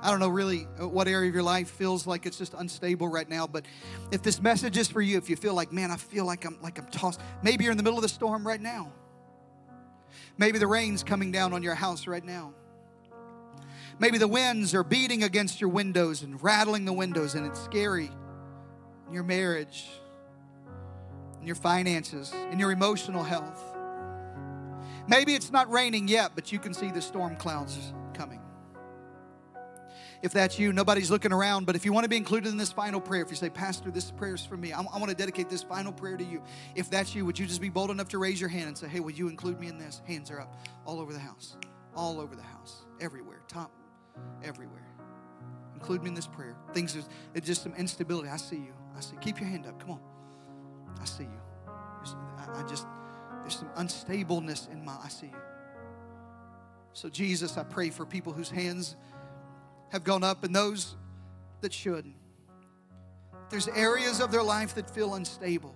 I 0.03 0.11
don't 0.11 0.21
know 0.21 0.29
really 0.29 0.67
uh, 0.79 0.87
what 0.87 1.09
area 1.09 1.31
of 1.31 1.35
your 1.35 1.43
life 1.43 1.71
feels 1.71 2.07
like 2.07 2.27
it's 2.27 2.37
just 2.37 2.53
unstable 2.53 3.09
right 3.09 3.29
now, 3.29 3.47
but 3.47 3.65
if 4.11 4.23
this 4.23 4.41
message 4.41 4.77
is 4.77 4.89
for 4.89 5.01
you, 5.01 5.19
if 5.19 5.29
you 5.29 5.37
feel 5.37 5.55
like, 5.55 5.73
man, 5.73 5.91
I 5.91 5.97
feel 5.97 6.25
like 6.25 6.45
I'm 6.47 6.59
like 6.63 6.79
I'm 6.79 6.87
tossed, 6.87 7.21
maybe 7.43 7.65
you're 7.65 7.71
in 7.71 7.77
the 7.77 7.83
middle 7.83 7.99
of 7.99 8.03
the 8.03 8.09
storm 8.09 8.47
right 8.47 8.61
now. 8.61 8.93
Maybe 10.39 10.59
the 10.59 10.67
rain's 10.67 11.03
coming 11.03 11.33
down 11.33 11.53
on 11.53 11.63
your 11.63 11.75
house 11.75 12.07
right 12.07 12.25
now. 12.25 12.53
Maybe 13.99 14.17
the 14.17 14.29
winds 14.29 14.75
are 14.75 14.83
beating 14.83 15.23
against 15.23 15.61
your 15.61 15.71
windows 15.71 16.23
and 16.23 16.43
rattling 16.43 16.87
the 16.87 16.93
windows, 16.93 17.35
and 17.35 17.47
it's 17.47 17.61
scary 17.61 18.11
in 19.07 19.13
your 19.13 19.25
marriage, 19.25 19.89
in 21.41 21.47
your 21.47 21.57
finances, 21.57 22.33
in 22.51 22.59
your 22.59 22.73
emotional 22.73 23.23
health. 23.23 23.63
Maybe 25.07 25.35
it's 25.35 25.51
not 25.51 25.71
raining 25.71 26.09
yet, 26.09 26.33
but 26.35 26.51
you 26.51 26.59
can 26.59 26.73
see 26.73 26.91
the 26.91 27.03
storm 27.03 27.37
clouds. 27.37 27.93
If 30.23 30.33
that's 30.33 30.59
you, 30.59 30.73
nobody's 30.73 31.11
looking 31.11 31.33
around, 31.33 31.65
but 31.65 31.77
if 31.77 31.85
you 31.87 31.95
want 31.95 32.05
to 32.05 32.09
be 32.09 32.19
included 32.19 32.51
in 32.51 32.59
this 32.59 32.71
final 32.71 33.01
prayer, 33.01 33.23
if 33.23 33.31
you 33.31 33.37
say, 33.37 33.49
Pastor, 33.49 33.91
this 33.91 34.11
prayer 34.11 34.35
is 34.35 34.45
for 34.45 34.57
me, 34.57 34.71
I, 34.73 34.81
want 34.81 35.09
to 35.09 35.15
dedicate 35.15 35.49
this 35.49 35.63
final 35.63 35.93
prayer 35.93 36.19
to 36.19 36.25
you. 36.25 36.43
If 36.75 36.91
that's 36.91 37.15
you, 37.15 37.25
would 37.25 37.39
you 37.39 37.47
just 37.47 37.61
be 37.61 37.71
bold 37.71 37.91
enough 37.91 38.09
to 38.11 38.19
raise 38.19 38.39
your 38.39 38.51
hand 38.51 38.69
and 38.69 38.77
say, 38.77 38.89
Hey, 38.89 39.01
will 39.01 39.13
you 39.13 39.29
include 39.29 39.59
me 39.59 39.69
in 39.69 39.79
this? 39.79 40.03
Hands 40.07 40.31
are 40.31 40.41
up 40.41 40.55
all 40.85 41.01
over 41.01 41.15
the 41.15 41.19
house, 41.19 41.57
all 41.97 42.21
over 42.21 42.37
the 42.37 42.43
house, 42.43 42.83
everywhere, 43.01 43.41
top, 43.49 43.71
everywhere. 44.43 44.87
Include 45.75 46.03
me 46.03 46.09
in 46.09 46.15
this 46.15 46.27
prayer. 46.27 46.55
Things, 46.75 46.95
is, 46.95 47.09
it's 47.35 47.47
just 47.47 47.63
some 47.63 47.75
instability. 47.75 48.29
I 48.29 48.37
see 48.37 48.57
you. 48.57 48.75
I 48.95 49.01
see. 49.01 49.17
Keep 49.23 49.41
your 49.41 49.49
hand 49.49 49.67
up. 49.67 49.81
Come 49.81 49.93
on. 49.93 50.01
I 51.01 51.07
see 51.07 51.25
you. 51.25 51.41
I, 51.67 52.61
I 52.61 52.69
just, 52.69 52.87
there's 53.41 53.57
some 53.59 53.71
unstableness 53.71 54.71
in 54.71 54.85
my, 54.85 54.97
I 55.03 55.09
see 55.09 55.27
you. 55.27 55.33
So, 56.93 57.09
Jesus, 57.09 57.57
I 57.57 57.63
pray 57.63 57.89
for 57.89 58.05
people 58.05 58.33
whose 58.33 58.51
hands 58.51 58.97
have 59.91 60.05
gone 60.05 60.25
up 60.25 60.45
and 60.45 60.55
those 60.55 60.97
that 61.61 61.73
should. 61.73 62.13
There's 63.51 63.69
areas 63.69 64.21
of 64.21 64.31
their 64.31 64.43
life 64.43 64.75
that 64.77 64.89
feel 64.91 65.15
unstable 65.15 65.75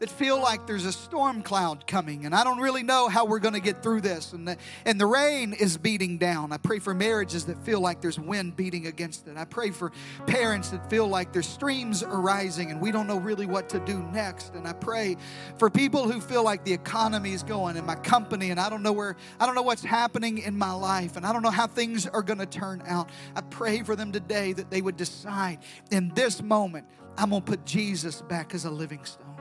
that 0.00 0.10
feel 0.10 0.40
like 0.40 0.66
there's 0.66 0.86
a 0.86 0.92
storm 0.92 1.42
cloud 1.42 1.86
coming 1.86 2.24
and 2.24 2.34
I 2.34 2.42
don't 2.42 2.58
really 2.58 2.82
know 2.82 3.08
how 3.08 3.26
we're 3.26 3.38
going 3.38 3.54
to 3.54 3.60
get 3.60 3.82
through 3.82 4.00
this 4.00 4.32
and 4.32 4.48
the, 4.48 4.56
and 4.86 4.98
the 4.98 5.06
rain 5.06 5.52
is 5.52 5.76
beating 5.76 6.16
down. 6.16 6.52
I 6.52 6.56
pray 6.56 6.78
for 6.78 6.94
marriages 6.94 7.44
that 7.44 7.62
feel 7.64 7.80
like 7.80 8.00
there's 8.00 8.18
wind 8.18 8.56
beating 8.56 8.86
against 8.86 9.28
it. 9.28 9.36
I 9.36 9.44
pray 9.44 9.70
for 9.70 9.92
parents 10.26 10.70
that 10.70 10.88
feel 10.88 11.06
like 11.06 11.32
their 11.32 11.42
streams 11.42 12.02
are 12.02 12.20
rising 12.20 12.70
and 12.70 12.80
we 12.80 12.90
don't 12.90 13.06
know 13.06 13.18
really 13.18 13.44
what 13.44 13.68
to 13.68 13.80
do 13.80 14.02
next. 14.04 14.54
And 14.54 14.66
I 14.66 14.72
pray 14.72 15.18
for 15.58 15.68
people 15.68 16.10
who 16.10 16.20
feel 16.22 16.42
like 16.42 16.64
the 16.64 16.72
economy 16.72 17.32
is 17.32 17.42
going 17.42 17.76
in 17.76 17.84
my 17.84 17.96
company 17.96 18.50
and 18.50 18.58
I 18.58 18.70
don't 18.70 18.82
know 18.82 18.92
where 18.92 19.16
I 19.38 19.44
don't 19.44 19.54
know 19.54 19.62
what's 19.62 19.84
happening 19.84 20.38
in 20.38 20.56
my 20.56 20.72
life 20.72 21.18
and 21.18 21.26
I 21.26 21.32
don't 21.32 21.42
know 21.42 21.50
how 21.50 21.66
things 21.66 22.06
are 22.06 22.22
going 22.22 22.38
to 22.38 22.46
turn 22.46 22.82
out. 22.86 23.10
I 23.36 23.42
pray 23.42 23.82
for 23.82 23.94
them 23.94 24.12
today 24.12 24.54
that 24.54 24.70
they 24.70 24.80
would 24.80 24.96
decide 24.96 25.58
in 25.90 26.10
this 26.14 26.42
moment 26.42 26.86
I'm 27.18 27.30
going 27.30 27.42
to 27.42 27.46
put 27.46 27.66
Jesus 27.66 28.22
back 28.22 28.54
as 28.54 28.64
a 28.64 28.70
living 28.70 29.04
stone. 29.04 29.39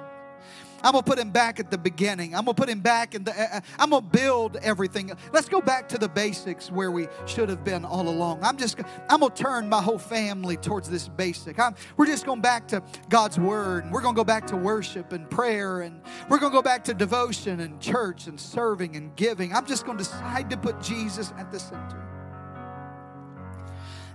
I'm 0.83 0.93
gonna 0.93 1.03
put 1.03 1.19
him 1.19 1.31
back 1.31 1.59
at 1.59 1.71
the 1.71 1.77
beginning. 1.77 2.35
I'm 2.35 2.45
gonna 2.45 2.53
put 2.53 2.69
him 2.69 2.79
back 2.79 3.15
in 3.15 3.23
the. 3.23 3.31
Uh, 3.31 3.61
I'm 3.77 3.89
gonna 3.89 4.05
build 4.05 4.57
everything. 4.57 5.11
Let's 5.33 5.49
go 5.49 5.61
back 5.61 5.89
to 5.89 5.97
the 5.97 6.09
basics 6.09 6.71
where 6.71 6.91
we 6.91 7.07
should 7.25 7.49
have 7.49 7.63
been 7.63 7.85
all 7.85 8.07
along. 8.07 8.43
I'm 8.43 8.57
just. 8.57 8.79
I'm 9.09 9.19
gonna 9.21 9.33
turn 9.33 9.69
my 9.69 9.81
whole 9.81 9.97
family 9.97 10.57
towards 10.57 10.89
this 10.89 11.07
basic. 11.07 11.59
I'm, 11.59 11.75
we're 11.97 12.05
just 12.05 12.25
going 12.25 12.41
back 12.41 12.67
to 12.69 12.81
God's 13.09 13.39
word. 13.39 13.83
And 13.85 13.93
We're 13.93 14.01
gonna 14.01 14.15
go 14.15 14.23
back 14.23 14.47
to 14.47 14.55
worship 14.55 15.11
and 15.11 15.29
prayer, 15.29 15.81
and 15.81 16.01
we're 16.29 16.39
gonna 16.39 16.53
go 16.53 16.61
back 16.61 16.83
to 16.85 16.93
devotion 16.93 17.59
and 17.59 17.79
church 17.81 18.27
and 18.27 18.39
serving 18.39 18.95
and 18.95 19.15
giving. 19.15 19.53
I'm 19.53 19.65
just 19.65 19.85
gonna 19.85 19.99
decide 19.99 20.49
to 20.49 20.57
put 20.57 20.81
Jesus 20.81 21.33
at 21.37 21.51
the 21.51 21.59
center. 21.59 22.05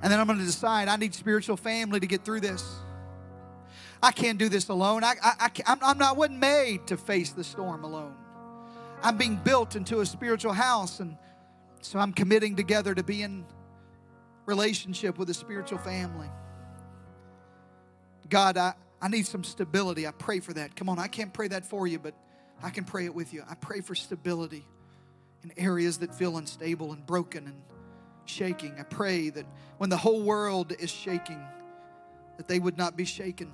And 0.02 0.12
then 0.12 0.20
I'm 0.20 0.26
gonna 0.26 0.44
decide 0.44 0.88
I 0.88 0.96
need 0.96 1.14
spiritual 1.14 1.56
family 1.56 1.98
to 2.00 2.06
get 2.06 2.24
through 2.24 2.40
this. 2.40 2.62
I 4.02 4.12
can't 4.12 4.38
do 4.38 4.48
this 4.48 4.68
alone. 4.68 5.04
I, 5.04 5.14
I, 5.22 5.50
I, 5.66 5.76
I'm 5.82 5.98
not 5.98 6.16
wasn't 6.16 6.38
made 6.38 6.86
to 6.88 6.96
face 6.96 7.30
the 7.30 7.44
storm 7.44 7.84
alone. 7.84 8.14
I'm 9.02 9.16
being 9.16 9.36
built 9.36 9.76
into 9.76 10.00
a 10.00 10.06
spiritual 10.06 10.52
house, 10.52 11.00
and 11.00 11.16
so 11.80 11.98
I'm 11.98 12.12
committing 12.12 12.56
together 12.56 12.94
to 12.94 13.02
be 13.02 13.22
in 13.22 13.44
relationship 14.46 15.18
with 15.18 15.28
a 15.30 15.34
spiritual 15.34 15.78
family. 15.78 16.28
God, 18.28 18.56
I, 18.56 18.74
I 19.00 19.08
need 19.08 19.26
some 19.26 19.44
stability. 19.44 20.06
I 20.06 20.12
pray 20.12 20.40
for 20.40 20.54
that. 20.54 20.74
Come 20.76 20.88
on, 20.88 20.98
I 20.98 21.06
can't 21.06 21.32
pray 21.32 21.48
that 21.48 21.66
for 21.66 21.86
you, 21.86 21.98
but 21.98 22.14
I 22.62 22.70
can 22.70 22.84
pray 22.84 23.04
it 23.04 23.14
with 23.14 23.34
you. 23.34 23.42
I 23.48 23.54
pray 23.54 23.80
for 23.80 23.94
stability 23.94 24.66
in 25.42 25.52
areas 25.58 25.98
that 25.98 26.14
feel 26.14 26.38
unstable 26.38 26.92
and 26.92 27.04
broken 27.04 27.46
and 27.46 27.62
shaking. 28.24 28.74
I 28.78 28.84
pray 28.84 29.28
that 29.30 29.44
when 29.76 29.90
the 29.90 29.96
whole 29.96 30.22
world 30.22 30.72
is 30.78 30.90
shaking, 30.90 31.42
that 32.38 32.48
they 32.48 32.58
would 32.58 32.78
not 32.78 32.96
be 32.96 33.04
shaken 33.04 33.52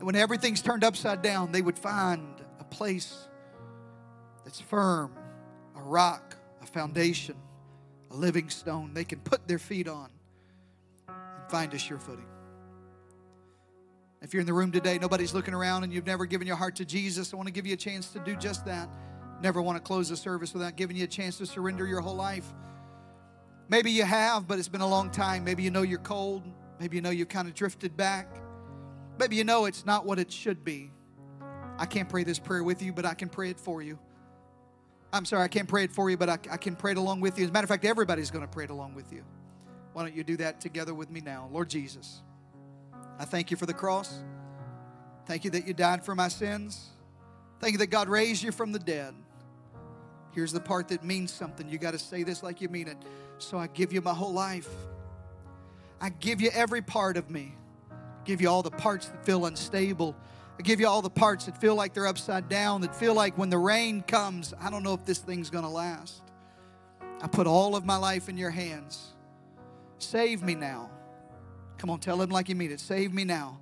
that 0.00 0.06
when 0.06 0.16
everything's 0.16 0.62
turned 0.62 0.82
upside 0.82 1.20
down, 1.20 1.52
they 1.52 1.60
would 1.60 1.78
find 1.78 2.40
a 2.58 2.64
place 2.64 3.28
that's 4.44 4.58
firm, 4.58 5.12
a 5.76 5.82
rock, 5.82 6.36
a 6.62 6.66
foundation, 6.66 7.36
a 8.10 8.16
living 8.16 8.48
stone 8.48 8.94
they 8.94 9.04
can 9.04 9.20
put 9.20 9.46
their 9.46 9.58
feet 9.58 9.86
on 9.86 10.08
and 11.06 11.50
find 11.50 11.74
a 11.74 11.78
sure 11.78 11.98
footing. 11.98 12.24
If 14.22 14.32
you're 14.32 14.40
in 14.40 14.46
the 14.46 14.54
room 14.54 14.72
today, 14.72 14.98
nobody's 14.98 15.34
looking 15.34 15.52
around 15.52 15.84
and 15.84 15.92
you've 15.92 16.06
never 16.06 16.24
given 16.24 16.46
your 16.46 16.56
heart 16.56 16.76
to 16.76 16.86
Jesus, 16.86 17.34
I 17.34 17.36
want 17.36 17.48
to 17.48 17.52
give 17.52 17.66
you 17.66 17.74
a 17.74 17.76
chance 17.76 18.08
to 18.12 18.20
do 18.20 18.34
just 18.36 18.64
that. 18.64 18.88
Never 19.42 19.60
want 19.60 19.76
to 19.76 19.82
close 19.82 20.08
the 20.08 20.16
service 20.16 20.54
without 20.54 20.76
giving 20.76 20.96
you 20.96 21.04
a 21.04 21.08
chance 21.08 21.36
to 21.38 21.46
surrender 21.46 21.86
your 21.86 22.00
whole 22.00 22.16
life. 22.16 22.50
Maybe 23.68 23.90
you 23.90 24.04
have, 24.04 24.48
but 24.48 24.58
it's 24.58 24.68
been 24.68 24.80
a 24.80 24.88
long 24.88 25.10
time. 25.10 25.44
Maybe 25.44 25.62
you 25.62 25.70
know 25.70 25.82
you're 25.82 25.98
cold. 25.98 26.42
Maybe 26.78 26.96
you 26.96 27.02
know 27.02 27.10
you've 27.10 27.28
kind 27.28 27.48
of 27.48 27.54
drifted 27.54 27.98
back. 27.98 28.38
Maybe 29.20 29.36
you 29.36 29.44
know 29.44 29.66
it's 29.66 29.84
not 29.84 30.06
what 30.06 30.18
it 30.18 30.32
should 30.32 30.64
be. 30.64 30.90
I 31.76 31.84
can't 31.84 32.08
pray 32.08 32.24
this 32.24 32.38
prayer 32.38 32.64
with 32.64 32.80
you, 32.80 32.90
but 32.90 33.04
I 33.04 33.12
can 33.12 33.28
pray 33.28 33.50
it 33.50 33.60
for 33.60 33.82
you. 33.82 33.98
I'm 35.12 35.26
sorry, 35.26 35.42
I 35.42 35.48
can't 35.48 35.68
pray 35.68 35.84
it 35.84 35.92
for 35.92 36.08
you, 36.08 36.16
but 36.16 36.30
I, 36.30 36.38
I 36.50 36.56
can 36.56 36.74
pray 36.74 36.92
it 36.92 36.96
along 36.96 37.20
with 37.20 37.38
you. 37.38 37.44
As 37.44 37.50
a 37.50 37.52
matter 37.52 37.66
of 37.66 37.68
fact, 37.68 37.84
everybody's 37.84 38.30
going 38.30 38.46
to 38.46 38.50
pray 38.50 38.64
it 38.64 38.70
along 38.70 38.94
with 38.94 39.12
you. 39.12 39.22
Why 39.92 40.04
don't 40.04 40.14
you 40.14 40.24
do 40.24 40.38
that 40.38 40.58
together 40.62 40.94
with 40.94 41.10
me 41.10 41.20
now? 41.20 41.50
Lord 41.52 41.68
Jesus, 41.68 42.22
I 43.18 43.26
thank 43.26 43.50
you 43.50 43.58
for 43.58 43.66
the 43.66 43.74
cross. 43.74 44.22
Thank 45.26 45.44
you 45.44 45.50
that 45.50 45.66
you 45.66 45.74
died 45.74 46.02
for 46.02 46.14
my 46.14 46.28
sins. 46.28 46.88
Thank 47.58 47.72
you 47.72 47.78
that 47.80 47.88
God 47.88 48.08
raised 48.08 48.42
you 48.42 48.52
from 48.52 48.72
the 48.72 48.78
dead. 48.78 49.14
Here's 50.32 50.52
the 50.52 50.60
part 50.60 50.88
that 50.88 51.04
means 51.04 51.30
something. 51.30 51.68
You 51.68 51.76
got 51.76 51.90
to 51.90 51.98
say 51.98 52.22
this 52.22 52.42
like 52.42 52.62
you 52.62 52.70
mean 52.70 52.88
it. 52.88 52.96
So 53.36 53.58
I 53.58 53.66
give 53.66 53.92
you 53.92 54.00
my 54.00 54.14
whole 54.14 54.32
life. 54.32 54.70
I 56.00 56.08
give 56.08 56.40
you 56.40 56.48
every 56.54 56.80
part 56.80 57.18
of 57.18 57.28
me 57.28 57.54
give 58.24 58.40
you 58.40 58.48
all 58.48 58.62
the 58.62 58.70
parts 58.70 59.08
that 59.08 59.24
feel 59.24 59.46
unstable. 59.46 60.16
I 60.58 60.62
give 60.62 60.80
you 60.80 60.86
all 60.86 61.02
the 61.02 61.10
parts 61.10 61.46
that 61.46 61.58
feel 61.60 61.74
like 61.74 61.94
they're 61.94 62.06
upside 62.06 62.48
down, 62.48 62.82
that 62.82 62.94
feel 62.94 63.14
like 63.14 63.38
when 63.38 63.50
the 63.50 63.58
rain 63.58 64.02
comes, 64.02 64.52
I 64.60 64.70
don't 64.70 64.82
know 64.82 64.94
if 64.94 65.04
this 65.06 65.18
thing's 65.18 65.50
going 65.50 65.64
to 65.64 65.70
last. 65.70 66.22
I 67.22 67.28
put 67.28 67.46
all 67.46 67.76
of 67.76 67.84
my 67.84 67.96
life 67.96 68.28
in 68.28 68.36
your 68.36 68.50
hands. 68.50 69.14
Save 69.98 70.42
me 70.42 70.54
now. 70.54 70.90
Come 71.78 71.90
on, 71.90 71.98
tell 71.98 72.20
him 72.20 72.30
like 72.30 72.48
you 72.48 72.54
mean 72.54 72.72
it. 72.72 72.80
Save 72.80 73.12
me 73.12 73.24
now. 73.24 73.58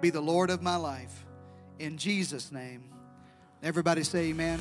Be 0.00 0.10
the 0.10 0.20
Lord 0.20 0.50
of 0.50 0.62
my 0.62 0.76
life. 0.76 1.24
In 1.78 1.98
Jesus' 1.98 2.52
name. 2.52 2.84
Everybody 3.62 4.04
say 4.04 4.26
amen. 4.26 4.58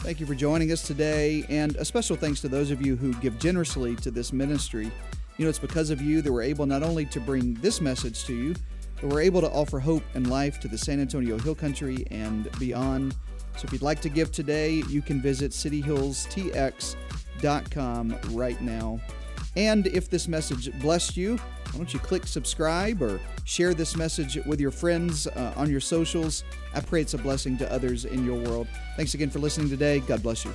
Thank 0.00 0.20
you 0.20 0.26
for 0.26 0.34
joining 0.34 0.70
us 0.70 0.86
today, 0.86 1.44
and 1.48 1.74
a 1.76 1.84
special 1.84 2.16
thanks 2.16 2.40
to 2.42 2.48
those 2.48 2.70
of 2.70 2.80
you 2.80 2.96
who 2.96 3.12
give 3.14 3.38
generously 3.38 3.96
to 3.96 4.10
this 4.10 4.32
ministry. 4.32 4.90
You 5.36 5.44
know, 5.44 5.48
it's 5.48 5.58
because 5.58 5.90
of 5.90 6.00
you 6.00 6.22
that 6.22 6.32
we're 6.32 6.42
able 6.42 6.66
not 6.66 6.82
only 6.82 7.04
to 7.06 7.20
bring 7.20 7.54
this 7.54 7.80
message 7.80 8.24
to 8.24 8.34
you, 8.34 8.54
but 9.00 9.10
we're 9.10 9.20
able 9.20 9.40
to 9.40 9.50
offer 9.50 9.78
hope 9.78 10.02
and 10.14 10.28
life 10.30 10.58
to 10.60 10.68
the 10.68 10.78
San 10.78 11.00
Antonio 11.00 11.38
Hill 11.38 11.54
Country 11.54 12.06
and 12.10 12.50
beyond. 12.58 13.14
So 13.56 13.64
if 13.64 13.72
you'd 13.72 13.82
like 13.82 14.00
to 14.02 14.08
give 14.08 14.32
today, 14.32 14.82
you 14.88 15.02
can 15.02 15.20
visit 15.20 15.52
cityhillstx.com 15.52 18.18
right 18.30 18.60
now. 18.60 19.00
And 19.56 19.86
if 19.88 20.08
this 20.08 20.28
message 20.28 20.72
blessed 20.80 21.16
you, 21.16 21.36
why 21.36 21.76
don't 21.76 21.92
you 21.92 22.00
click 22.00 22.26
subscribe 22.26 23.02
or 23.02 23.20
share 23.44 23.74
this 23.74 23.96
message 23.96 24.36
with 24.46 24.60
your 24.60 24.70
friends 24.70 25.26
uh, 25.26 25.52
on 25.56 25.70
your 25.70 25.80
socials? 25.80 26.44
I 26.74 26.80
pray 26.80 27.00
it's 27.00 27.14
a 27.14 27.18
blessing 27.18 27.58
to 27.58 27.72
others 27.72 28.04
in 28.04 28.24
your 28.24 28.38
world. 28.38 28.68
Thanks 28.96 29.14
again 29.14 29.30
for 29.30 29.38
listening 29.38 29.68
today. 29.68 30.00
God 30.00 30.22
bless 30.22 30.44
you. 30.44 30.52